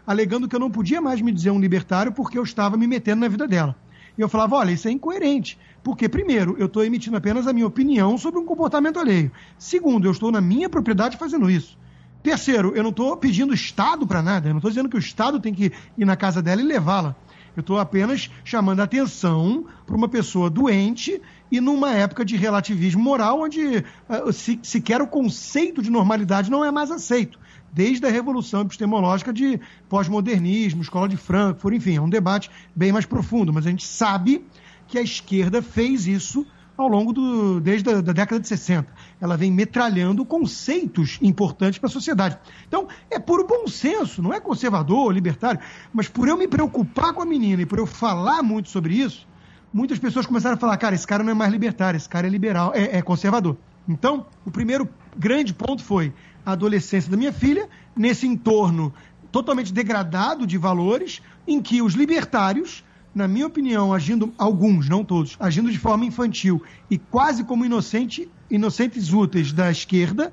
alegando 0.05 0.47
que 0.47 0.55
eu 0.55 0.59
não 0.59 0.69
podia 0.69 0.99
mais 0.99 1.21
me 1.21 1.31
dizer 1.31 1.51
um 1.51 1.59
libertário 1.59 2.11
porque 2.11 2.37
eu 2.37 2.43
estava 2.43 2.75
me 2.75 2.87
metendo 2.87 3.21
na 3.21 3.27
vida 3.27 3.47
dela. 3.47 3.75
E 4.17 4.21
eu 4.21 4.27
falava, 4.27 4.57
olha, 4.57 4.71
isso 4.71 4.87
é 4.87 4.91
incoerente. 4.91 5.57
Porque, 5.81 6.09
primeiro, 6.09 6.57
eu 6.59 6.65
estou 6.65 6.83
emitindo 6.83 7.15
apenas 7.15 7.47
a 7.47 7.53
minha 7.53 7.65
opinião 7.65 8.17
sobre 8.17 8.37
um 8.37 8.45
comportamento 8.45 8.99
alheio. 8.99 9.31
Segundo, 9.57 10.05
eu 10.05 10.11
estou 10.11 10.29
na 10.29 10.41
minha 10.41 10.67
propriedade 10.67 11.15
fazendo 11.15 11.49
isso. 11.49 11.77
Terceiro, 12.21 12.73
eu 12.75 12.83
não 12.83 12.89
estou 12.89 13.15
pedindo 13.15 13.53
Estado 13.53 14.05
para 14.05 14.21
nada. 14.21 14.49
Eu 14.49 14.53
não 14.53 14.57
estou 14.57 14.69
dizendo 14.69 14.89
que 14.89 14.97
o 14.97 14.99
Estado 14.99 15.39
tem 15.39 15.53
que 15.53 15.71
ir 15.97 16.05
na 16.05 16.17
casa 16.17 16.41
dela 16.41 16.61
e 16.61 16.65
levá-la. 16.65 17.15
Eu 17.59 17.61
estou 17.61 17.77
apenas 17.77 18.31
chamando 18.45 18.79
a 18.79 18.83
atenção 18.83 19.65
para 19.85 19.93
uma 19.93 20.07
pessoa 20.07 20.49
doente 20.49 21.21
e 21.51 21.59
numa 21.59 21.93
época 21.93 22.23
de 22.23 22.37
relativismo 22.37 23.03
moral 23.03 23.41
onde 23.41 23.83
uh, 24.07 24.31
se, 24.31 24.57
sequer 24.63 25.01
o 25.01 25.07
conceito 25.07 25.81
de 25.81 25.89
normalidade 25.89 26.49
não 26.49 26.63
é 26.63 26.71
mais 26.71 26.89
aceito. 26.89 27.37
Desde 27.69 28.05
a 28.05 28.09
revolução 28.09 28.61
epistemológica 28.61 29.33
de 29.33 29.59
pós-modernismo, 29.89 30.81
escola 30.81 31.09
de 31.09 31.17
Frankfurt, 31.17 31.75
enfim, 31.75 31.97
é 31.97 32.01
um 32.01 32.09
debate 32.09 32.49
bem 32.73 32.93
mais 32.93 33.05
profundo, 33.05 33.51
mas 33.51 33.67
a 33.67 33.69
gente 33.69 33.85
sabe 33.85 34.45
que 34.87 34.97
a 34.97 35.01
esquerda 35.01 35.61
fez 35.61 36.07
isso 36.07 36.47
ao 36.81 36.87
longo 36.87 37.11
do 37.11 37.59
desde 37.59 37.89
a 37.89 38.01
da 38.01 38.13
década 38.13 38.39
de 38.39 38.47
60. 38.47 38.91
Ela 39.19 39.35
vem 39.35 39.51
metralhando 39.51 40.25
conceitos 40.25 41.17
importantes 41.21 41.79
para 41.79 41.87
a 41.87 41.91
sociedade. 41.91 42.37
Então, 42.67 42.87
é 43.09 43.19
puro 43.19 43.45
bom 43.45 43.67
senso, 43.67 44.21
não 44.21 44.33
é 44.33 44.39
conservador, 44.39 45.13
libertário, 45.13 45.59
mas 45.93 46.07
por 46.07 46.27
eu 46.27 46.37
me 46.37 46.47
preocupar 46.47 47.13
com 47.13 47.21
a 47.21 47.25
menina 47.25 47.61
e 47.61 47.65
por 47.65 47.79
eu 47.79 47.85
falar 47.85 48.41
muito 48.41 48.69
sobre 48.69 48.93
isso, 48.93 49.27
muitas 49.73 49.99
pessoas 49.99 50.25
começaram 50.25 50.55
a 50.55 50.59
falar, 50.59 50.77
cara, 50.77 50.95
esse 50.95 51.05
cara 51.05 51.23
não 51.23 51.31
é 51.31 51.35
mais 51.35 51.51
libertário, 51.51 51.97
esse 51.97 52.09
cara 52.09 52.27
é 52.27 52.29
liberal, 52.29 52.71
é, 52.73 52.97
é 52.97 53.01
conservador. 53.01 53.57
Então, 53.87 54.25
o 54.45 54.51
primeiro 54.51 54.87
grande 55.17 55.53
ponto 55.53 55.83
foi 55.83 56.13
a 56.45 56.53
adolescência 56.53 57.11
da 57.11 57.17
minha 57.17 57.33
filha, 57.33 57.67
nesse 57.95 58.25
entorno 58.25 58.93
totalmente 59.31 59.73
degradado 59.73 60.47
de 60.47 60.57
valores, 60.57 61.21
em 61.47 61.61
que 61.61 61.81
os 61.81 61.93
libertários, 61.93 62.83
na 63.13 63.27
minha 63.27 63.47
opinião, 63.47 63.93
agindo, 63.93 64.33
alguns, 64.37 64.87
não 64.87 65.03
todos, 65.03 65.35
agindo 65.39 65.71
de 65.71 65.79
forma 65.79 66.05
infantil 66.05 66.61
e 66.89 66.97
quase 66.97 67.43
como 67.43 67.65
inocente, 67.65 68.29
inocentes 68.49 69.11
úteis 69.11 69.51
da 69.51 69.71
esquerda, 69.71 70.31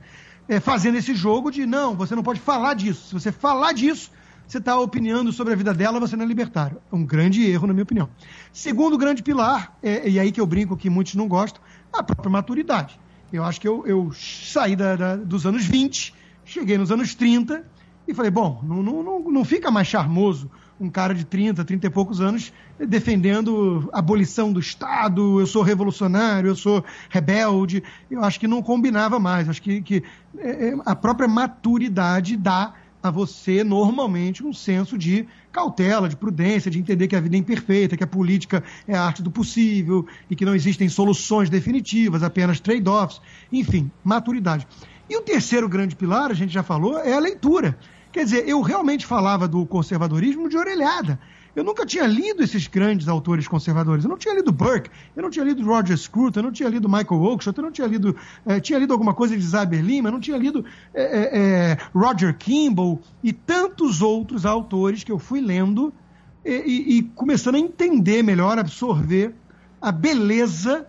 é, 0.49 0.61
fazendo 0.61 0.97
esse 0.97 1.15
jogo 1.15 1.51
de 1.51 1.67
não, 1.67 1.97
você 1.97 2.15
não 2.15 2.23
pode 2.23 2.41
falar 2.41 2.75
disso. 2.75 3.09
Se 3.09 3.15
você 3.15 3.33
falar 3.33 3.73
disso, 3.73 4.11
você 4.47 4.59
está 4.59 4.79
opinando 4.79 5.33
sobre 5.33 5.53
a 5.53 5.57
vida 5.57 5.75
dela, 5.75 5.99
você 5.99 6.17
não 6.17 6.25
é 6.25 6.29
libertário. 6.29 6.81
É 6.93 6.95
um 6.95 7.05
grande 7.05 7.45
erro, 7.45 7.67
na 7.67 7.73
minha 7.73 7.83
opinião. 7.83 8.09
Segundo 8.53 8.97
grande 8.97 9.23
pilar, 9.23 9.77
é, 9.83 10.09
e 10.09 10.21
aí 10.21 10.31
que 10.31 10.41
eu 10.41 10.47
brinco 10.47 10.77
que 10.77 10.89
muitos 10.89 11.15
não 11.15 11.27
gostam, 11.27 11.61
a 11.93 12.03
própria 12.03 12.31
maturidade. 12.31 12.99
Eu 13.33 13.43
acho 13.43 13.61
que 13.61 13.67
eu, 13.67 13.85
eu 13.87 14.12
saí 14.12 14.77
da, 14.77 14.95
da, 14.95 15.17
dos 15.17 15.47
anos 15.47 15.65
20, 15.65 16.15
cheguei 16.45 16.79
nos 16.79 16.93
anos 16.93 17.15
30 17.15 17.65
e 18.07 18.15
falei, 18.15 18.31
bom, 18.31 18.62
não, 18.62 18.83
não, 18.83 19.03
não, 19.03 19.21
não 19.33 19.45
fica 19.45 19.71
mais 19.71 19.89
charmoso 19.89 20.49
um 20.79 20.91
cara 20.91 21.15
de 21.15 21.25
30, 21.25 21.65
30 21.65 21.87
e 21.87 21.91
poucos 21.91 22.21
anos 22.21 22.53
defendendo 22.79 23.89
a 23.93 23.99
abolição 23.99 24.53
do 24.53 24.61
Estado, 24.61 25.41
eu 25.41 25.47
sou 25.47 25.62
revolucionário, 25.62 26.49
eu 26.49 26.57
sou 26.57 26.85
rebelde. 27.09 27.83
Eu 28.11 28.23
acho 28.23 28.39
que 28.39 28.47
não 28.47 28.62
combinava 28.62 29.19
mais. 29.19 29.49
Acho 29.49 29.62
que, 29.62 29.81
que 29.81 30.03
é, 30.39 30.69
é, 30.69 30.75
a 30.85 30.95
própria 30.95 31.29
maturidade 31.29 32.37
dá 32.37 32.75
a 33.03 33.11
você, 33.11 33.62
normalmente, 33.62 34.45
um 34.45 34.53
senso 34.53 34.99
de 34.99 35.27
cautela, 35.53 36.09
de 36.09 36.17
prudência, 36.17 36.71
de 36.71 36.79
entender 36.79 37.07
que 37.07 37.17
a 37.17 37.21
vida 37.21 37.37
é 37.37 37.39
imperfeita, 37.39 37.97
que 37.97 38.05
a 38.05 38.07
política 38.07 38.62
é 38.87 38.97
a 38.97 39.03
arte 39.03 39.23
do 39.23 39.31
possível 39.31 40.07
e 40.29 40.35
que 40.35 40.45
não 40.45 40.55
existem 40.55 40.89
soluções 40.89 41.49
definitivas, 41.49 42.23
apenas 42.23 42.61
trade-offs. 42.61 43.21
Enfim, 43.51 43.91
maturidade. 44.03 44.67
E 45.09 45.17
o 45.17 45.23
terceiro 45.23 45.69
grande 45.69 45.95
pilar, 45.95 46.31
a 46.31 46.35
gente 46.35 46.53
já 46.53 46.65
falou, 46.65 46.99
é 46.99 47.12
a 47.12 47.21
leitura. 47.21 47.79
Quer 48.16 48.24
dizer, 48.24 48.48
eu 48.48 48.62
realmente 48.62 49.05
falava 49.05 49.46
do 49.46 49.66
conservadorismo 49.66 50.48
de 50.48 50.57
orelhada. 50.57 51.20
Eu 51.55 51.62
nunca 51.62 51.85
tinha 51.85 52.07
lido 52.07 52.42
esses 52.42 52.66
grandes 52.66 53.09
autores 53.09 53.46
conservadores. 53.46 54.05
Eu 54.05 54.09
não 54.09 54.16
tinha 54.16 54.33
lido 54.33 54.50
Burke, 54.50 54.88
eu 55.14 55.22
não 55.22 55.29
tinha 55.29 55.44
lido 55.44 55.62
Roger 55.62 55.94
Scruton, 55.98 56.40
eu 56.40 56.44
não 56.44 56.50
tinha 56.50 56.70
lido 56.70 56.88
Michael 56.88 57.20
Oakeshott, 57.20 57.59
eu 57.59 57.64
não 57.64 57.70
tinha 57.70 57.87
lido. 57.87 58.16
Eh, 58.46 58.59
tinha 58.59 58.79
lido 58.79 58.94
alguma 58.94 59.12
coisa 59.12 59.37
de 59.37 59.42
Isabel 59.42 59.83
Lima, 59.83 60.09
eu 60.09 60.12
não 60.12 60.20
tinha 60.20 60.38
lido 60.38 60.64
eh, 60.94 61.31
eh, 61.31 61.79
Roger 61.94 62.35
Kimball 62.38 63.02
e 63.22 63.35
tantos 63.35 64.00
outros 64.00 64.46
autores 64.46 65.05
que 65.05 65.12
eu 65.12 65.18
fui 65.18 65.42
lendo 65.42 65.92
e, 66.42 66.55
e, 66.55 66.96
e 66.96 67.02
começando 67.02 67.57
a 67.57 67.59
entender 67.59 68.22
melhor, 68.22 68.59
absorver 68.59 69.35
a 69.79 69.92
beleza 69.92 70.87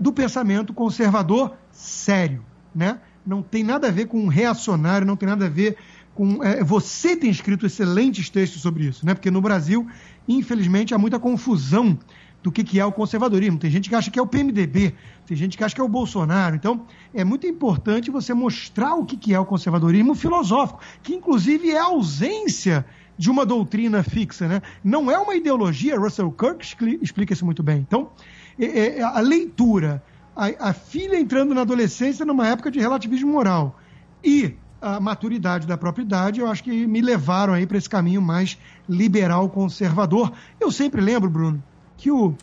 do 0.00 0.12
pensamento 0.12 0.74
conservador 0.74 1.54
sério. 1.70 2.44
Né? 2.74 2.98
Não 3.24 3.40
tem 3.40 3.62
nada 3.62 3.86
a 3.86 3.90
ver 3.92 4.06
com 4.06 4.18
um 4.18 4.26
reacionário, 4.26 5.06
não 5.06 5.16
tem 5.16 5.28
nada 5.28 5.46
a 5.46 5.48
ver 5.48 5.76
com, 6.16 6.42
é, 6.42 6.64
você 6.64 7.14
tem 7.14 7.30
escrito 7.30 7.66
excelentes 7.66 8.30
textos 8.30 8.62
sobre 8.62 8.86
isso, 8.86 9.04
né? 9.04 9.14
Porque 9.14 9.30
no 9.30 9.40
Brasil, 9.42 9.86
infelizmente, 10.26 10.94
há 10.94 10.98
muita 10.98 11.18
confusão 11.18 11.96
do 12.42 12.50
que, 12.50 12.64
que 12.64 12.80
é 12.80 12.84
o 12.86 12.90
conservadorismo. 12.90 13.58
Tem 13.58 13.70
gente 13.70 13.88
que 13.88 13.94
acha 13.94 14.10
que 14.10 14.18
é 14.18 14.22
o 14.22 14.26
PMDB, 14.26 14.94
tem 15.26 15.36
gente 15.36 15.58
que 15.58 15.62
acha 15.62 15.74
que 15.74 15.80
é 15.80 15.84
o 15.84 15.88
Bolsonaro. 15.88 16.56
Então, 16.56 16.86
é 17.12 17.22
muito 17.22 17.46
importante 17.46 18.10
você 18.10 18.32
mostrar 18.32 18.94
o 18.94 19.04
que, 19.04 19.16
que 19.16 19.34
é 19.34 19.38
o 19.38 19.44
conservadorismo 19.44 20.14
filosófico, 20.14 20.80
que 21.02 21.14
inclusive 21.14 21.70
é 21.70 21.78
a 21.78 21.84
ausência 21.84 22.86
de 23.18 23.30
uma 23.30 23.44
doutrina 23.44 24.02
fixa, 24.02 24.48
né? 24.48 24.62
Não 24.82 25.10
é 25.10 25.18
uma 25.18 25.34
ideologia, 25.34 25.98
Russell 25.98 26.32
Kirk 26.32 26.98
explica 27.02 27.34
isso 27.34 27.44
muito 27.44 27.62
bem. 27.62 27.78
Então, 27.78 28.10
é, 28.58 28.98
é, 28.98 29.02
a 29.02 29.20
leitura, 29.20 30.02
a, 30.34 30.70
a 30.70 30.72
filha 30.72 31.18
entrando 31.18 31.54
na 31.54 31.60
adolescência 31.60 32.24
numa 32.24 32.48
época 32.48 32.70
de 32.70 32.78
relativismo 32.78 33.30
moral 33.30 33.78
e 34.24 34.56
a 34.80 35.00
maturidade 35.00 35.66
da 35.66 35.76
própria 35.76 36.02
idade, 36.02 36.40
eu 36.40 36.48
acho 36.48 36.62
que 36.62 36.86
me 36.86 37.00
levaram 37.00 37.52
aí 37.52 37.66
para 37.66 37.78
esse 37.78 37.88
caminho 37.88 38.20
mais 38.20 38.58
liberal 38.88 39.48
conservador. 39.48 40.32
Eu 40.60 40.70
sempre 40.70 41.00
lembro, 41.00 41.30
Bruno, 41.30 41.62
que 41.96 42.10
o 42.10 42.34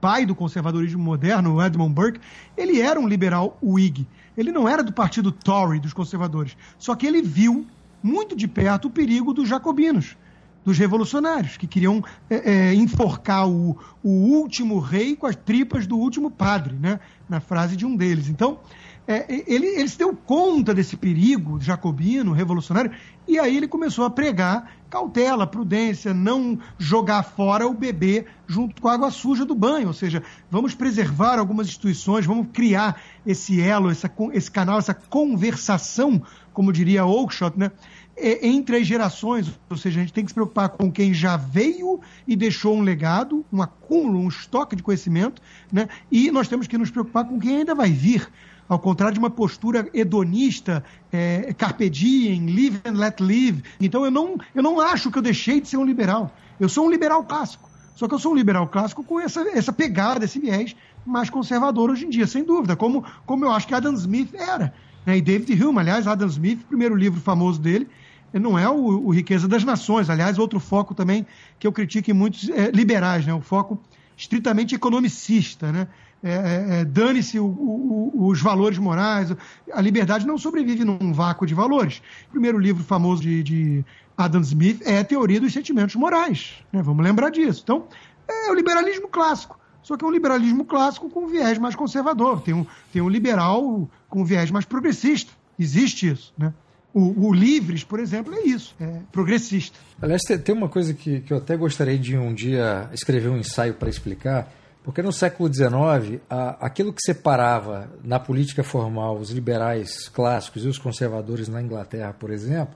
pai 0.00 0.26
do 0.26 0.34
conservadorismo 0.34 1.02
moderno, 1.02 1.62
Edmund 1.62 1.94
Burke, 1.94 2.20
ele 2.56 2.80
era 2.80 2.98
um 2.98 3.06
liberal 3.06 3.56
Whig. 3.62 4.06
Ele 4.36 4.50
não 4.50 4.68
era 4.68 4.82
do 4.82 4.92
partido 4.92 5.30
Tory, 5.30 5.78
dos 5.78 5.92
conservadores. 5.92 6.56
Só 6.78 6.96
que 6.96 7.06
ele 7.06 7.22
viu 7.22 7.66
muito 8.02 8.34
de 8.34 8.48
perto 8.48 8.88
o 8.88 8.90
perigo 8.90 9.32
dos 9.32 9.48
jacobinos, 9.48 10.16
dos 10.64 10.76
revolucionários, 10.76 11.56
que 11.56 11.66
queriam 11.68 12.02
é, 12.28 12.52
é, 12.52 12.74
enforcar 12.74 13.48
o, 13.48 13.78
o 14.02 14.10
último 14.10 14.80
rei 14.80 15.14
com 15.14 15.26
as 15.26 15.36
tripas 15.36 15.86
do 15.86 15.96
último 15.96 16.30
padre, 16.30 16.74
né? 16.74 16.98
na 17.28 17.40
frase 17.40 17.76
de 17.76 17.86
um 17.86 17.94
deles. 17.94 18.28
Então, 18.28 18.58
é, 19.06 19.26
ele, 19.46 19.66
ele 19.66 19.88
se 19.88 19.98
deu 19.98 20.14
conta 20.14 20.72
desse 20.72 20.96
perigo 20.96 21.60
jacobino, 21.60 22.32
revolucionário, 22.32 22.92
e 23.26 23.38
aí 23.38 23.56
ele 23.56 23.66
começou 23.66 24.04
a 24.04 24.10
pregar 24.10 24.72
cautela, 24.88 25.46
prudência, 25.46 26.12
não 26.12 26.58
jogar 26.78 27.22
fora 27.22 27.66
o 27.66 27.74
bebê 27.74 28.26
junto 28.46 28.80
com 28.80 28.88
a 28.88 28.94
água 28.94 29.10
suja 29.10 29.44
do 29.44 29.54
banho, 29.54 29.88
ou 29.88 29.94
seja, 29.94 30.22
vamos 30.50 30.74
preservar 30.74 31.38
algumas 31.38 31.66
instituições, 31.66 32.26
vamos 32.26 32.48
criar 32.52 33.00
esse 33.26 33.60
elo, 33.60 33.90
essa, 33.90 34.10
esse 34.32 34.50
canal, 34.50 34.78
essa 34.78 34.94
conversação, 34.94 36.22
como 36.52 36.72
diria 36.72 37.06
Oakeshott, 37.06 37.58
né? 37.58 37.72
entre 38.14 38.76
as 38.76 38.86
gerações, 38.86 39.50
ou 39.70 39.76
seja, 39.76 39.98
a 39.98 40.02
gente 40.02 40.12
tem 40.12 40.22
que 40.22 40.30
se 40.30 40.34
preocupar 40.34 40.68
com 40.68 40.92
quem 40.92 41.14
já 41.14 41.36
veio 41.36 41.98
e 42.28 42.36
deixou 42.36 42.76
um 42.76 42.82
legado, 42.82 43.44
um 43.50 43.62
acúmulo, 43.62 44.18
um 44.18 44.28
estoque 44.28 44.76
de 44.76 44.82
conhecimento, 44.82 45.40
né? 45.72 45.88
e 46.10 46.30
nós 46.30 46.46
temos 46.46 46.66
que 46.66 46.76
nos 46.76 46.90
preocupar 46.90 47.24
com 47.24 47.40
quem 47.40 47.56
ainda 47.56 47.74
vai 47.74 47.90
vir 47.90 48.28
ao 48.72 48.78
contrário 48.78 49.12
de 49.12 49.18
uma 49.18 49.28
postura 49.28 49.86
hedonista, 49.92 50.82
é, 51.12 51.52
carpe 51.52 51.90
diem, 51.90 52.46
live 52.46 52.80
and 52.86 52.98
let 52.98 53.20
live. 53.20 53.62
Então 53.78 54.04
eu 54.04 54.10
não, 54.10 54.38
eu 54.54 54.62
não 54.62 54.80
acho 54.80 55.10
que 55.10 55.18
eu 55.18 55.22
deixei 55.22 55.60
de 55.60 55.68
ser 55.68 55.76
um 55.76 55.84
liberal. 55.84 56.34
Eu 56.58 56.70
sou 56.70 56.86
um 56.86 56.90
liberal 56.90 57.22
clássico. 57.24 57.68
Só 57.94 58.08
que 58.08 58.14
eu 58.14 58.18
sou 58.18 58.32
um 58.32 58.34
liberal 58.34 58.66
clássico 58.66 59.04
com 59.04 59.20
essa, 59.20 59.42
essa 59.50 59.72
pegada, 59.72 60.24
esse 60.24 60.38
viés 60.38 60.74
mais 61.04 61.28
conservador 61.28 61.90
hoje 61.90 62.06
em 62.06 62.08
dia, 62.08 62.26
sem 62.26 62.44
dúvida, 62.44 62.74
como, 62.74 63.04
como 63.26 63.44
eu 63.44 63.50
acho 63.50 63.66
que 63.66 63.74
Adam 63.74 63.92
Smith 63.92 64.34
era. 64.34 64.72
Né? 65.04 65.18
E 65.18 65.20
David 65.20 65.62
Hume, 65.62 65.80
aliás, 65.80 66.06
Adam 66.06 66.28
Smith, 66.28 66.60
primeiro 66.66 66.96
livro 66.96 67.20
famoso 67.20 67.60
dele, 67.60 67.86
não 68.32 68.58
é 68.58 68.68
o, 68.70 69.06
o 69.06 69.10
Riqueza 69.10 69.46
das 69.46 69.64
Nações. 69.64 70.08
Aliás, 70.08 70.38
outro 70.38 70.58
foco 70.58 70.94
também 70.94 71.26
que 71.58 71.66
eu 71.66 71.72
critico 71.72 72.10
em 72.10 72.14
muitos 72.14 72.48
é, 72.48 72.70
liberais, 72.70 73.26
né? 73.26 73.34
o 73.34 73.42
foco 73.42 73.78
estritamente 74.16 74.74
economicista. 74.74 75.70
Né? 75.70 75.88
É, 76.24 76.32
é, 76.32 76.80
é, 76.80 76.84
dane-se 76.84 77.38
os 77.40 78.40
valores 78.40 78.78
morais. 78.78 79.34
A 79.72 79.80
liberdade 79.80 80.26
não 80.26 80.38
sobrevive 80.38 80.84
num 80.84 81.12
vácuo 81.12 81.46
de 81.46 81.54
valores. 81.54 82.00
O 82.28 82.30
primeiro 82.32 82.58
livro 82.58 82.84
famoso 82.84 83.22
de, 83.22 83.42
de 83.42 83.84
Adam 84.16 84.40
Smith 84.42 84.80
é 84.84 84.98
a 84.98 85.04
Teoria 85.04 85.40
dos 85.40 85.52
Sentimentos 85.52 85.96
Morais. 85.96 86.54
Né? 86.72 86.80
Vamos 86.82 87.04
lembrar 87.04 87.30
disso. 87.30 87.62
Então, 87.64 87.86
é 88.28 88.50
o 88.50 88.54
liberalismo 88.54 89.08
clássico. 89.08 89.58
Só 89.82 89.96
que 89.96 90.04
é 90.04 90.08
um 90.08 90.12
liberalismo 90.12 90.64
clássico 90.64 91.10
com 91.10 91.26
viés 91.26 91.58
mais 91.58 91.74
conservador. 91.74 92.40
Tem 92.40 92.54
um, 92.54 92.64
tem 92.92 93.02
um 93.02 93.08
liberal 93.08 93.90
com 94.08 94.24
viés 94.24 94.50
mais 94.50 94.64
progressista. 94.64 95.32
Existe 95.58 96.08
isso. 96.08 96.32
Né? 96.38 96.54
O, 96.94 97.28
o, 97.28 97.32
Livres, 97.32 97.82
por 97.82 97.98
exemplo, 97.98 98.34
é 98.34 98.42
isso, 98.42 98.74
é 98.78 98.98
progressista. 99.10 99.78
Aliás, 100.00 100.20
tem 100.44 100.54
uma 100.54 100.68
coisa 100.68 100.92
que, 100.92 101.20
que 101.20 101.32
eu 101.32 101.38
até 101.38 101.56
gostaria 101.56 101.98
de 101.98 102.18
um 102.18 102.34
dia 102.34 102.88
escrever 102.92 103.30
um 103.30 103.38
ensaio 103.38 103.72
para 103.74 103.88
explicar, 103.88 104.52
porque 104.84 105.00
no 105.00 105.12
século 105.12 105.52
XIX, 105.52 106.20
aquilo 106.60 106.92
que 106.92 107.02
separava 107.02 107.88
na 108.02 108.18
política 108.18 108.64
formal 108.64 109.16
os 109.16 109.30
liberais 109.30 110.08
clássicos 110.08 110.64
e 110.64 110.68
os 110.68 110.78
conservadores 110.78 111.48
na 111.48 111.62
Inglaterra, 111.62 112.12
por 112.12 112.30
exemplo, 112.30 112.74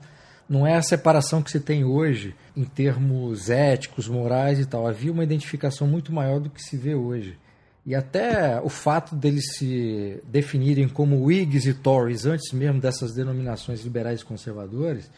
não 0.49 0.65
é 0.65 0.75
a 0.75 0.81
separação 0.81 1.41
que 1.41 1.51
se 1.51 1.59
tem 1.59 1.83
hoje 1.83 2.33
em 2.55 2.63
termos 2.63 3.49
éticos, 3.49 4.07
morais 4.07 4.59
e 4.59 4.65
tal. 4.65 4.87
Havia 4.87 5.11
uma 5.11 5.23
identificação 5.23 5.85
muito 5.85 6.13
maior 6.13 6.39
do 6.39 6.49
que 6.49 6.61
se 6.61 6.77
vê 6.77 6.95
hoje. 6.95 7.37
E 7.85 7.93
até 7.93 8.59
o 8.61 8.69
fato 8.69 9.15
deles 9.15 9.57
se 9.57 10.21
definirem 10.25 10.87
como 10.87 11.23
Whigs 11.23 11.67
e 11.67 11.73
Tories, 11.73 12.25
antes 12.25 12.51
mesmo 12.53 12.79
dessas 12.79 13.13
denominações 13.13 13.83
liberais 13.83 14.21
e 14.21 14.25
conservadores, 14.25 15.09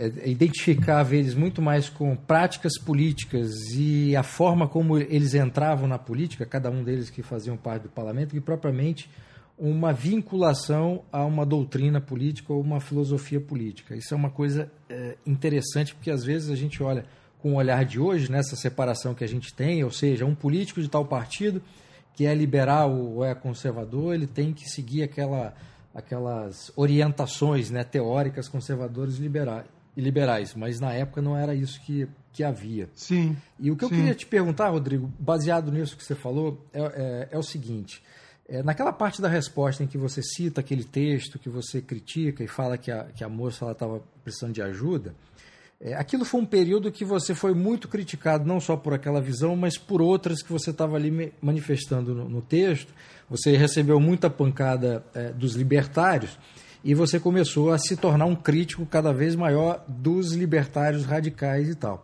é, 0.00 0.30
identificava 0.30 1.16
eles 1.16 1.34
muito 1.34 1.60
mais 1.60 1.88
com 1.88 2.14
práticas 2.14 2.78
políticas 2.78 3.50
e 3.74 4.14
a 4.14 4.22
forma 4.22 4.68
como 4.68 4.96
eles 4.96 5.34
entravam 5.34 5.88
na 5.88 5.98
política, 5.98 6.46
cada 6.46 6.70
um 6.70 6.84
deles 6.84 7.10
que 7.10 7.20
faziam 7.20 7.56
parte 7.56 7.82
do 7.82 7.88
parlamento, 7.88 8.30
que 8.30 8.40
propriamente 8.40 9.10
uma 9.58 9.92
vinculação 9.92 11.02
a 11.10 11.24
uma 11.24 11.44
doutrina 11.44 12.00
política 12.00 12.52
ou 12.52 12.60
uma 12.60 12.78
filosofia 12.78 13.40
política. 13.40 13.96
Isso 13.96 14.14
é 14.14 14.16
uma 14.16 14.30
coisa 14.30 14.70
é, 14.88 15.16
interessante 15.26 15.96
porque 15.96 16.12
às 16.12 16.22
vezes 16.22 16.48
a 16.48 16.54
gente 16.54 16.80
olha 16.80 17.04
com 17.42 17.54
o 17.54 17.56
olhar 17.56 17.84
de 17.84 17.98
hoje, 17.98 18.30
nessa 18.30 18.54
separação 18.54 19.14
que 19.14 19.24
a 19.24 19.28
gente 19.28 19.52
tem, 19.52 19.82
ou 19.82 19.90
seja, 19.90 20.24
um 20.24 20.34
político 20.34 20.80
de 20.80 20.88
tal 20.88 21.06
partido 21.06 21.60
que 22.14 22.24
é 22.24 22.32
liberal 22.36 22.96
ou 22.96 23.24
é 23.24 23.34
conservador, 23.34 24.14
ele 24.14 24.28
tem 24.28 24.52
que 24.52 24.68
seguir 24.70 25.02
aquela, 25.02 25.54
aquelas 25.92 26.70
orientações 26.76 27.68
né, 27.68 27.82
teóricas 27.82 28.48
conservadoras 28.48 29.16
liberais 29.16 29.66
e 29.98 30.00
liberais, 30.00 30.54
mas 30.54 30.78
na 30.78 30.92
época 30.92 31.20
não 31.20 31.36
era 31.36 31.52
isso 31.52 31.80
que, 31.80 32.06
que 32.32 32.44
havia. 32.44 32.88
Sim. 32.94 33.36
E 33.58 33.68
o 33.68 33.74
que 33.74 33.84
sim. 33.84 33.92
eu 33.92 33.98
queria 33.98 34.14
te 34.14 34.26
perguntar, 34.26 34.68
Rodrigo, 34.68 35.12
baseado 35.18 35.72
nisso 35.72 35.96
que 35.96 36.04
você 36.04 36.14
falou, 36.14 36.64
é, 36.72 36.80
é, 36.80 37.28
é 37.32 37.38
o 37.38 37.42
seguinte: 37.42 38.00
é, 38.48 38.62
naquela 38.62 38.92
parte 38.92 39.20
da 39.20 39.28
resposta 39.28 39.82
em 39.82 39.88
que 39.88 39.98
você 39.98 40.22
cita 40.22 40.60
aquele 40.60 40.84
texto 40.84 41.36
que 41.36 41.48
você 41.48 41.82
critica 41.82 42.44
e 42.44 42.46
fala 42.46 42.78
que 42.78 42.92
a, 42.92 43.06
que 43.06 43.24
a 43.24 43.28
moça 43.28 43.68
estava 43.72 44.00
precisando 44.22 44.52
de 44.52 44.62
ajuda, 44.62 45.16
é, 45.80 45.94
aquilo 45.94 46.24
foi 46.24 46.42
um 46.42 46.46
período 46.46 46.92
que 46.92 47.04
você 47.04 47.34
foi 47.34 47.52
muito 47.52 47.88
criticado, 47.88 48.46
não 48.46 48.60
só 48.60 48.76
por 48.76 48.94
aquela 48.94 49.20
visão, 49.20 49.56
mas 49.56 49.76
por 49.76 50.00
outras 50.00 50.42
que 50.42 50.52
você 50.52 50.70
estava 50.70 50.94
ali 50.94 51.32
manifestando 51.42 52.14
no, 52.14 52.28
no, 52.28 52.40
texto. 52.40 52.94
Você 53.28 53.56
recebeu 53.56 53.98
muita 53.98 54.30
pancada 54.30 55.04
é, 55.12 55.32
dos 55.32 55.56
libertários 55.56 56.38
e 56.88 56.94
você 56.94 57.20
começou 57.20 57.70
a 57.70 57.76
se 57.76 57.98
tornar 57.98 58.24
um 58.24 58.34
crítico 58.34 58.86
cada 58.86 59.12
vez 59.12 59.36
maior 59.36 59.84
dos 59.86 60.32
libertários 60.32 61.04
radicais 61.04 61.68
e 61.68 61.74
tal. 61.74 62.02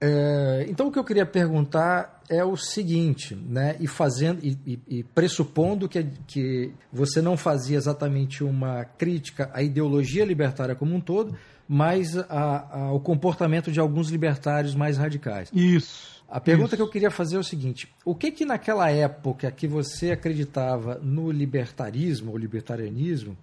É, 0.00 0.64
então 0.68 0.86
o 0.86 0.92
que 0.92 0.98
eu 1.00 1.02
queria 1.02 1.26
perguntar 1.26 2.22
é 2.28 2.44
o 2.44 2.56
seguinte, 2.56 3.34
né? 3.34 3.74
E 3.80 3.88
fazendo 3.88 4.38
e, 4.44 4.56
e, 4.64 4.98
e, 4.98 5.02
pressupondo 5.02 5.88
que, 5.88 6.06
que 6.24 6.72
você 6.92 7.20
não 7.20 7.36
fazia 7.36 7.76
exatamente 7.76 8.44
uma 8.44 8.84
crítica 8.84 9.50
à 9.52 9.60
ideologia 9.60 10.24
libertária 10.24 10.76
como 10.76 10.94
um 10.94 11.00
todo, 11.00 11.36
mas 11.68 12.16
a, 12.16 12.24
a, 12.30 12.82
ao 12.84 13.00
comportamento 13.00 13.72
de 13.72 13.80
alguns 13.80 14.08
libertários 14.08 14.76
mais 14.76 14.96
radicais. 14.96 15.50
Isso. 15.52 16.22
A 16.28 16.38
pergunta 16.38 16.68
isso. 16.68 16.76
que 16.76 16.82
eu 16.82 16.90
queria 16.90 17.10
fazer 17.10 17.34
é 17.34 17.40
o 17.40 17.44
seguinte: 17.44 17.92
o 18.04 18.14
que 18.14 18.30
que 18.30 18.44
naquela 18.44 18.88
época 18.88 19.50
que 19.50 19.66
você 19.66 20.12
acreditava 20.12 21.00
no 21.02 21.28
libertarismo 21.32 22.30
ou 22.30 22.38
libertarianismo 22.38 23.36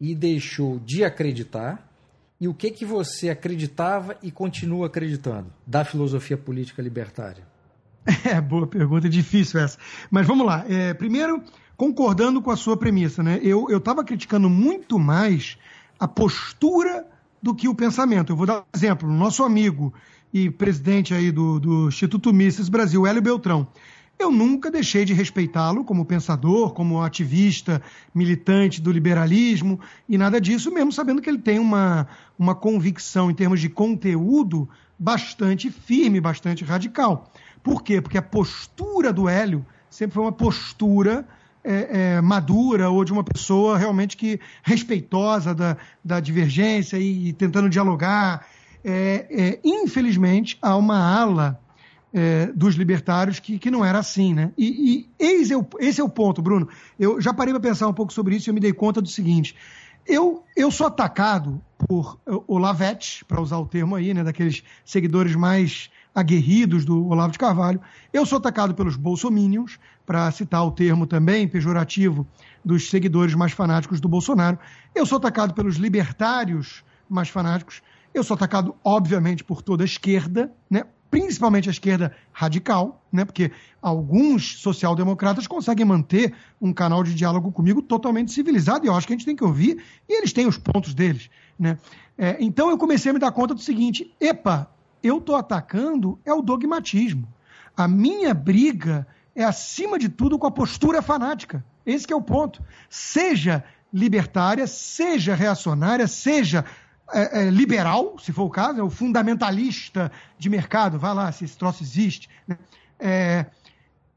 e 0.00 0.14
deixou 0.14 0.78
de 0.78 1.04
acreditar? 1.04 1.86
E 2.40 2.46
o 2.46 2.54
que 2.54 2.70
que 2.70 2.84
você 2.84 3.30
acreditava 3.30 4.16
e 4.22 4.30
continua 4.30 4.86
acreditando 4.86 5.52
da 5.66 5.84
filosofia 5.84 6.36
política 6.36 6.80
libertária? 6.82 7.46
É, 8.24 8.40
boa 8.40 8.66
pergunta, 8.66 9.08
difícil 9.08 9.60
essa. 9.60 9.78
Mas 10.10 10.26
vamos 10.26 10.46
lá. 10.46 10.64
É, 10.66 10.94
primeiro, 10.94 11.42
concordando 11.76 12.40
com 12.40 12.50
a 12.50 12.56
sua 12.56 12.76
premissa, 12.76 13.22
né? 13.22 13.38
Eu 13.42 13.66
estava 13.76 14.02
criticando 14.02 14.48
muito 14.48 14.98
mais 14.98 15.58
a 16.00 16.08
postura 16.08 17.06
do 17.42 17.54
que 17.54 17.68
o 17.68 17.74
pensamento. 17.74 18.32
Eu 18.32 18.36
vou 18.36 18.46
dar 18.46 18.60
um 18.60 18.64
exemplo. 18.74 19.10
Nosso 19.10 19.44
amigo 19.44 19.92
e 20.32 20.50
presidente 20.50 21.14
aí 21.14 21.30
do, 21.30 21.58
do 21.58 21.88
Instituto 21.88 22.32
Mises 22.32 22.68
Brasil, 22.68 23.06
Hélio 23.06 23.22
Beltrão. 23.22 23.66
Eu 24.18 24.32
nunca 24.32 24.68
deixei 24.68 25.04
de 25.04 25.14
respeitá-lo 25.14 25.84
como 25.84 26.04
pensador, 26.04 26.72
como 26.72 27.00
ativista, 27.00 27.80
militante 28.12 28.82
do 28.82 28.90
liberalismo 28.90 29.78
e 30.08 30.18
nada 30.18 30.40
disso, 30.40 30.72
mesmo 30.72 30.90
sabendo 30.90 31.22
que 31.22 31.30
ele 31.30 31.38
tem 31.38 31.60
uma, 31.60 32.08
uma 32.36 32.52
convicção 32.52 33.30
em 33.30 33.34
termos 33.34 33.60
de 33.60 33.68
conteúdo 33.68 34.68
bastante 34.98 35.70
firme, 35.70 36.20
bastante 36.20 36.64
radical. 36.64 37.30
Por 37.62 37.80
quê? 37.82 38.00
Porque 38.00 38.18
a 38.18 38.22
postura 38.22 39.12
do 39.12 39.28
Hélio 39.28 39.64
sempre 39.88 40.14
foi 40.14 40.24
uma 40.24 40.32
postura 40.32 41.24
é, 41.62 42.16
é, 42.16 42.20
madura 42.20 42.90
ou 42.90 43.04
de 43.04 43.12
uma 43.12 43.22
pessoa 43.22 43.78
realmente 43.78 44.16
que 44.16 44.40
respeitosa 44.64 45.54
da, 45.54 45.76
da 46.04 46.18
divergência 46.18 46.96
e, 46.96 47.28
e 47.28 47.32
tentando 47.32 47.68
dialogar. 47.68 48.44
É, 48.84 49.26
é 49.30 49.60
infelizmente, 49.62 50.58
há 50.60 50.76
uma 50.76 50.98
ala 50.98 51.60
é, 52.12 52.46
dos 52.46 52.74
libertários 52.74 53.38
que, 53.38 53.58
que 53.58 53.70
não 53.70 53.84
era 53.84 53.98
assim, 53.98 54.34
né? 54.34 54.52
E, 54.56 55.08
e 55.18 55.24
esse, 55.24 55.52
é 55.52 55.56
o, 55.56 55.66
é 55.78 56.08
ponto, 56.08 56.40
Bruno. 56.40 56.68
Eu 56.98 57.20
já 57.20 57.32
parei 57.34 57.52
para 57.52 57.60
pensar 57.60 57.88
um 57.88 57.94
pouco 57.94 58.12
sobre 58.12 58.36
isso 58.36 58.48
e 58.48 58.50
eu 58.50 58.54
me 58.54 58.60
dei 58.60 58.72
conta 58.72 59.00
do 59.00 59.08
seguinte. 59.08 59.54
Eu, 60.06 60.42
eu 60.56 60.70
sou 60.70 60.86
atacado 60.86 61.60
por 61.86 62.18
Olavete, 62.46 63.24
para 63.26 63.40
usar 63.40 63.58
o 63.58 63.66
termo 63.66 63.94
aí, 63.94 64.14
né, 64.14 64.24
daqueles 64.24 64.62
seguidores 64.84 65.36
mais 65.36 65.90
aguerridos 66.14 66.84
do 66.84 67.06
Olavo 67.08 67.32
de 67.32 67.38
Carvalho. 67.38 67.80
Eu 68.12 68.24
sou 68.24 68.38
atacado 68.38 68.74
pelos 68.74 68.96
bolsominions, 68.96 69.78
para 70.08 70.30
citar 70.30 70.66
o 70.66 70.70
termo 70.70 71.06
também 71.06 71.46
pejorativo 71.46 72.26
dos 72.64 72.88
seguidores 72.88 73.34
mais 73.34 73.52
fanáticos 73.52 74.00
do 74.00 74.08
Bolsonaro. 74.08 74.58
Eu 74.94 75.04
sou 75.04 75.18
atacado 75.18 75.52
pelos 75.52 75.76
libertários 75.76 76.82
mais 77.06 77.28
fanáticos. 77.28 77.82
Eu 78.14 78.24
sou 78.24 78.34
atacado, 78.34 78.74
obviamente, 78.82 79.44
por 79.44 79.60
toda 79.60 79.84
a 79.84 79.86
esquerda, 79.86 80.50
né? 80.70 80.84
Principalmente 81.10 81.68
a 81.68 81.72
esquerda 81.72 82.12
radical, 82.32 83.02
né? 83.12 83.24
porque 83.24 83.50
alguns 83.80 84.60
social-democratas 84.60 85.46
conseguem 85.46 85.86
manter 85.86 86.34
um 86.60 86.72
canal 86.72 87.02
de 87.02 87.14
diálogo 87.14 87.50
comigo 87.50 87.80
totalmente 87.80 88.32
civilizado, 88.32 88.84
e 88.84 88.88
eu 88.88 88.94
acho 88.94 89.06
que 89.06 89.12
a 89.12 89.16
gente 89.16 89.26
tem 89.26 89.36
que 89.36 89.44
ouvir, 89.44 89.82
e 90.08 90.18
eles 90.18 90.32
têm 90.32 90.46
os 90.46 90.58
pontos 90.58 90.94
deles. 90.94 91.30
Né? 91.58 91.78
É, 92.16 92.36
então 92.40 92.70
eu 92.70 92.78
comecei 92.78 93.10
a 93.10 93.14
me 93.14 93.20
dar 93.20 93.32
conta 93.32 93.54
do 93.54 93.60
seguinte: 93.60 94.12
epa, 94.20 94.70
eu 95.02 95.18
estou 95.18 95.36
atacando 95.36 96.18
é 96.24 96.32
o 96.32 96.42
dogmatismo. 96.42 97.28
A 97.76 97.86
minha 97.86 98.34
briga 98.34 99.06
é, 99.34 99.44
acima 99.44 99.98
de 99.98 100.08
tudo, 100.08 100.38
com 100.38 100.46
a 100.46 100.50
postura 100.50 101.00
fanática. 101.00 101.64
Esse 101.86 102.12
é 102.12 102.16
o 102.16 102.20
ponto. 102.20 102.62
Seja 102.90 103.64
libertária, 103.92 104.66
seja 104.66 105.34
reacionária, 105.34 106.06
seja 106.06 106.64
é, 107.12 107.42
é, 107.42 107.50
liberal, 107.50 108.18
se 108.18 108.32
for 108.32 108.44
o 108.44 108.50
caso, 108.50 108.80
é 108.80 108.82
o 108.82 108.90
fundamentalista 108.90 110.12
de 110.38 110.50
mercado, 110.50 110.98
vai 110.98 111.14
lá 111.14 111.32
se 111.32 111.44
esse 111.44 111.56
troço 111.56 111.82
existe, 111.82 112.28
né? 112.46 112.58
é, 112.98 113.46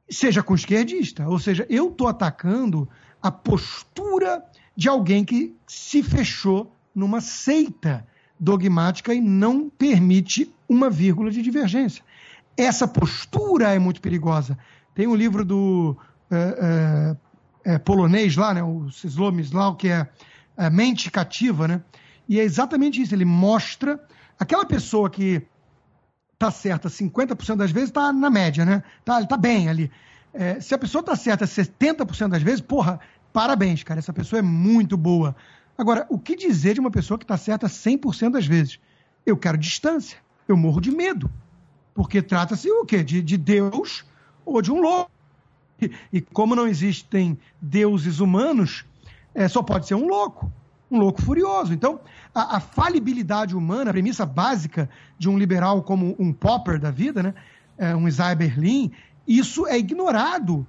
seja 0.10 0.44
com 0.44 0.54
esquerdista. 0.54 1.28
Ou 1.28 1.40
seja, 1.40 1.66
eu 1.70 1.90
estou 1.90 2.08
atacando 2.08 2.88
a 3.22 3.32
postura 3.32 4.44
de 4.76 4.90
alguém 4.90 5.24
que 5.24 5.56
se 5.68 6.04
fechou 6.04 6.76
numa 6.94 7.22
seita 7.22 8.06
dogmática 8.40 9.14
e 9.14 9.22
não 9.22 9.70
permite 9.70 10.54
uma 10.68 10.90
vírgula 10.90 11.32
de 11.32 11.42
divergência. 11.42 12.04
Essa 12.58 12.88
postura 12.88 13.74
é 13.74 13.80
muito 13.80 14.02
perigosa. 14.02 14.58
Tem 14.94 15.08
um 15.08 15.16
livro 15.16 15.46
do 15.46 15.96
é, 16.30 17.16
é, 17.66 17.74
é 17.76 17.78
polonês 17.80 18.36
lá, 18.36 18.54
né, 18.54 18.64
o 18.64 18.88
Slomislau, 18.90 19.76
que 19.76 19.88
é 19.88 20.10
Mente 20.70 21.10
Cativa, 21.10 21.68
né? 21.68 21.82
E 22.32 22.40
é 22.40 22.44
exatamente 22.44 23.02
isso. 23.02 23.14
Ele 23.14 23.26
mostra 23.26 24.02
aquela 24.40 24.66
pessoa 24.66 25.10
que 25.10 25.46
está 26.34 26.50
certa 26.50 26.88
50% 26.88 27.58
das 27.58 27.72
vezes, 27.72 27.90
está 27.90 28.14
na 28.14 28.30
média, 28.30 28.64
né? 28.64 28.84
Tá, 29.04 29.20
está 29.20 29.36
bem 29.36 29.68
ali. 29.68 29.92
É, 30.34 30.58
se 30.62 30.74
a 30.74 30.78
pessoa 30.78 31.02
está 31.02 31.14
certa 31.14 31.44
70% 31.44 32.30
das 32.30 32.42
vezes, 32.42 32.62
porra, 32.62 33.02
parabéns, 33.34 33.84
cara. 33.84 34.00
Essa 34.00 34.14
pessoa 34.14 34.40
é 34.40 34.42
muito 34.42 34.96
boa. 34.96 35.36
Agora, 35.78 36.08
o 36.10 36.18
que 36.18 36.38
dizer 36.38 36.74
de 36.74 36.80
uma 36.80 36.90
pessoa 36.90 37.18
que 37.18 37.26
está 37.26 37.36
certa 37.36 37.68
100% 37.68 38.32
das 38.32 38.46
vezes? 38.46 38.80
Eu 39.26 39.36
quero 39.36 39.58
distância. 39.58 40.18
Eu 40.48 40.56
morro 40.56 40.80
de 40.80 40.90
medo. 40.90 41.30
Porque 41.94 42.22
trata-se 42.22 42.72
o 42.72 42.86
quê? 42.86 43.04
De, 43.04 43.22
de 43.22 43.36
Deus 43.36 44.06
ou 44.46 44.62
de 44.62 44.72
um 44.72 44.80
louco. 44.80 45.12
E, 45.82 45.92
e 46.14 46.22
como 46.22 46.56
não 46.56 46.66
existem 46.66 47.38
deuses 47.62 48.22
humanos, 48.22 48.86
é, 49.36 49.50
só 49.50 49.62
pode 49.62 49.86
ser 49.86 49.96
um 49.96 50.08
louco 50.08 50.50
um 50.92 51.00
louco 51.00 51.22
furioso. 51.22 51.74
Então, 51.74 52.02
a, 52.36 52.58
a, 52.58 52.60
falibilidade 52.60 53.56
humana, 53.56 53.90
a 53.90 53.94
premissa 53.94 54.26
básica 54.26 54.90
de 55.18 55.30
um 55.30 55.38
liberal 55.38 55.82
como 55.82 56.16
um 56.20 56.34
Popper 56.34 56.80
da 56.80 56.92
vida, 56.92 57.24
né? 57.24 57.34
É, 57.78 57.96
um 57.96 58.08
Isaiah 58.08 58.36
Berlin, 58.36 58.92
isso 59.28 59.66
é 59.66 59.78
ignorado 59.78 60.68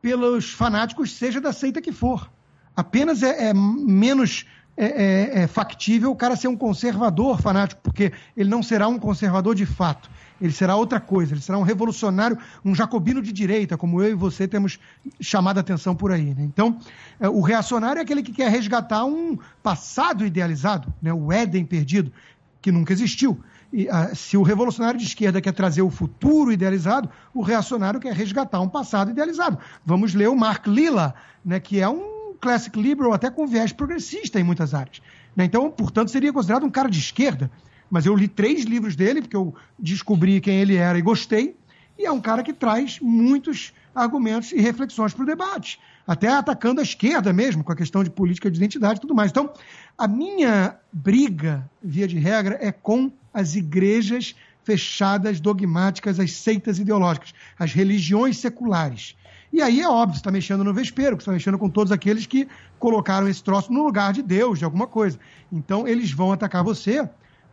pelos 0.00 0.52
fanáticos, 0.52 1.12
seja 1.12 1.40
da 1.40 1.52
seita 1.52 1.80
que 1.80 1.90
for. 1.90 2.30
Apenas 2.76 3.22
é, 3.22 3.48
é 3.48 3.54
menos 3.54 4.46
é, 4.76 4.84
é, 4.84 5.42
é, 5.42 5.46
factível 5.46 6.10
o 6.10 6.16
cara 6.16 6.36
ser 6.36 6.48
um 6.48 6.56
conservador 6.56 7.40
fanático, 7.40 7.80
porque 7.82 8.12
ele 8.36 8.48
não 8.48 8.62
será 8.62 8.88
um 8.88 8.98
conservador 8.98 9.54
de 9.54 9.66
fato. 9.66 10.10
Ele 10.42 10.52
será 10.52 10.74
outra 10.74 10.98
coisa, 10.98 11.32
ele 11.32 11.40
será 11.40 11.56
um 11.56 11.62
revolucionário, 11.62 12.36
um 12.64 12.74
jacobino 12.74 13.22
de 13.22 13.32
direita, 13.32 13.78
como 13.78 14.02
eu 14.02 14.10
e 14.10 14.14
você 14.14 14.48
temos 14.48 14.76
chamado 15.20 15.58
a 15.58 15.60
atenção 15.60 15.94
por 15.94 16.10
aí. 16.10 16.34
Né? 16.34 16.42
Então, 16.42 16.80
é, 17.20 17.28
o 17.28 17.40
reacionário 17.40 18.00
é 18.00 18.02
aquele 18.02 18.24
que 18.24 18.32
quer 18.32 18.50
resgatar 18.50 19.04
um 19.04 19.38
passado 19.62 20.26
idealizado, 20.26 20.92
né? 21.00 21.12
o 21.12 21.32
Éden 21.32 21.64
perdido, 21.64 22.12
que 22.60 22.72
nunca 22.72 22.92
existiu. 22.92 23.38
E, 23.72 23.88
a, 23.88 24.16
se 24.16 24.36
o 24.36 24.42
revolucionário 24.42 24.98
de 24.98 25.06
esquerda 25.06 25.40
quer 25.40 25.52
trazer 25.52 25.82
o 25.82 25.90
futuro 25.90 26.50
idealizado, 26.50 27.08
o 27.32 27.40
reacionário 27.40 28.00
quer 28.00 28.12
resgatar 28.12 28.60
um 28.60 28.68
passado 28.68 29.12
idealizado. 29.12 29.58
Vamos 29.86 30.12
ler 30.12 30.28
o 30.28 30.34
Mark 30.34 30.66
Lilla, 30.66 31.14
né, 31.44 31.60
que 31.60 31.78
é 31.80 31.88
um 31.88 32.34
classic 32.40 32.76
liberal 32.82 33.12
até 33.12 33.30
com 33.30 33.46
viés 33.46 33.72
progressista 33.72 34.40
em 34.40 34.42
muitas 34.42 34.74
áreas. 34.74 35.00
Né? 35.36 35.44
Então, 35.44 35.70
portanto, 35.70 36.10
seria 36.10 36.32
considerado 36.32 36.66
um 36.66 36.70
cara 36.70 36.90
de 36.90 36.98
esquerda 36.98 37.48
mas 37.92 38.06
eu 38.06 38.16
li 38.16 38.26
três 38.26 38.64
livros 38.64 38.96
dele, 38.96 39.20
porque 39.20 39.36
eu 39.36 39.54
descobri 39.78 40.40
quem 40.40 40.60
ele 40.60 40.76
era 40.76 40.98
e 40.98 41.02
gostei. 41.02 41.54
E 41.98 42.06
é 42.06 42.10
um 42.10 42.22
cara 42.22 42.42
que 42.42 42.54
traz 42.54 42.98
muitos 43.00 43.74
argumentos 43.94 44.50
e 44.50 44.58
reflexões 44.58 45.12
para 45.12 45.24
o 45.24 45.26
debate, 45.26 45.78
até 46.06 46.28
atacando 46.28 46.80
a 46.80 46.82
esquerda 46.82 47.34
mesmo, 47.34 47.62
com 47.62 47.70
a 47.70 47.76
questão 47.76 48.02
de 48.02 48.08
política 48.08 48.50
de 48.50 48.56
identidade 48.56 48.96
e 48.96 49.00
tudo 49.02 49.14
mais. 49.14 49.30
Então, 49.30 49.52
a 49.98 50.08
minha 50.08 50.74
briga, 50.90 51.70
via 51.82 52.08
de 52.08 52.18
regra, 52.18 52.56
é 52.62 52.72
com 52.72 53.12
as 53.32 53.56
igrejas 53.56 54.34
fechadas, 54.64 55.38
dogmáticas, 55.38 56.18
as 56.18 56.32
seitas 56.32 56.78
ideológicas, 56.78 57.34
as 57.58 57.74
religiões 57.74 58.38
seculares. 58.38 59.14
E 59.52 59.60
aí 59.60 59.82
é 59.82 59.86
óbvio, 59.86 60.16
está 60.16 60.30
mexendo 60.30 60.64
no 60.64 60.72
vespeiro, 60.72 61.16
você 61.16 61.20
está 61.24 61.32
mexendo 61.32 61.58
com 61.58 61.68
todos 61.68 61.92
aqueles 61.92 62.24
que 62.24 62.48
colocaram 62.78 63.28
esse 63.28 63.44
troço 63.44 63.70
no 63.70 63.84
lugar 63.84 64.14
de 64.14 64.22
Deus, 64.22 64.58
de 64.58 64.64
alguma 64.64 64.86
coisa. 64.86 65.18
Então, 65.52 65.86
eles 65.86 66.10
vão 66.10 66.32
atacar 66.32 66.64
você 66.64 67.06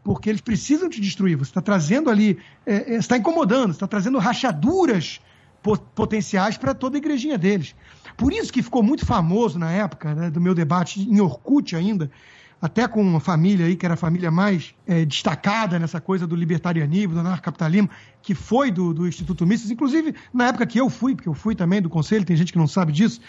porque 0.09 0.27
eles 0.27 0.41
precisam 0.41 0.89
te 0.89 0.99
destruir. 0.99 1.37
Você 1.37 1.51
está 1.51 1.61
trazendo 1.61 2.09
ali, 2.09 2.39
é, 2.65 2.95
é, 2.95 2.97
está 2.97 3.15
incomodando, 3.15 3.73
está 3.73 3.85
trazendo 3.85 4.17
rachaduras 4.17 5.21
potenciais 5.93 6.57
para 6.57 6.73
toda 6.73 6.97
a 6.97 6.99
igrejinha 6.99 7.37
deles. 7.37 7.75
Por 8.17 8.33
isso 8.33 8.51
que 8.51 8.63
ficou 8.63 8.81
muito 8.81 9.05
famoso 9.05 9.59
na 9.59 9.71
época 9.71 10.15
né, 10.15 10.31
do 10.31 10.41
meu 10.41 10.55
debate 10.55 10.99
em 10.99 11.21
Orkut 11.21 11.75
ainda, 11.75 12.09
até 12.59 12.87
com 12.87 13.03
uma 13.03 13.19
família 13.19 13.67
aí 13.67 13.75
que 13.75 13.85
era 13.85 13.93
a 13.93 13.97
família 13.97 14.31
mais 14.31 14.73
é, 14.87 15.05
destacada 15.05 15.77
nessa 15.77 16.01
coisa 16.01 16.25
do 16.25 16.35
libertarianismo, 16.35 17.13
do 17.13 17.19
anarcapitalismo, 17.19 17.91
que 18.19 18.33
foi 18.33 18.71
do, 18.71 18.95
do 18.95 19.07
Instituto 19.07 19.45
Mises, 19.45 19.69
inclusive 19.69 20.15
na 20.33 20.47
época 20.47 20.65
que 20.65 20.81
eu 20.81 20.89
fui, 20.89 21.13
porque 21.13 21.29
eu 21.29 21.35
fui 21.35 21.53
também 21.53 21.83
do 21.83 21.89
conselho, 21.89 22.25
tem 22.25 22.35
gente 22.35 22.51
que 22.51 22.57
não 22.57 22.67
sabe 22.67 22.91
disso, 22.91 23.21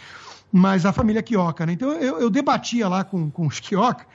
mas 0.50 0.86
a 0.86 0.94
família 0.94 1.22
Quioca, 1.22 1.66
né? 1.66 1.74
Então 1.74 1.92
eu, 1.92 2.20
eu 2.20 2.30
debatia 2.30 2.88
lá 2.88 3.04
com, 3.04 3.30
com 3.30 3.46
os 3.46 3.60
Quioca 3.60 4.06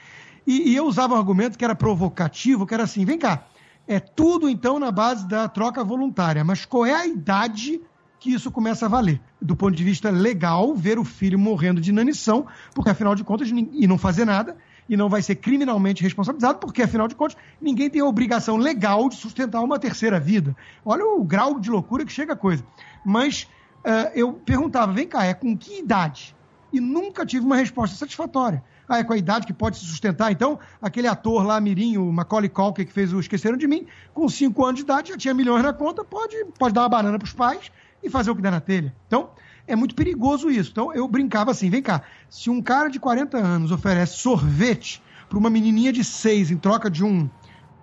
e, 0.46 0.72
e 0.72 0.76
eu 0.76 0.86
usava 0.86 1.16
um 1.16 1.18
argumento 1.18 1.58
que 1.58 1.66
era 1.66 1.76
provocativo, 1.76 2.66
que 2.66 2.74
era 2.74 2.84
assim, 2.84 3.06
vem 3.06 3.18
cá, 3.18 3.46
é 3.88 4.00
tudo 4.00 4.50
então 4.50 4.80
na 4.80 4.92
base 4.92 5.28
da 5.28 5.48
troca 5.48 5.84
voluntária, 5.84 6.44
mas 6.44 6.66
qual 6.66 6.86
é 6.86 6.94
a 6.94 7.06
idade 7.06 7.82
que 8.26 8.34
isso 8.34 8.50
começa 8.50 8.88
a 8.88 8.90
valer. 8.90 9.22
Do 9.40 9.56
ponto 9.56 9.76
de 9.76 9.84
vista 9.84 10.10
legal, 10.10 10.74
ver 10.74 10.98
o 10.98 11.04
filho 11.04 11.38
morrendo 11.38 11.80
de 11.80 11.92
inanição, 11.92 12.48
porque 12.74 12.90
afinal 12.90 13.14
de 13.14 13.24
contas, 13.24 13.50
e 13.50 13.86
não 13.86 14.00
fazer 14.00 14.26
nada, 14.26 14.58
e 14.90 14.98
não 14.98 15.10
vai 15.10 15.22
ser 15.22 15.36
criminalmente 15.36 16.02
responsabilizado, 16.02 16.58
porque 16.58 16.82
afinal 16.82 17.08
de 17.08 17.14
contas, 17.14 17.38
ninguém 17.62 17.88
tem 17.88 18.02
a 18.02 18.06
obrigação 18.06 18.58
legal 18.58 19.10
de 19.10 19.16
sustentar 19.16 19.62
uma 19.62 19.78
terceira 19.78 20.20
vida. 20.20 20.56
Olha 20.84 21.06
o 21.06 21.24
grau 21.24 21.60
de 21.60 21.70
loucura 21.70 22.04
que 22.04 22.12
chega 22.12 22.34
a 22.34 22.36
coisa. 22.36 22.66
Mas 23.06 23.44
uh, 23.84 24.10
eu 24.16 24.34
perguntava, 24.34 24.92
vem 24.92 25.08
cá, 25.08 25.24
é 25.24 25.34
com 25.34 25.56
que 25.56 25.80
idade? 25.80 26.36
E 26.74 26.80
nunca 26.80 27.26
tive 27.26 27.46
uma 27.46 27.58
resposta 27.58 27.96
satisfatória. 27.96 28.64
Ah, 28.88 29.00
é 29.00 29.04
com 29.04 29.14
a 29.14 29.18
idade 29.18 29.48
que 29.48 29.54
pode 29.54 29.78
se 29.78 29.86
sustentar. 29.86 30.32
Então, 30.32 30.60
aquele 30.82 31.08
ator 31.08 31.44
lá, 31.46 31.60
Mirim, 31.60 31.98
o 31.98 32.12
Macaulay 32.12 32.50
Culkin, 32.50 32.86
que 32.86 32.94
fez 32.94 33.12
o 33.14 33.20
Esqueceram 33.20 33.58
de 33.58 33.68
Mim, 33.68 33.88
com 34.14 34.30
5 34.30 34.64
anos 34.64 34.76
de 34.76 34.82
idade, 34.84 35.10
já 35.10 35.18
tinha 35.18 35.34
milhões 35.34 35.64
na 35.64 35.74
conta, 35.74 36.04
pode, 36.04 36.36
pode 36.58 36.74
dar 36.74 36.82
uma 36.82 36.90
banana 36.90 37.18
para 37.18 37.26
os 37.26 37.34
pais 37.34 37.72
e 38.04 38.10
fazer 38.10 38.32
o 38.32 38.36
que 38.36 38.42
der 38.42 38.52
na 38.52 38.62
telha. 38.62 38.94
Então, 39.08 39.30
é 39.68 39.76
muito 39.76 39.96
perigoso 39.96 40.50
isso. 40.50 40.72
Então 40.72 40.94
eu 40.94 41.08
brincava 41.08 41.52
assim: 41.52 41.70
vem 41.70 41.82
cá, 41.82 42.02
se 42.30 42.50
um 42.50 42.62
cara 42.62 42.90
de 42.90 43.00
40 43.00 43.38
anos 43.38 43.72
oferece 43.72 44.18
sorvete 44.18 45.02
para 45.28 45.38
uma 45.38 45.50
menininha 45.50 45.92
de 45.92 46.04
6 46.04 46.52
em 46.52 46.58
troca 46.58 46.90
de 46.90 47.04
um 47.04 47.30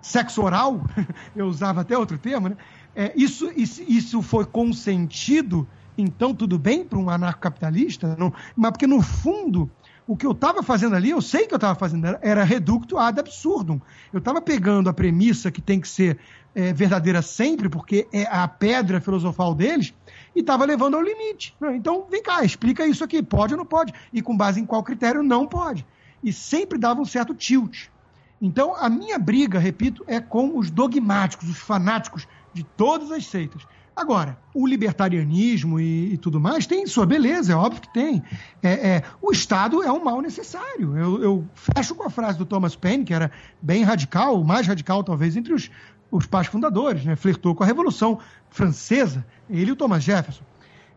sexo 0.01 0.41
oral, 0.41 0.81
eu 1.35 1.47
usava 1.47 1.81
até 1.81 1.97
outro 1.97 2.17
termo, 2.17 2.49
né? 2.49 2.57
É, 2.95 3.11
isso, 3.15 3.51
isso, 3.55 3.81
isso 3.87 4.21
foi 4.21 4.45
consentido, 4.45 5.67
então 5.97 6.33
tudo 6.33 6.59
bem 6.59 6.85
para 6.85 6.99
um 6.99 7.09
anarcocapitalista? 7.09 8.15
Não, 8.19 8.31
mas 8.55 8.71
porque 8.71 8.85
no 8.85 9.01
fundo 9.01 9.69
o 10.07 10.17
que 10.17 10.25
eu 10.25 10.31
estava 10.31 10.61
fazendo 10.61 10.95
ali, 10.95 11.09
eu 11.09 11.21
sei 11.21 11.47
que 11.47 11.53
eu 11.53 11.57
estava 11.57 11.75
fazendo, 11.75 12.05
era, 12.05 12.19
era 12.21 12.43
reducto 12.43 12.97
ad 12.97 13.19
absurdum. 13.19 13.79
Eu 14.11 14.19
estava 14.19 14.41
pegando 14.41 14.89
a 14.89 14.93
premissa 14.93 15.51
que 15.51 15.61
tem 15.61 15.79
que 15.79 15.87
ser 15.87 16.19
é, 16.53 16.73
verdadeira 16.73 17.21
sempre, 17.21 17.69
porque 17.69 18.07
é 18.11 18.23
a 18.23 18.47
pedra 18.47 18.99
filosofal 19.01 19.55
deles, 19.55 19.93
e 20.35 20.39
estava 20.39 20.65
levando 20.65 20.95
ao 20.95 21.01
limite. 21.01 21.55
Então, 21.73 22.05
vem 22.09 22.21
cá, 22.21 22.43
explica 22.43 22.85
isso 22.85 23.03
aqui, 23.03 23.21
pode 23.23 23.53
ou 23.53 23.57
não 23.57 23.65
pode? 23.65 23.93
E 24.11 24.21
com 24.21 24.35
base 24.35 24.59
em 24.59 24.65
qual 24.65 24.83
critério 24.83 25.23
não 25.23 25.47
pode? 25.47 25.85
E 26.23 26.33
sempre 26.33 26.77
dava 26.77 27.01
um 27.01 27.05
certo 27.05 27.33
tilt. 27.33 27.87
Então, 28.41 28.75
a 28.75 28.89
minha 28.89 29.17
briga, 29.17 29.57
repito, 29.57 30.03
é 30.05 30.19
com 30.19 30.57
os 30.57 30.69
dogmáticos, 30.69 31.49
os 31.49 31.57
fanáticos 31.57 32.27
de 32.53 32.63
todas 32.63 33.11
as 33.11 33.25
seitas. 33.25 33.65
Agora, 33.95 34.37
o 34.53 34.65
libertarianismo 34.65 35.79
e, 35.79 36.13
e, 36.13 36.17
tudo 36.17 36.39
mais 36.39 36.65
tem 36.65 36.85
sua 36.87 37.05
beleza, 37.05 37.53
é 37.53 37.55
óbvio 37.55 37.81
que 37.81 37.93
tem. 37.93 38.23
É, 38.61 38.71
é, 38.71 39.03
o 39.21 39.31
Estado 39.31 39.83
é 39.83 39.91
um 39.91 40.03
mal 40.03 40.19
necessário. 40.19 40.97
Eu, 40.97 41.23
eu, 41.23 41.47
fecho 41.53 41.93
com 41.93 42.03
a 42.03 42.09
frase 42.09 42.37
do 42.37 42.45
Thomas 42.45 42.75
Paine, 42.75 43.03
que 43.03 43.13
era 43.13 43.31
bem 43.61 43.83
radical, 43.83 44.41
o 44.41 44.45
mais 44.45 44.65
radical 44.65 45.03
talvez 45.03 45.37
entre 45.37 45.53
os, 45.53 45.69
os 46.09 46.25
pais 46.25 46.47
fundadores, 46.47 47.05
né? 47.05 47.15
flertou 47.15 47.53
com 47.53 47.63
a 47.63 47.67
Revolução 47.67 48.19
Francesa, 48.49 49.25
ele 49.47 49.69
e 49.69 49.73
o 49.73 49.75
Thomas 49.75 50.03
Jefferson. 50.03 50.43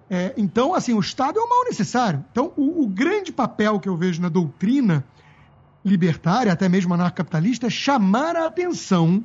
É, 0.09 0.32
então, 0.37 0.74
assim, 0.74 0.94
o 0.94 1.00
Estado 1.00 1.38
é 1.38 1.42
um 1.42 1.48
mal 1.48 1.64
necessário. 1.64 2.24
Então, 2.30 2.52
o, 2.56 2.85
o, 2.85 2.87
grande 2.87 3.32
papel 3.32 3.78
que 3.80 3.88
eu 3.88 3.96
vejo 3.96 4.22
na 4.22 4.28
doutrina 4.28 5.04
libertária, 5.85 6.52
até 6.52 6.68
mesmo 6.68 6.94
anarcocapitalista, 6.94 7.66
é 7.66 7.70
chamar 7.70 8.37
a 8.37 8.46
atenção 8.46 9.24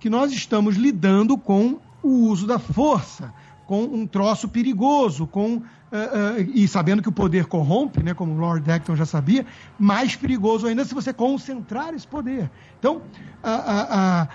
que 0.00 0.10
nós 0.10 0.32
estamos 0.32 0.76
lidando 0.76 1.36
com 1.36 1.78
o 2.04 2.28
uso 2.28 2.46
da 2.46 2.58
força, 2.58 3.32
com 3.66 3.82
um 3.82 4.06
troço 4.06 4.46
perigoso, 4.48 5.26
com 5.26 5.56
uh, 5.56 5.60
uh, 5.60 6.50
e 6.54 6.68
sabendo 6.68 7.00
que 7.00 7.08
o 7.08 7.12
poder 7.12 7.46
corrompe, 7.46 8.02
né, 8.02 8.12
como 8.12 8.38
Lord 8.38 8.70
Acton 8.70 8.94
já 8.94 9.06
sabia, 9.06 9.46
mais 9.78 10.14
perigoso 10.14 10.66
ainda 10.66 10.84
se 10.84 10.94
você 10.94 11.12
concentrar 11.12 11.94
esse 11.94 12.06
poder. 12.06 12.50
Então, 12.78 12.98
uh, 13.42 14.28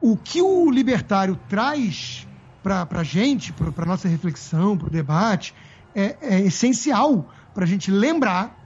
o 0.00 0.16
que 0.16 0.40
o 0.40 0.70
libertário 0.70 1.38
traz 1.48 2.26
para 2.62 2.86
a 2.90 3.04
gente, 3.04 3.52
para 3.52 3.84
a 3.84 3.86
nossa 3.86 4.08
reflexão, 4.08 4.76
para 4.76 4.86
o 4.86 4.90
debate, 4.90 5.54
é, 5.94 6.16
é 6.22 6.40
essencial 6.40 7.28
para 7.52 7.64
a 7.64 7.66
gente 7.66 7.90
lembrar 7.90 8.61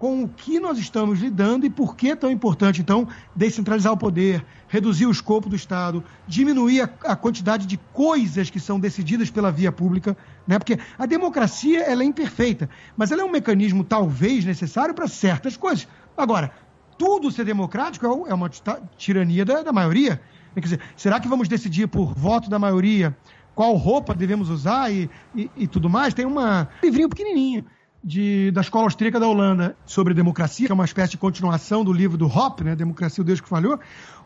com 0.00 0.24
o 0.24 0.28
que 0.28 0.58
nós 0.58 0.78
estamos 0.78 1.20
lidando 1.20 1.66
e 1.66 1.70
por 1.70 1.94
que 1.94 2.10
é 2.10 2.16
tão 2.16 2.30
importante, 2.30 2.80
então, 2.80 3.06
descentralizar 3.36 3.92
o 3.92 3.98
poder, 3.98 4.42
reduzir 4.66 5.04
o 5.04 5.10
escopo 5.10 5.46
do 5.46 5.54
Estado, 5.54 6.02
diminuir 6.26 6.80
a, 6.80 7.12
a, 7.12 7.14
quantidade 7.14 7.66
de 7.66 7.76
coisas 7.92 8.48
que 8.48 8.58
são 8.58 8.80
decididas 8.80 9.28
pela 9.28 9.52
via 9.52 9.70
pública, 9.70 10.16
né? 10.46 10.58
porque 10.58 10.78
a 10.98 11.04
democracia 11.04 11.82
ela 11.82 12.02
é 12.02 12.06
imperfeita, 12.06 12.70
mas 12.96 13.12
ela 13.12 13.20
é 13.20 13.24
um 13.26 13.30
mecanismo 13.30 13.84
talvez 13.84 14.42
necessário 14.42 14.94
para 14.94 15.06
certas 15.06 15.54
coisas. 15.54 15.86
Agora, 16.16 16.50
tudo 16.96 17.30
ser 17.30 17.44
democrático 17.44 18.06
é, 18.06 18.30
é 18.30 18.34
uma 18.34 18.48
tirania 18.96 19.44
da, 19.44 19.62
da 19.62 19.72
maioria. 19.72 20.18
Quer 20.54 20.60
dizer, 20.60 20.80
será 20.96 21.20
que 21.20 21.28
vamos 21.28 21.46
decidir 21.46 21.88
por 21.88 22.14
voto 22.14 22.48
da 22.48 22.58
maioria 22.58 23.14
qual 23.54 23.74
roupa 23.74 24.14
devemos 24.14 24.48
usar 24.48 24.90
e, 24.90 25.10
e, 25.34 25.50
e 25.58 25.66
tudo 25.66 25.90
mais? 25.90 26.14
Tem 26.14 26.24
uma, 26.24 26.70
um 26.82 26.86
livrinho 26.86 27.10
pequenininho 27.10 27.66
de, 28.02 28.50
da 28.50 28.60
Escola 28.60 28.84
Austríaca 28.84 29.20
da 29.20 29.28
Holanda 29.28 29.76
sobre 29.84 30.14
democracia, 30.14 30.66
que 30.66 30.72
é 30.72 30.74
uma 30.74 30.84
espécie 30.84 31.12
de 31.12 31.18
continuação 31.18 31.84
do 31.84 31.92
livro 31.92 32.16
do 32.16 32.26
Hoppe, 32.26 32.64
né, 32.64 32.74
Democracia, 32.74 33.22
o 33.22 33.24
Deus 33.24 33.40
que 33.40 33.48
Falhou, 33.48 33.78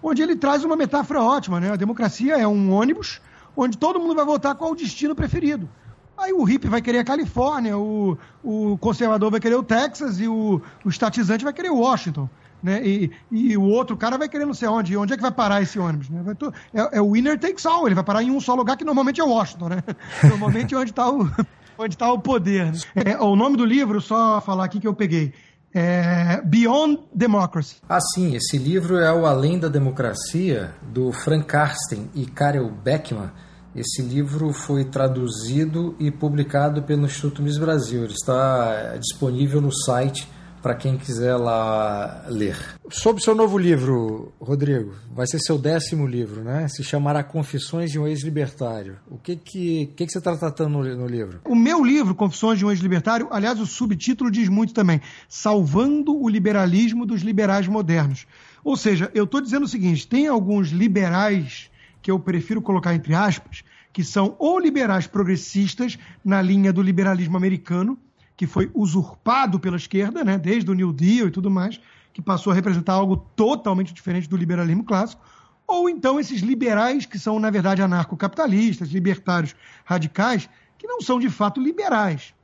onde 0.02 0.22
ele 0.22 0.36
traz 0.36 0.64
uma 0.64 0.76
metáfora 0.76 1.22
ótima. 1.22 1.60
Né? 1.60 1.72
A 1.72 1.76
democracia 1.76 2.36
é 2.36 2.46
um 2.46 2.72
ônibus 2.72 3.20
onde 3.56 3.76
todo 3.76 3.98
mundo 3.98 4.14
vai 4.14 4.24
votar 4.24 4.54
qual 4.54 4.72
o 4.72 4.76
destino 4.76 5.14
preferido. 5.14 5.68
Aí 6.16 6.32
o 6.32 6.44
hippie 6.44 6.68
vai 6.68 6.80
querer 6.80 6.98
a 6.98 7.04
Califórnia, 7.04 7.76
o, 7.76 8.16
o 8.42 8.78
conservador 8.78 9.30
vai 9.30 9.40
querer 9.40 9.56
o 9.56 9.64
Texas 9.64 10.20
e 10.20 10.28
o, 10.28 10.62
o 10.84 10.88
estatizante 10.88 11.42
vai 11.42 11.52
querer 11.52 11.70
o 11.70 11.78
Washington. 11.78 12.28
Né? 12.62 12.80
E, 12.86 13.10
e, 13.30 13.56
o 13.58 13.62
outro 13.62 13.94
cara 13.94 14.16
vai 14.16 14.26
querer 14.26 14.46
não 14.46 14.54
sei 14.54 14.68
onde. 14.68 14.96
onde 14.96 15.12
é 15.12 15.16
que 15.16 15.22
vai 15.22 15.30
parar 15.30 15.60
esse 15.60 15.78
ônibus? 15.78 16.08
Né? 16.08 16.34
To... 16.34 16.50
É, 16.72 16.96
é, 16.96 17.02
o 17.02 17.12
winner 17.12 17.38
takes 17.38 17.66
all. 17.66 17.86
Ele 17.86 17.94
vai 17.94 18.04
parar 18.04 18.22
em 18.22 18.30
um 18.30 18.40
só 18.40 18.54
lugar, 18.54 18.76
que 18.78 18.84
normalmente 18.84 19.20
é 19.20 19.24
Washington. 19.24 19.68
Né? 19.68 19.84
Normalmente 20.24 20.74
é 20.74 20.78
onde 20.78 20.90
está 20.90 21.10
o, 21.10 21.30
onde 21.78 21.96
tá 21.96 22.12
o 22.12 22.18
poder. 22.18 22.72
Né? 22.72 22.78
É, 22.94 23.18
o 23.18 23.34
nome 23.36 23.56
do 23.56 23.64
livro, 23.64 24.00
só 24.00 24.40
falar 24.40 24.64
aqui 24.64 24.80
que 24.80 24.86
eu 24.86 24.94
peguei. 24.94 25.32
É 25.76 26.40
Beyond 26.42 27.00
Democracy. 27.12 27.76
Ah, 27.88 27.98
sim. 28.00 28.36
Esse 28.36 28.56
livro 28.56 28.96
é 28.96 29.12
o 29.12 29.26
Além 29.26 29.58
da 29.58 29.66
Democracia, 29.66 30.72
do 30.82 31.10
Frank 31.10 31.46
Karsten 31.46 32.08
e 32.14 32.26
Karel 32.26 32.70
Beckman. 32.70 33.30
Esse 33.74 34.00
livro 34.02 34.52
foi 34.52 34.84
traduzido 34.84 35.96
e 35.98 36.12
publicado 36.12 36.82
pelo 36.84 37.06
Instituto 37.06 37.42
Miss 37.42 37.58
Brasil. 37.58 38.04
Ele 38.04 38.12
está 38.12 38.96
disponível 38.98 39.60
no 39.60 39.72
site 39.72 40.28
para 40.64 40.74
quem 40.74 40.96
quiser 40.96 41.36
lá 41.36 42.24
ler. 42.26 42.56
Sobre 42.88 43.20
o 43.20 43.22
seu 43.22 43.34
novo 43.34 43.58
livro, 43.58 44.32
Rodrigo, 44.40 44.94
vai 45.12 45.26
ser 45.26 45.38
seu 45.38 45.58
décimo 45.58 46.06
livro, 46.06 46.42
né? 46.42 46.66
Se 46.68 46.82
chamará 46.82 47.22
Confissões 47.22 47.90
de 47.90 47.98
um 47.98 48.06
Ex-Libertário. 48.06 48.96
O 49.10 49.18
que 49.18 49.36
que, 49.36 49.92
que, 49.94 50.06
que 50.06 50.10
você 50.10 50.16
está 50.16 50.34
tratando 50.34 50.70
no, 50.70 50.96
no, 50.96 51.06
livro? 51.06 51.42
O 51.44 51.54
meu 51.54 51.84
livro, 51.84 52.14
Confissões 52.14 52.58
de 52.58 52.64
um 52.64 52.70
Ex-Libertário, 52.70 53.28
aliás, 53.30 53.60
o 53.60 53.66
subtítulo 53.66 54.30
diz 54.30 54.48
muito 54.48 54.72
também: 54.72 55.02
Salvando 55.28 56.18
o 56.18 56.26
Liberalismo 56.30 57.04
dos 57.04 57.20
Liberais 57.20 57.68
Modernos. 57.68 58.26
Ou 58.64 58.74
seja, 58.74 59.10
eu 59.12 59.24
estou 59.24 59.42
dizendo 59.42 59.64
o 59.64 59.68
seguinte: 59.68 60.08
tem 60.08 60.28
alguns 60.28 60.68
liberais 60.70 61.70
que 62.00 62.10
eu 62.10 62.18
prefiro 62.18 62.62
colocar 62.62 62.94
entre 62.94 63.14
aspas, 63.14 63.62
que 63.92 64.02
são 64.02 64.34
ou 64.38 64.58
liberais 64.58 65.06
progressistas 65.06 65.98
na 66.24 66.40
linha 66.40 66.72
do 66.72 66.80
liberalismo 66.80 67.36
americano, 67.36 67.98
que 68.36 68.46
foi 68.46 68.70
usurpado 68.74 69.60
pela 69.60 69.76
esquerda, 69.76 70.24
né, 70.24 70.38
desde 70.38 70.70
o 70.70 70.74
New 70.74 70.92
Deal 70.92 71.28
e 71.28 71.30
tudo 71.30 71.50
mais, 71.50 71.80
que 72.12 72.22
passou 72.22 72.52
a 72.52 72.54
representar 72.54 72.94
algo 72.94 73.16
totalmente 73.36 73.92
diferente 73.92 74.28
do 74.28 74.36
liberalismo 74.36 74.84
clássico, 74.84 75.22
ou 75.66 75.88
então 75.88 76.20
esses 76.20 76.40
liberais 76.40 77.06
que 77.06 77.18
são, 77.18 77.40
na 77.40 77.50
verdade, 77.50 77.80
anarcocapitalistas, 77.80 78.90
libertários 78.90 79.54
radicais, 79.84 80.48
que 80.76 80.86
não 80.86 81.00
são 81.00 81.18
de 81.18 81.30
fato 81.30 81.60
liberais. 81.60 82.34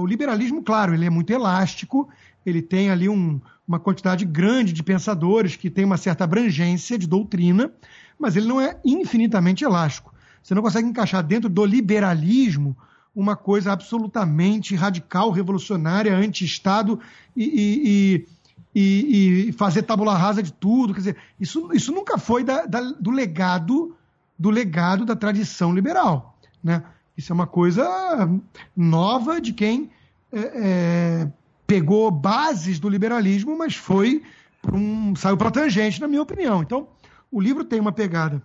O 0.00 0.06
liberalismo, 0.06 0.62
claro, 0.62 0.94
ele 0.94 1.04
é 1.04 1.10
muito 1.10 1.32
elástico, 1.32 2.08
ele 2.44 2.62
tem 2.62 2.88
ali 2.88 3.08
um, 3.08 3.40
uma 3.66 3.80
quantidade 3.80 4.24
grande 4.24 4.72
de 4.72 4.82
pensadores 4.82 5.56
que 5.56 5.68
tem 5.68 5.84
uma 5.84 5.96
certa 5.96 6.22
abrangência 6.22 6.96
de 6.96 7.08
doutrina, 7.08 7.72
mas 8.16 8.36
ele 8.36 8.46
não 8.46 8.60
é 8.60 8.78
infinitamente 8.84 9.64
elástico. 9.64 10.14
Você 10.40 10.54
não 10.54 10.62
consegue 10.62 10.86
encaixar 10.86 11.24
dentro 11.24 11.50
do 11.50 11.64
liberalismo 11.64 12.76
uma 13.16 13.34
coisa 13.34 13.72
absolutamente 13.72 14.76
radical, 14.76 15.30
revolucionária, 15.30 16.14
anti-Estado 16.14 17.00
e, 17.34 18.26
e, 18.74 18.78
e, 18.78 19.48
e, 19.48 19.52
fazer 19.52 19.82
tabula 19.82 20.14
rasa 20.14 20.42
de 20.42 20.52
tudo. 20.52 20.92
Quer 20.92 21.00
dizer, 21.00 21.16
isso, 21.40 21.70
isso 21.72 21.92
nunca 21.92 22.18
foi 22.18 22.44
da, 22.44 22.66
da, 22.66 22.82
do 22.82 23.10
legado 23.10 23.96
do 24.38 24.50
legado 24.50 25.06
da 25.06 25.16
tradição 25.16 25.74
liberal. 25.74 26.38
Né? 26.62 26.82
Isso 27.16 27.32
é 27.32 27.34
uma 27.34 27.46
coisa 27.46 28.28
nova 28.76 29.40
de 29.40 29.54
quem 29.54 29.90
é, 30.30 30.40
é, 30.40 31.32
pegou 31.66 32.10
bases 32.10 32.78
do 32.78 32.88
liberalismo, 32.88 33.56
mas 33.56 33.74
foi 33.74 34.22
um, 34.70 35.16
saiu 35.16 35.38
para 35.38 35.50
tangente, 35.50 36.02
na 36.02 36.08
minha 36.08 36.20
opinião. 36.20 36.62
Então, 36.62 36.88
o 37.32 37.40
livro 37.40 37.64
tem 37.64 37.80
uma 37.80 37.92
pegada 37.92 38.42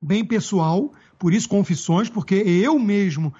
bem 0.00 0.24
pessoal, 0.24 0.92
por 1.18 1.32
isso 1.32 1.48
confissões, 1.48 2.08
porque 2.08 2.34
eu 2.36 2.78
mesmo 2.78 3.34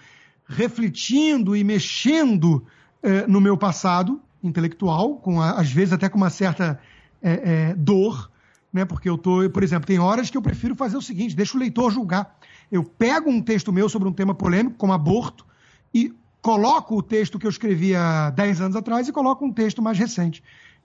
refletindo 0.46 1.56
e 1.56 1.64
mexendo 1.64 2.64
é, 3.02 3.26
no 3.26 3.40
meu 3.40 3.56
passado 3.56 4.20
intelectual, 4.42 5.16
com 5.16 5.40
a, 5.40 5.52
às 5.52 5.70
vezes 5.70 5.92
até 5.92 6.08
com 6.08 6.18
uma 6.18 6.30
certa 6.30 6.78
é, 7.22 7.68
é, 7.70 7.74
dor, 7.74 8.30
né? 8.72 8.84
Porque 8.84 9.08
eu 9.08 9.16
tô, 9.16 9.48
por 9.50 9.62
exemplo, 9.62 9.86
tem 9.86 9.98
horas 9.98 10.28
que 10.28 10.36
eu 10.36 10.42
prefiro 10.42 10.74
fazer 10.74 10.96
o 10.96 11.02
seguinte: 11.02 11.34
deixa 11.34 11.56
o 11.56 11.60
leitor 11.60 11.90
julgar. 11.90 12.38
Eu 12.70 12.84
pego 12.84 13.30
um 13.30 13.40
texto 13.40 13.72
meu 13.72 13.88
sobre 13.88 14.08
um 14.08 14.12
tema 14.12 14.34
polêmico, 14.34 14.76
como 14.76 14.92
aborto, 14.92 15.46
e 15.92 16.12
coloco 16.42 16.96
o 16.96 17.02
texto 17.02 17.38
que 17.38 17.46
eu 17.46 17.50
escrevi 17.50 17.94
há 17.94 18.30
10 18.30 18.60
anos 18.60 18.76
atrás 18.76 19.08
e 19.08 19.12
coloco 19.12 19.44
um 19.44 19.52
texto 19.52 19.80
mais 19.80 19.98
recente. 19.98 20.42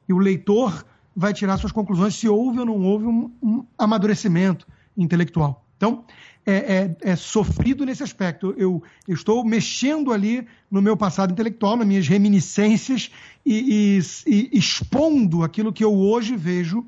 E 0.08 0.14
o 0.14 0.18
leitor 0.18 0.86
vai 1.16 1.34
tirar 1.34 1.58
suas 1.58 1.72
conclusões 1.72 2.16
se 2.16 2.30
houve 2.30 2.60
ou 2.60 2.66
não 2.66 2.80
houve 2.82 3.06
um, 3.06 3.32
um 3.42 3.66
amadurecimento 3.78 4.66
intelectual. 4.96 5.66
Então, 5.76 6.06
é, 6.50 6.96
é, 7.04 7.12
é, 7.12 7.16
sofrido 7.16 7.86
nesse 7.86 8.02
aspecto. 8.02 8.54
Eu, 8.58 8.82
eu, 9.08 9.14
estou 9.14 9.44
mexendo 9.44 10.12
ali 10.12 10.48
no 10.70 10.82
meu 10.82 10.98
passado 10.98 11.32
intelectual, 11.32 11.78
nas 11.78 11.88
minhas 11.88 12.08
reminiscências 12.08 13.12
e, 13.46 14.00
e, 14.00 14.32
e 14.32 14.50
expondo 14.58 15.44
aquilo 15.44 15.72
que 15.72 15.84
eu 15.84 15.94
hoje 15.94 16.36
vejo 16.36 16.86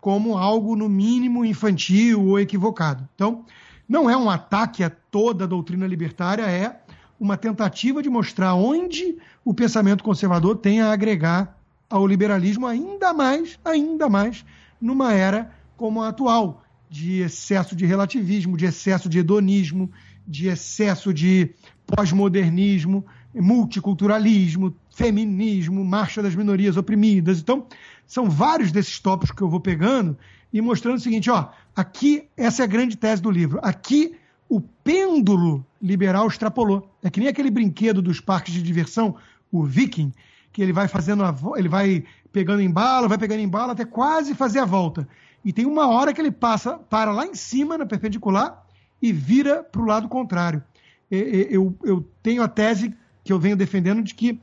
como 0.00 0.38
algo, 0.38 0.76
no 0.76 0.88
mínimo, 0.88 1.44
infantil 1.44 2.24
ou 2.24 2.40
equivocado. 2.40 3.06
Então, 3.14 3.44
não 3.88 4.08
é 4.08 4.16
um 4.16 4.30
ataque 4.30 4.82
a 4.82 4.88
toda 4.88 5.44
a 5.44 5.46
doutrina 5.46 5.86
libertária, 5.86 6.44
é 6.44 6.80
uma 7.18 7.36
tentativa 7.36 8.02
de 8.02 8.08
mostrar 8.08 8.54
onde 8.54 9.18
o 9.44 9.52
pensamento 9.52 10.02
conservador 10.02 10.56
tem 10.56 10.80
a 10.80 10.92
agregar 10.92 11.58
ao 11.88 12.06
liberalismo 12.06 12.66
ainda 12.66 13.12
mais, 13.12 13.58
ainda 13.64 14.08
mais, 14.08 14.44
numa 14.80 15.12
era 15.12 15.52
como 15.76 16.02
a 16.02 16.08
atual, 16.08 16.59
de 16.90 17.20
excesso 17.20 17.76
de 17.76 17.86
relativismo, 17.86 18.56
de 18.56 18.66
excesso 18.66 19.08
de 19.08 19.20
hedonismo, 19.20 19.88
de 20.26 20.48
excesso 20.48 21.14
de 21.14 21.50
pós-modernismo, 21.86 23.06
multiculturalismo, 23.32 24.74
feminismo, 24.90 25.84
marcha 25.84 26.20
das 26.20 26.34
minorias 26.34 26.76
oprimidas. 26.76 27.38
Então, 27.38 27.64
são 28.04 28.28
vários 28.28 28.72
desses 28.72 28.98
tópicos 28.98 29.30
que 29.30 29.40
eu 29.40 29.48
vou 29.48 29.60
pegando 29.60 30.18
e 30.52 30.60
mostrando 30.60 30.96
o 30.96 31.00
seguinte, 31.00 31.30
ó, 31.30 31.50
aqui 31.76 32.24
essa 32.36 32.62
é 32.62 32.64
a 32.64 32.68
grande 32.68 32.96
tese 32.96 33.22
do 33.22 33.30
livro. 33.30 33.60
Aqui 33.62 34.16
o 34.48 34.60
pêndulo 34.60 35.64
liberal 35.80 36.26
extrapolou. 36.26 36.92
É 37.04 37.08
que 37.08 37.20
nem 37.20 37.28
aquele 37.28 37.52
brinquedo 37.52 38.02
dos 38.02 38.18
parques 38.18 38.52
de 38.52 38.60
diversão, 38.60 39.14
o 39.52 39.62
Viking, 39.62 40.12
que 40.52 40.60
ele 40.60 40.72
vai 40.72 40.88
fazendo 40.88 41.22
a, 41.22 41.32
ele 41.56 41.68
vai 41.68 42.02
pegando 42.32 42.62
embalo, 42.62 43.08
vai 43.08 43.18
pegando 43.18 43.40
embalo 43.40 43.70
até 43.70 43.84
quase 43.84 44.34
fazer 44.34 44.58
a 44.58 44.64
volta. 44.64 45.08
E 45.44 45.52
tem 45.52 45.66
uma 45.66 45.88
hora 45.88 46.12
que 46.12 46.20
ele 46.20 46.30
passa, 46.30 46.78
para 46.78 47.12
lá 47.12 47.26
em 47.26 47.34
cima 47.34 47.78
na 47.78 47.86
perpendicular 47.86 48.64
e 49.00 49.12
vira 49.12 49.62
para 49.62 49.80
o 49.80 49.86
lado 49.86 50.08
contrário. 50.08 50.62
Eu, 51.10 51.76
eu 51.82 52.08
tenho 52.22 52.42
a 52.42 52.48
tese 52.48 52.94
que 53.24 53.32
eu 53.32 53.38
venho 53.38 53.56
defendendo 53.56 54.02
de 54.02 54.14
que 54.14 54.40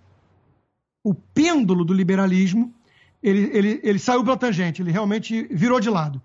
o 1.04 1.14
pêndulo 1.14 1.86
do 1.86 1.94
liberalismo 1.94 2.74
ele, 3.22 3.50
ele, 3.54 3.80
ele 3.84 4.00
saiu 4.00 4.24
pela 4.24 4.38
tangente, 4.38 4.82
ele 4.82 4.92
realmente 4.92 5.48
virou 5.52 5.80
de 5.80 5.90
lado. 5.90 6.22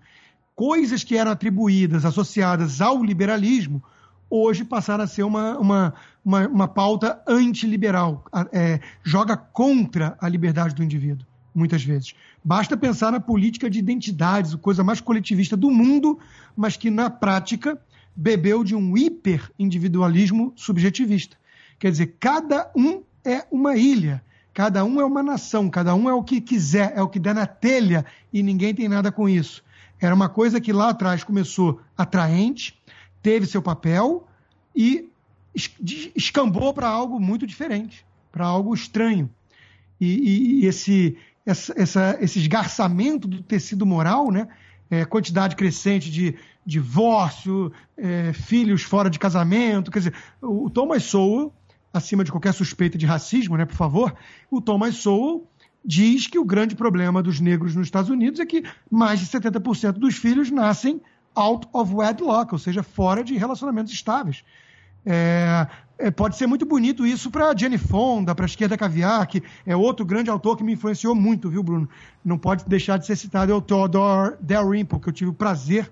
Coisas 0.55 1.03
que 1.03 1.17
eram 1.17 1.31
atribuídas, 1.31 2.05
associadas 2.05 2.81
ao 2.81 3.03
liberalismo, 3.03 3.83
hoje 4.29 4.63
passaram 4.63 5.03
a 5.03 5.07
ser 5.07 5.23
uma, 5.23 5.57
uma, 5.57 5.93
uma, 6.23 6.47
uma 6.47 6.67
pauta 6.67 7.21
antiliberal, 7.27 8.23
é, 8.51 8.79
joga 9.03 9.35
contra 9.35 10.15
a 10.19 10.29
liberdade 10.29 10.75
do 10.75 10.83
indivíduo, 10.83 11.25
muitas 11.53 11.83
vezes. 11.83 12.13
Basta 12.43 12.75
pensar 12.75 13.11
na 13.11 13.19
política 13.19 13.69
de 13.69 13.79
identidades, 13.79 14.53
a 14.53 14.57
coisa 14.57 14.83
mais 14.83 14.99
coletivista 14.99 15.55
do 15.55 15.69
mundo, 15.69 16.19
mas 16.55 16.75
que 16.77 16.89
na 16.89 17.09
prática 17.09 17.79
bebeu 18.15 18.63
de 18.63 18.75
um 18.75 18.97
hiper-individualismo 18.97 20.53
subjetivista. 20.55 21.37
Quer 21.79 21.91
dizer, 21.91 22.15
cada 22.19 22.71
um 22.75 23.03
é 23.23 23.45
uma 23.51 23.75
ilha. 23.75 24.23
Cada 24.53 24.85
um 24.85 25.01
é 25.01 25.05
uma 25.05 25.23
nação, 25.23 25.67
cada 25.67 25.95
um 25.95 26.07
é 26.07 26.13
o 26.13 26.23
que 26.23 26.39
quiser, 26.39 26.93
é 26.95 27.01
o 27.01 27.09
que 27.09 27.17
der 27.17 27.33
na 27.33 27.47
telha 27.47 28.05
e 28.31 28.43
ninguém 28.43 28.73
tem 28.73 28.87
nada 28.87 29.11
com 29.11 29.27
isso. 29.27 29.63
Era 29.99 30.13
uma 30.13 30.29
coisa 30.29 30.61
que 30.61 30.71
lá 30.71 30.89
atrás 30.89 31.23
começou 31.23 31.81
atraente, 31.97 32.79
teve 33.21 33.47
seu 33.47 33.63
papel 33.63 34.27
e 34.75 35.09
escambou 36.15 36.71
para 36.71 36.87
algo 36.87 37.19
muito 37.19 37.47
diferente, 37.47 38.05
para 38.31 38.45
algo 38.45 38.73
estranho. 38.75 39.27
E, 39.99 40.61
e 40.61 40.65
esse, 40.67 41.17
essa, 41.45 41.73
essa, 41.77 42.17
esse 42.21 42.39
esgarçamento 42.39 43.27
do 43.27 43.41
tecido 43.41 43.85
moral, 43.85 44.31
né? 44.31 44.47
É, 44.89 45.05
quantidade 45.05 45.55
crescente 45.55 46.11
de 46.11 46.35
divórcio, 46.65 47.71
é, 47.97 48.31
filhos 48.33 48.83
fora 48.83 49.09
de 49.09 49.17
casamento. 49.17 49.89
Quer 49.89 49.99
dizer, 49.99 50.13
o 50.41 50.69
Thomas 50.69 51.03
Sowell 51.03 51.51
acima 51.93 52.23
de 52.23 52.31
qualquer 52.31 52.53
suspeita 52.53 52.97
de 52.97 53.05
racismo, 53.05 53.55
né, 53.55 53.65
por 53.65 53.75
favor, 53.75 54.15
o 54.49 54.59
Thomas 54.59 54.95
Sowell 54.95 55.47
diz 55.85 56.25
que 56.25 56.39
o 56.39 56.45
grande 56.45 56.75
problema 56.75 57.21
dos 57.21 57.39
negros 57.39 57.75
nos 57.75 57.87
Estados 57.87 58.09
Unidos 58.09 58.39
é 58.39 58.45
que 58.45 58.63
mais 58.89 59.19
de 59.19 59.27
70% 59.27 59.93
dos 59.93 60.15
filhos 60.15 60.49
nascem 60.49 60.99
out 61.35 61.67
of 61.71 61.93
wedlock, 61.93 62.53
ou 62.53 62.59
seja, 62.59 62.81
fora 62.81 63.23
de 63.23 63.35
relacionamentos 63.37 63.93
estáveis. 63.93 64.43
É, 65.05 65.67
é, 65.97 66.11
pode 66.11 66.37
ser 66.37 66.47
muito 66.47 66.65
bonito 66.65 67.05
isso 67.05 67.29
para 67.29 67.55
Jenny 67.55 67.77
Fonda, 67.77 68.33
para 68.33 68.45
a 68.45 68.47
Esquerda 68.47 68.77
Caviar, 68.77 69.27
que 69.27 69.43
é 69.65 69.75
outro 69.75 70.05
grande 70.05 70.29
autor 70.29 70.57
que 70.57 70.63
me 70.63 70.73
influenciou 70.73 71.13
muito, 71.13 71.49
viu, 71.49 71.63
Bruno? 71.63 71.87
Não 72.23 72.37
pode 72.37 72.65
deixar 72.65 72.97
de 72.97 73.05
ser 73.05 73.15
citado, 73.15 73.51
é 73.51 73.55
o 73.55 73.61
Theodore 73.61 74.35
Dalrymple, 74.41 74.99
que 74.99 75.09
eu 75.09 75.13
tive 75.13 75.29
o 75.31 75.33
prazer 75.33 75.89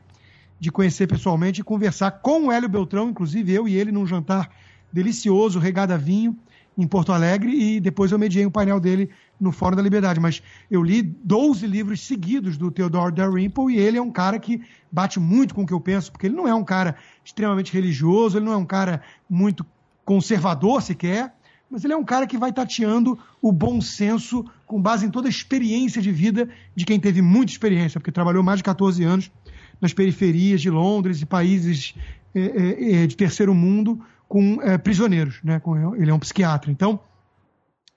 de 0.60 0.72
conhecer 0.72 1.08
pessoalmente 1.08 1.62
e 1.62 1.64
conversar 1.64 2.12
com 2.12 2.48
o 2.48 2.52
Hélio 2.52 2.70
Beltrão, 2.70 3.10
inclusive 3.10 3.52
eu 3.52 3.68
e 3.68 3.76
ele 3.76 3.92
num 3.92 4.06
jantar 4.06 4.50
delicioso, 4.92 5.60
regado 5.60 5.94
a 5.94 5.98
vinho, 5.98 6.38
em 6.78 6.88
Porto 6.88 7.12
Alegre, 7.12 7.52
e 7.52 7.80
depois 7.80 8.12
eu 8.12 8.20
mediei 8.20 8.46
o 8.46 8.52
painel 8.52 8.80
dele 8.80 9.10
no 9.42 9.52
Fórum 9.52 9.76
da 9.76 9.82
Liberdade. 9.82 10.20
Mas 10.20 10.42
eu 10.70 10.84
li 10.84 11.02
12 11.02 11.66
livros 11.66 12.02
seguidos 12.02 12.58
do 12.58 12.70
Theodore 12.70 13.14
Dalrymple, 13.14 13.74
e 13.74 13.80
ele 13.80 13.98
é 13.98 14.02
um 14.02 14.12
cara 14.12 14.40
que 14.40 14.62
bate 14.92 15.20
muito 15.20 15.56
com 15.56 15.64
o 15.64 15.66
que 15.66 15.74
eu 15.74 15.82
penso, 15.82 16.12
porque 16.12 16.28
ele 16.28 16.36
não 16.36 16.48
é 16.48 16.54
um 16.54 16.64
cara 16.64 16.96
extremamente 17.26 17.74
religioso, 17.74 18.38
ele 18.38 18.46
não 18.46 18.54
é 18.54 18.58
um 18.58 18.66
cara 18.66 19.02
muito 19.28 19.66
conservador 20.06 20.82
sequer, 20.82 21.34
mas 21.70 21.84
ele 21.84 21.94
é 21.94 21.98
um 21.98 22.04
cara 22.04 22.28
que 22.28 22.38
vai 22.38 22.54
tateando 22.54 23.18
o 23.42 23.52
bom 23.52 23.82
senso 23.82 24.46
com 24.68 24.82
base 24.82 25.06
em 25.06 25.10
toda 25.10 25.28
a 25.28 25.30
experiência 25.30 26.02
de 26.02 26.12
vida 26.12 26.50
de 26.76 26.86
quem 26.86 27.00
teve 27.00 27.22
muita 27.22 27.52
experiência, 27.52 28.00
porque 28.00 28.12
trabalhou 28.12 28.44
mais 28.44 28.60
de 28.60 28.64
14 28.64 29.04
anos 29.04 29.32
nas 29.80 29.94
periferias 29.94 30.62
de 30.62 30.70
Londres 30.70 31.22
e 31.22 31.26
países 31.26 31.96
é, 32.36 33.04
é, 33.04 33.08
de 33.08 33.16
terceiro 33.16 33.56
mundo, 33.56 34.00
com 34.28 34.60
prisioneiros, 34.82 35.42
né? 35.44 35.62
Ele 35.98 36.10
é 36.10 36.14
um 36.14 36.20
psiquiatra. 36.20 36.72
Então, 36.72 37.02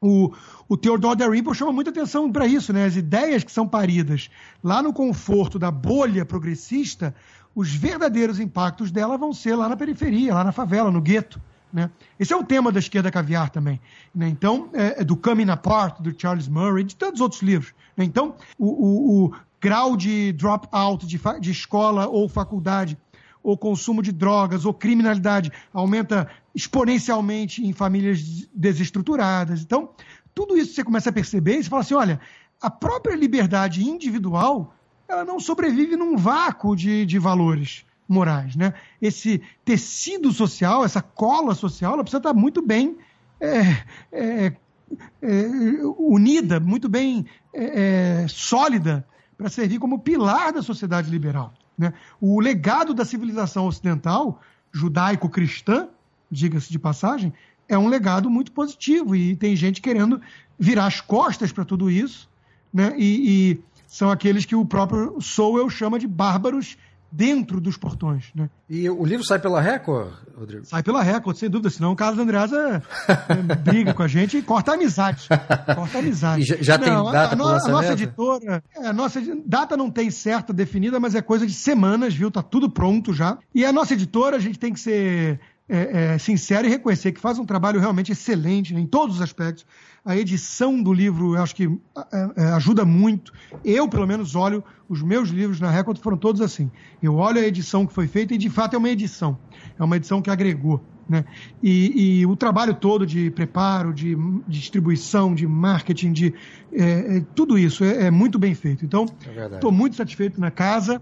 o, 0.04 0.32
o 0.68 0.76
Theodore 0.76 1.16
Dalrymple 1.16 1.54
chama 1.54 1.72
muita 1.72 1.90
atenção 1.90 2.30
para 2.30 2.46
isso, 2.46 2.72
né? 2.72 2.84
As 2.84 2.94
ideias 2.94 3.42
que 3.42 3.50
são 3.50 3.66
paridas 3.66 4.28
lá 4.62 4.82
no 4.82 4.92
conforto 4.92 5.58
da 5.58 5.70
bolha 5.70 6.26
progressista, 6.26 7.14
os 7.54 7.74
verdadeiros 7.74 8.38
impactos 8.38 8.90
dela 8.90 9.16
vão 9.16 9.32
ser 9.32 9.56
lá 9.56 9.68
na 9.68 9.76
periferia, 9.76 10.34
lá 10.34 10.44
na 10.44 10.52
favela, 10.52 10.90
no 10.90 11.00
gueto. 11.00 11.40
Né? 11.72 11.90
Esse 12.20 12.32
é 12.32 12.36
o 12.36 12.44
tema 12.44 12.70
da 12.70 12.78
esquerda 12.78 13.10
caviar 13.10 13.50
também. 13.50 13.80
Né? 14.14 14.28
Então, 14.28 14.68
é, 14.74 15.00
é 15.00 15.04
do 15.04 15.16
Coming 15.16 15.50
Apart, 15.50 16.00
do 16.00 16.14
Charles 16.16 16.48
Murray, 16.48 16.84
de 16.84 16.94
tantos 16.94 17.20
outros 17.20 17.42
livros. 17.42 17.72
Né? 17.96 18.04
Então, 18.04 18.34
o, 18.58 18.66
o, 18.66 19.24
o 19.24 19.34
grau 19.60 19.96
de 19.96 20.32
dropout 20.32 21.06
de, 21.06 21.18
de 21.40 21.50
escola 21.50 22.06
ou 22.06 22.28
faculdade 22.28 22.98
ou 23.42 23.58
consumo 23.58 24.02
de 24.02 24.10
drogas, 24.10 24.64
ou 24.64 24.72
criminalidade 24.72 25.52
aumenta 25.72 26.30
exponencialmente 26.54 27.64
em 27.64 27.72
famílias 27.72 28.46
desestruturadas. 28.54 29.60
Então, 29.62 29.90
tudo 30.34 30.56
isso 30.56 30.74
você 30.74 30.84
começa 30.84 31.10
a 31.10 31.12
perceber 31.12 31.58
e 31.58 31.62
você 31.64 31.68
fala 31.68 31.82
assim: 31.82 31.94
olha, 31.94 32.20
a 32.60 32.70
própria 32.70 33.14
liberdade 33.14 33.84
individual 33.84 34.74
ela 35.08 35.24
não 35.24 35.38
sobrevive 35.38 35.96
num 35.96 36.16
vácuo 36.16 36.74
de, 36.74 37.04
de 37.04 37.18
valores 37.18 37.84
morais. 38.08 38.56
Né? 38.56 38.72
Esse 39.00 39.42
tecido 39.64 40.32
social, 40.32 40.84
essa 40.84 41.02
cola 41.02 41.54
social, 41.54 41.94
ela 41.94 42.02
precisa 42.02 42.18
estar 42.18 42.34
muito 42.34 42.62
bem 42.62 42.96
é, 43.40 43.84
é, 44.12 44.52
é, 45.22 45.48
unida, 45.98 46.60
muito 46.60 46.88
bem 46.88 47.26
é, 47.52 48.22
é, 48.22 48.28
sólida 48.28 49.06
para 49.36 49.48
servir 49.48 49.78
como 49.78 49.98
pilar 49.98 50.52
da 50.52 50.62
sociedade 50.62 51.10
liberal. 51.10 51.52
Né? 51.76 51.92
O 52.20 52.40
legado 52.40 52.94
da 52.94 53.04
civilização 53.04 53.66
ocidental, 53.66 54.40
judaico-cristã, 54.72 55.88
diga-se 56.34 56.70
de 56.70 56.78
passagem, 56.78 57.32
é 57.68 57.78
um 57.78 57.88
legado 57.88 58.28
muito 58.28 58.52
positivo 58.52 59.16
e 59.16 59.34
tem 59.36 59.56
gente 59.56 59.80
querendo 59.80 60.20
virar 60.58 60.86
as 60.86 61.00
costas 61.00 61.52
para 61.52 61.64
tudo 61.64 61.90
isso, 61.90 62.28
né? 62.72 62.94
E, 62.96 63.52
e 63.52 63.60
são 63.86 64.10
aqueles 64.10 64.44
que 64.44 64.54
o 64.54 64.64
próprio 64.64 65.20
Sowell 65.20 65.70
chama 65.70 65.98
de 65.98 66.06
bárbaros 66.06 66.76
dentro 67.14 67.60
dos 67.60 67.76
portões. 67.76 68.24
Né? 68.34 68.50
E 68.68 68.90
o 68.90 69.04
livro 69.04 69.24
sai 69.24 69.38
pela 69.38 69.60
Record, 69.60 70.12
Rodrigo? 70.36 70.64
Sai 70.64 70.82
pela 70.82 71.00
Record, 71.00 71.36
sem 71.36 71.48
dúvida, 71.48 71.70
senão 71.70 71.92
o 71.92 71.96
Carlos 71.96 72.18
Andreasa 72.18 72.82
é, 73.28 73.54
briga 73.54 73.94
com 73.94 74.02
a 74.02 74.08
gente 74.08 74.36
e 74.36 74.42
corta 74.42 74.72
a 74.72 74.74
amizade. 74.74 75.28
Corta 75.76 75.98
a 75.98 76.00
amizade. 76.00 76.42
E 76.42 76.44
já, 76.44 76.56
já 76.56 76.78
não, 76.78 77.04
tem 77.04 77.12
data 77.12 77.36
a, 77.36 77.52
a, 77.52 77.56
a 77.56 77.68
nossa 77.68 77.92
editora, 77.92 78.64
é, 78.76 78.86
a 78.88 78.92
nossa 78.92 79.20
data 79.46 79.76
não 79.76 79.90
tem 79.90 80.10
certa 80.10 80.52
definida, 80.52 80.98
mas 80.98 81.14
é 81.14 81.22
coisa 81.22 81.46
de 81.46 81.52
semanas, 81.52 82.12
viu? 82.12 82.32
Tá 82.32 82.42
tudo 82.42 82.68
pronto 82.68 83.14
já. 83.14 83.38
E 83.54 83.64
a 83.64 83.72
nossa 83.72 83.94
editora, 83.94 84.36
a 84.36 84.40
gente 84.40 84.58
tem 84.58 84.72
que 84.72 84.80
ser 84.80 85.38
é, 85.68 86.14
é, 86.14 86.18
sincero 86.18 86.66
e 86.66 86.70
reconhecer 86.70 87.12
que 87.12 87.20
faz 87.20 87.38
um 87.38 87.46
trabalho 87.46 87.80
realmente 87.80 88.12
excelente 88.12 88.74
né, 88.74 88.80
em 88.80 88.86
todos 88.86 89.16
os 89.16 89.22
aspectos. 89.22 89.64
A 90.04 90.16
edição 90.16 90.82
do 90.82 90.92
livro, 90.92 91.34
eu 91.34 91.42
acho 91.42 91.54
que 91.54 91.64
é, 92.12 92.30
é, 92.36 92.44
ajuda 92.52 92.84
muito. 92.84 93.32
Eu, 93.64 93.88
pelo 93.88 94.06
menos, 94.06 94.34
olho 94.34 94.62
os 94.88 95.02
meus 95.02 95.30
livros 95.30 95.60
na 95.60 95.70
Record, 95.70 95.98
foram 95.98 96.18
todos 96.18 96.42
assim. 96.42 96.70
Eu 97.02 97.14
olho 97.14 97.40
a 97.40 97.46
edição 97.46 97.86
que 97.86 97.94
foi 97.94 98.06
feita 98.06 98.34
e, 98.34 98.38
de 98.38 98.50
fato, 98.50 98.74
é 98.74 98.78
uma 98.78 98.90
edição. 98.90 99.38
É 99.78 99.82
uma 99.82 99.96
edição 99.96 100.20
que 100.20 100.28
agregou. 100.28 100.84
Né? 101.08 101.24
E, 101.62 102.20
e 102.20 102.26
o 102.26 102.36
trabalho 102.36 102.74
todo 102.74 103.06
de 103.06 103.30
preparo, 103.30 103.92
de, 103.94 104.14
de 104.14 104.60
distribuição, 104.60 105.34
de 105.34 105.46
marketing, 105.46 106.12
de 106.12 106.34
é, 106.72 107.16
é, 107.16 107.20
tudo 107.34 107.58
isso 107.58 107.84
é, 107.84 108.06
é, 108.06 108.10
muito 108.10 108.38
bem 108.38 108.54
feito. 108.54 108.84
Então, 108.84 109.06
estou 109.52 109.72
muito 109.72 109.96
satisfeito 109.96 110.38
na 110.38 110.50
casa. 110.50 111.00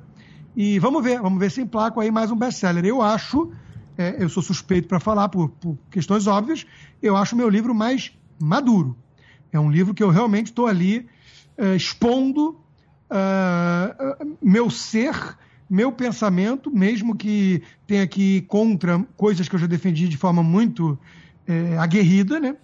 E 0.55 0.79
vamos 0.79 1.03
ver, 1.03 1.21
vamos 1.21 1.41
ver 1.41 1.51
se 1.51 1.61
emplaco 1.61 2.01
aí 2.01 2.11
mais 2.11 2.31
um 2.31 2.37
best-seller. 2.37 2.85
Eu 2.85 3.03
acho 3.03 3.51
é, 3.97 4.17
eu 4.19 4.29
sou 4.29 4.43
suspeito 4.43 4.89
para 4.89 5.01
falar 5.01 5.29
por, 5.29 5.49
por, 5.51 5.77
questões 5.91 6.27
óbvias, 6.27 6.67
eu 7.03 7.17
acho 7.17 7.35
o 7.35 7.39
meu 7.39 7.49
livro 7.49 7.75
mais 7.75 8.13
maduro. 8.41 8.97
É 9.53 9.61
um 9.61 9.71
livro 9.71 9.95
que 9.95 10.03
eu 10.03 10.11
realmente 10.11 10.47
estou 10.47 10.67
ali 10.67 11.07
é, 11.57 11.77
expondo 11.77 12.57
uh, 13.11 14.37
meu 14.43 14.71
ser, 14.71 15.15
meu 15.69 15.93
pensamento, 15.93 16.71
mesmo 16.71 17.15
que 17.15 17.63
tenha 17.87 18.07
que 18.07 18.39
ir 18.39 18.43
contra 18.43 18.99
coisas 19.17 19.49
que 19.49 19.55
eu 19.55 19.61
já 19.61 19.67
defendi 19.67 20.09
de 20.09 20.17
forma 20.17 20.43
muito 20.43 20.99
é, 21.47 21.77
aguerrida, 21.79 22.41
né? 22.41 22.57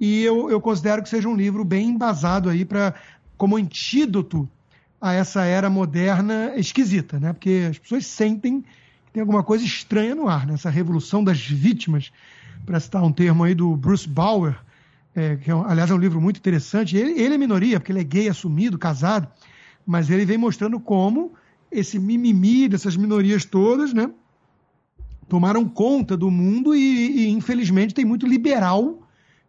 E 0.00 0.22
eu, 0.24 0.50
eu 0.50 0.60
considero 0.60 1.02
que 1.02 1.08
seja 1.08 1.28
um 1.28 1.36
livro 1.36 1.64
bem 1.64 1.90
embasado 1.90 2.48
aí 2.48 2.64
para 2.64 2.94
como 3.36 3.56
antídoto 3.56 4.48
a 5.00 5.12
essa 5.12 5.44
era 5.44 5.68
moderna 5.68 6.52
esquisita, 6.56 7.18
né? 7.18 7.32
Porque 7.32 7.68
as 7.70 7.78
pessoas 7.78 8.06
sentem 8.06 8.64
tem 9.12 9.20
alguma 9.20 9.42
coisa 9.42 9.64
estranha 9.64 10.14
no 10.14 10.28
ar, 10.28 10.46
nessa 10.46 10.70
né? 10.70 10.74
revolução 10.74 11.22
das 11.22 11.40
vítimas, 11.40 12.10
para 12.64 12.80
citar 12.80 13.02
um 13.02 13.12
termo 13.12 13.44
aí 13.44 13.54
do 13.54 13.76
Bruce 13.76 14.08
Bauer, 14.08 14.56
é, 15.14 15.36
que 15.36 15.50
é, 15.50 15.54
aliás 15.54 15.90
é 15.90 15.94
um 15.94 15.98
livro 15.98 16.20
muito 16.20 16.38
interessante. 16.38 16.96
Ele, 16.96 17.20
ele 17.20 17.34
é 17.34 17.38
minoria, 17.38 17.78
porque 17.78 17.92
ele 17.92 18.00
é 18.00 18.04
gay 18.04 18.28
assumido, 18.28 18.78
casado, 18.78 19.28
mas 19.86 20.08
ele 20.08 20.24
vem 20.24 20.38
mostrando 20.38 20.80
como 20.80 21.32
esse 21.70 21.98
mimimi 21.98 22.68
dessas 22.68 22.96
minorias 22.96 23.44
todas, 23.44 23.92
né, 23.92 24.10
tomaram 25.28 25.66
conta 25.66 26.16
do 26.16 26.30
mundo 26.30 26.74
e, 26.74 27.26
e 27.26 27.28
infelizmente 27.30 27.94
tem 27.94 28.04
muito 28.04 28.26
liberal 28.26 29.02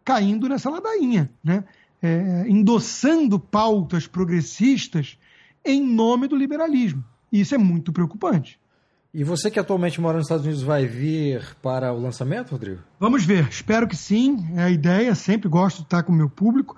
caindo 0.04 0.48
nessa 0.48 0.70
ladainha, 0.70 1.30
né, 1.42 1.64
é, 2.02 2.44
endossando 2.48 3.38
pautas 3.38 4.06
progressistas 4.06 5.18
em 5.64 5.82
nome 5.82 6.26
do 6.28 6.36
liberalismo. 6.36 7.04
Isso 7.32 7.54
é 7.54 7.58
muito 7.58 7.92
preocupante. 7.92 8.58
E 9.14 9.22
você 9.22 9.48
que 9.48 9.60
atualmente 9.60 10.00
mora 10.00 10.16
nos 10.18 10.26
Estados 10.26 10.44
Unidos 10.44 10.64
vai 10.64 10.86
vir 10.86 11.40
para 11.62 11.92
o 11.92 12.00
lançamento, 12.00 12.50
Rodrigo? 12.50 12.80
Vamos 12.98 13.24
ver, 13.24 13.46
espero 13.48 13.86
que 13.86 13.94
sim. 13.94 14.44
É 14.56 14.64
a 14.64 14.70
ideia, 14.70 15.14
sempre 15.14 15.48
gosto 15.48 15.78
de 15.78 15.82
estar 15.84 16.02
com 16.02 16.10
o 16.10 16.14
meu 16.16 16.28
público. 16.28 16.76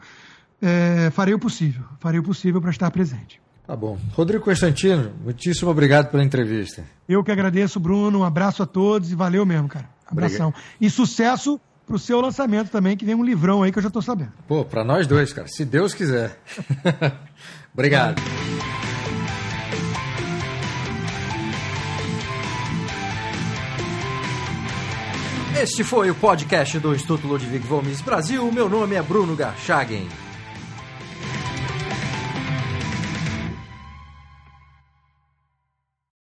É, 0.60 1.10
farei 1.12 1.32
o 1.32 1.38
possível, 1.38 1.82
farei 1.98 2.20
o 2.20 2.22
possível 2.22 2.60
para 2.60 2.70
estar 2.70 2.90
presente. 2.90 3.40
Tá 3.66 3.74
bom. 3.74 3.98
Rodrigo 4.12 4.44
Constantino, 4.44 5.12
muitíssimo 5.24 5.70
obrigado 5.70 6.10
pela 6.10 6.22
entrevista. 6.22 6.84
Eu 7.08 7.24
que 7.24 7.32
agradeço, 7.32 7.80
Bruno. 7.80 8.18
Um 8.20 8.24
abraço 8.24 8.62
a 8.62 8.66
todos 8.66 9.10
e 9.10 9.14
valeu 9.14 9.46
mesmo, 9.46 9.66
cara. 9.66 9.88
Abração. 10.06 10.48
Obrigado. 10.48 10.76
E 10.78 10.90
sucesso 10.90 11.58
pro 11.86 11.98
seu 11.98 12.20
lançamento 12.20 12.70
também, 12.70 12.98
que 12.98 13.04
vem 13.04 13.14
um 13.14 13.24
livrão 13.24 13.62
aí 13.62 13.72
que 13.72 13.78
eu 13.78 13.82
já 13.82 13.88
estou 13.88 14.02
sabendo. 14.02 14.32
Pô, 14.46 14.62
para 14.62 14.84
nós 14.84 15.06
dois, 15.06 15.32
cara, 15.32 15.48
se 15.48 15.64
Deus 15.64 15.94
quiser. 15.94 16.38
obrigado. 17.72 18.20
Este 25.58 25.82
foi 25.82 26.10
o 26.10 26.14
podcast 26.14 26.78
do 26.78 26.94
Instituto 26.94 27.26
Ludwig 27.26 27.66
Gomes 27.66 28.02
Brasil. 28.02 28.52
Meu 28.52 28.68
nome 28.68 28.94
é 28.94 29.00
Bruno 29.00 29.34
Garchagen. 29.34 30.06